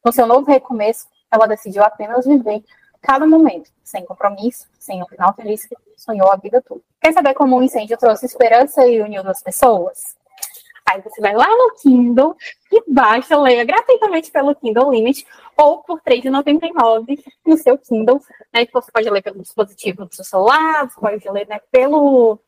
No 0.04 0.12
seu 0.12 0.28
novo 0.28 0.46
recomeço, 0.46 1.08
ela 1.32 1.48
decidiu 1.48 1.84
apenas 1.84 2.26
viver 2.26 2.64
cada 3.02 3.26
momento, 3.26 3.70
sem 3.84 4.06
compromisso, 4.06 4.68
sem 4.80 5.02
um 5.02 5.08
final 5.08 5.34
feliz 5.34 5.66
que 5.66 5.76
sonhou 5.98 6.32
a 6.32 6.36
vida 6.36 6.62
toda. 6.62 6.82
Quer 7.02 7.14
saber 7.14 7.34
como 7.34 7.58
um 7.58 7.64
incêndio 7.64 7.98
trouxe 7.98 8.26
esperança 8.26 8.86
e 8.86 9.02
uniu 9.02 9.22
as 9.28 9.42
pessoas? 9.42 10.16
Aí 10.86 11.02
você 11.02 11.22
vai 11.22 11.34
lá 11.34 11.48
no 11.48 11.74
Kindle 11.76 12.36
e 12.72 12.84
baixa, 12.88 13.38
leia 13.38 13.64
gratuitamente 13.64 14.30
pelo 14.30 14.54
Kindle 14.56 14.92
Limit 14.92 15.26
ou 15.58 15.82
por 15.82 16.02
R$ 16.06 16.22
3,99 16.22 17.24
no 17.46 17.58
seu 17.58 17.78
Kindle. 17.78 18.22
Né, 18.54 18.66
que 18.66 18.74
você 18.74 18.92
pode 18.92 19.10
ler 19.10 19.22
pelo 19.22 19.42
dispositivo 19.42 20.06
do 20.06 20.14
seu 20.14 20.26
celular, 20.26 20.90
você 20.90 21.00
pode 21.00 21.30
ler 21.30 21.48
né, 21.48 21.60
pelo 21.72 22.40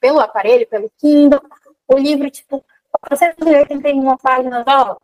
pelo 0.00 0.20
aparelho, 0.20 0.66
pelo 0.66 0.90
Kindle. 0.98 1.40
O 1.86 1.96
livro, 1.96 2.30
tipo, 2.30 2.64
481 3.08 4.16
páginas, 4.16 4.64
ó. 4.66 4.96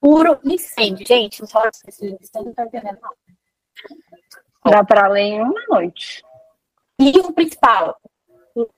Puro 0.00 0.38
incêndio. 0.44 1.06
Gente, 1.06 1.40
não 1.40 1.48
só 1.48 1.62
esse 1.86 2.04
livro, 2.04 2.18
você 2.20 2.38
não 2.38 2.52
tá 2.52 2.64
entendendo, 2.64 2.98
não. 3.02 4.70
Dá 4.70 4.84
para 4.84 5.08
ler 5.08 5.22
em 5.22 5.42
uma 5.42 5.62
noite. 5.68 6.22
E 6.98 7.18
o 7.20 7.32
principal, 7.32 7.98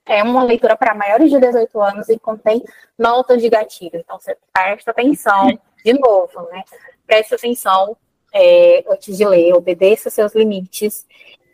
é 0.05 0.23
uma 0.23 0.43
leitura 0.43 0.77
para 0.77 0.93
maiores 0.93 1.29
de 1.29 1.39
18 1.39 1.81
anos 1.81 2.09
e 2.09 2.19
contém 2.19 2.63
notas 2.97 3.41
de 3.41 3.49
gatilho. 3.49 3.97
Então, 3.97 4.19
você 4.19 4.37
presta 4.51 4.91
atenção, 4.91 5.47
de 5.83 5.93
novo, 5.93 6.41
né? 6.51 6.63
Preste 7.05 7.35
atenção 7.35 7.97
é, 8.33 8.83
antes 8.87 9.17
de 9.17 9.25
ler, 9.25 9.53
obedeça 9.53 10.09
seus 10.09 10.33
limites 10.33 11.05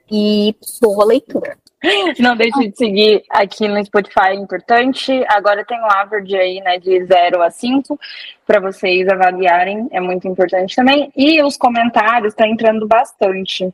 e 0.09 0.55
boa 0.81 1.05
leitura. 1.05 1.57
Não 2.19 2.35
deixe 2.35 2.67
de 2.67 2.77
seguir 2.77 3.23
aqui 3.29 3.67
no 3.67 3.83
Spotify, 3.85 4.29
é 4.29 4.33
importante. 4.35 5.23
Agora 5.29 5.63
tem 5.63 5.79
o 5.79 5.85
average 5.85 6.35
aí, 6.35 6.59
né, 6.61 6.77
de 6.77 7.05
0 7.05 7.41
a 7.41 7.49
5, 7.49 7.97
para 8.45 8.59
vocês 8.59 9.07
avaliarem, 9.07 9.87
é 9.91 9.99
muito 9.99 10.27
importante 10.27 10.75
também. 10.75 11.11
E 11.15 11.41
os 11.41 11.55
comentários 11.55 12.33
tá 12.33 12.47
entrando 12.47 12.87
bastante. 12.87 13.73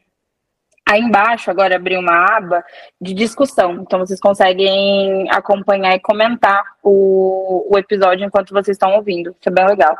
Aí 0.87 1.01
embaixo, 1.01 1.49
agora 1.49 1.75
abri 1.75 1.97
uma 1.97 2.37
aba 2.37 2.63
de 3.01 3.15
discussão. 3.15 3.81
Então, 3.81 3.97
vocês 3.97 4.19
conseguem 4.19 5.27
acompanhar 5.31 5.95
e 5.95 5.99
comentar 5.99 6.63
o, 6.83 7.65
o 7.73 7.77
episódio 7.79 8.23
enquanto 8.23 8.53
vocês 8.53 8.75
estão 8.75 8.93
ouvindo. 8.93 9.35
Isso 9.39 9.49
é 9.49 9.51
bem 9.51 9.65
legal. 9.65 9.97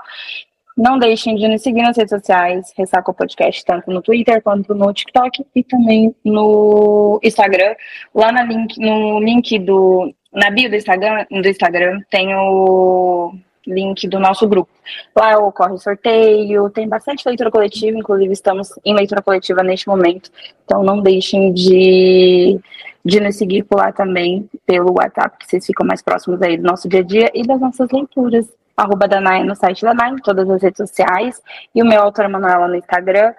Não 0.77 0.99
deixem 0.99 1.35
de 1.35 1.47
nos 1.47 1.61
seguir 1.61 1.83
nas 1.83 1.95
redes 1.95 2.09
sociais, 2.09 2.73
Ressaca 2.77 3.09
o 3.09 3.13
Podcast, 3.13 3.63
tanto 3.63 3.89
no 3.89 4.01
Twitter 4.01 4.41
quanto 4.41 4.75
no 4.75 4.91
TikTok 4.93 5.45
e 5.55 5.63
também 5.63 6.13
no 6.23 7.17
Instagram. 7.23 7.75
Lá 8.13 8.29
na 8.31 8.43
link, 8.43 8.77
no 8.77 9.19
link 9.21 9.57
do. 9.59 10.13
Na 10.33 10.49
bio 10.49 10.69
do 10.69 10.75
Instagram, 10.75 11.25
do 11.31 11.47
Instagram 11.47 12.01
tem 12.09 12.35
o 12.35 13.33
link 13.65 14.05
do 14.09 14.19
nosso 14.19 14.45
grupo. 14.49 14.69
Lá 15.15 15.37
ocorre 15.39 15.77
sorteio, 15.77 16.69
tem 16.69 16.89
bastante 16.89 17.25
leitura 17.25 17.49
coletiva, 17.49 17.97
inclusive 17.97 18.33
estamos 18.33 18.69
em 18.83 18.93
leitura 18.93 19.21
coletiva 19.21 19.63
neste 19.63 19.87
momento. 19.87 20.29
Então 20.65 20.83
não 20.83 21.01
deixem 21.01 21.53
de, 21.53 22.59
de 23.03 23.19
nos 23.21 23.37
seguir 23.37 23.63
por 23.63 23.77
lá 23.77 23.93
também, 23.93 24.49
pelo 24.65 24.95
WhatsApp, 24.97 25.37
que 25.37 25.47
vocês 25.47 25.65
ficam 25.65 25.87
mais 25.87 26.01
próximos 26.01 26.41
aí 26.41 26.57
do 26.57 26.63
nosso 26.63 26.89
dia 26.89 26.99
a 26.99 27.03
dia 27.03 27.31
e 27.33 27.43
das 27.43 27.61
nossas 27.61 27.89
leituras 27.91 28.45
arroba 28.75 29.07
Danai 29.07 29.43
no 29.43 29.55
site 29.55 29.83
da 29.83 29.93
Nai, 29.93 30.11
em 30.11 30.17
todas 30.17 30.49
as 30.49 30.61
redes 30.61 30.77
sociais, 30.77 31.41
e 31.73 31.81
o 31.81 31.85
meu 31.85 32.01
autor 32.01 32.27
Manuela 32.27 32.67
no 32.67 32.75
Instagram 32.75 33.33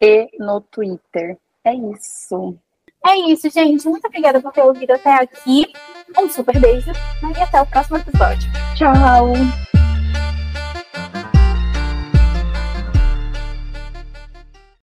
e 0.00 0.28
no 0.38 0.60
Twitter. 0.60 1.36
É 1.64 1.74
isso. 1.74 2.56
É 3.06 3.16
isso, 3.30 3.48
gente. 3.50 3.88
Muito 3.88 4.06
obrigada 4.06 4.40
por 4.40 4.52
ter 4.52 4.62
ouvido 4.62 4.92
até 4.92 5.14
aqui. 5.14 5.66
Um 6.18 6.28
super 6.28 6.58
beijo 6.58 6.90
e 7.36 7.42
até 7.42 7.60
o 7.60 7.66
próximo 7.66 7.98
episódio. 7.98 8.50
Tchau! 8.76 9.69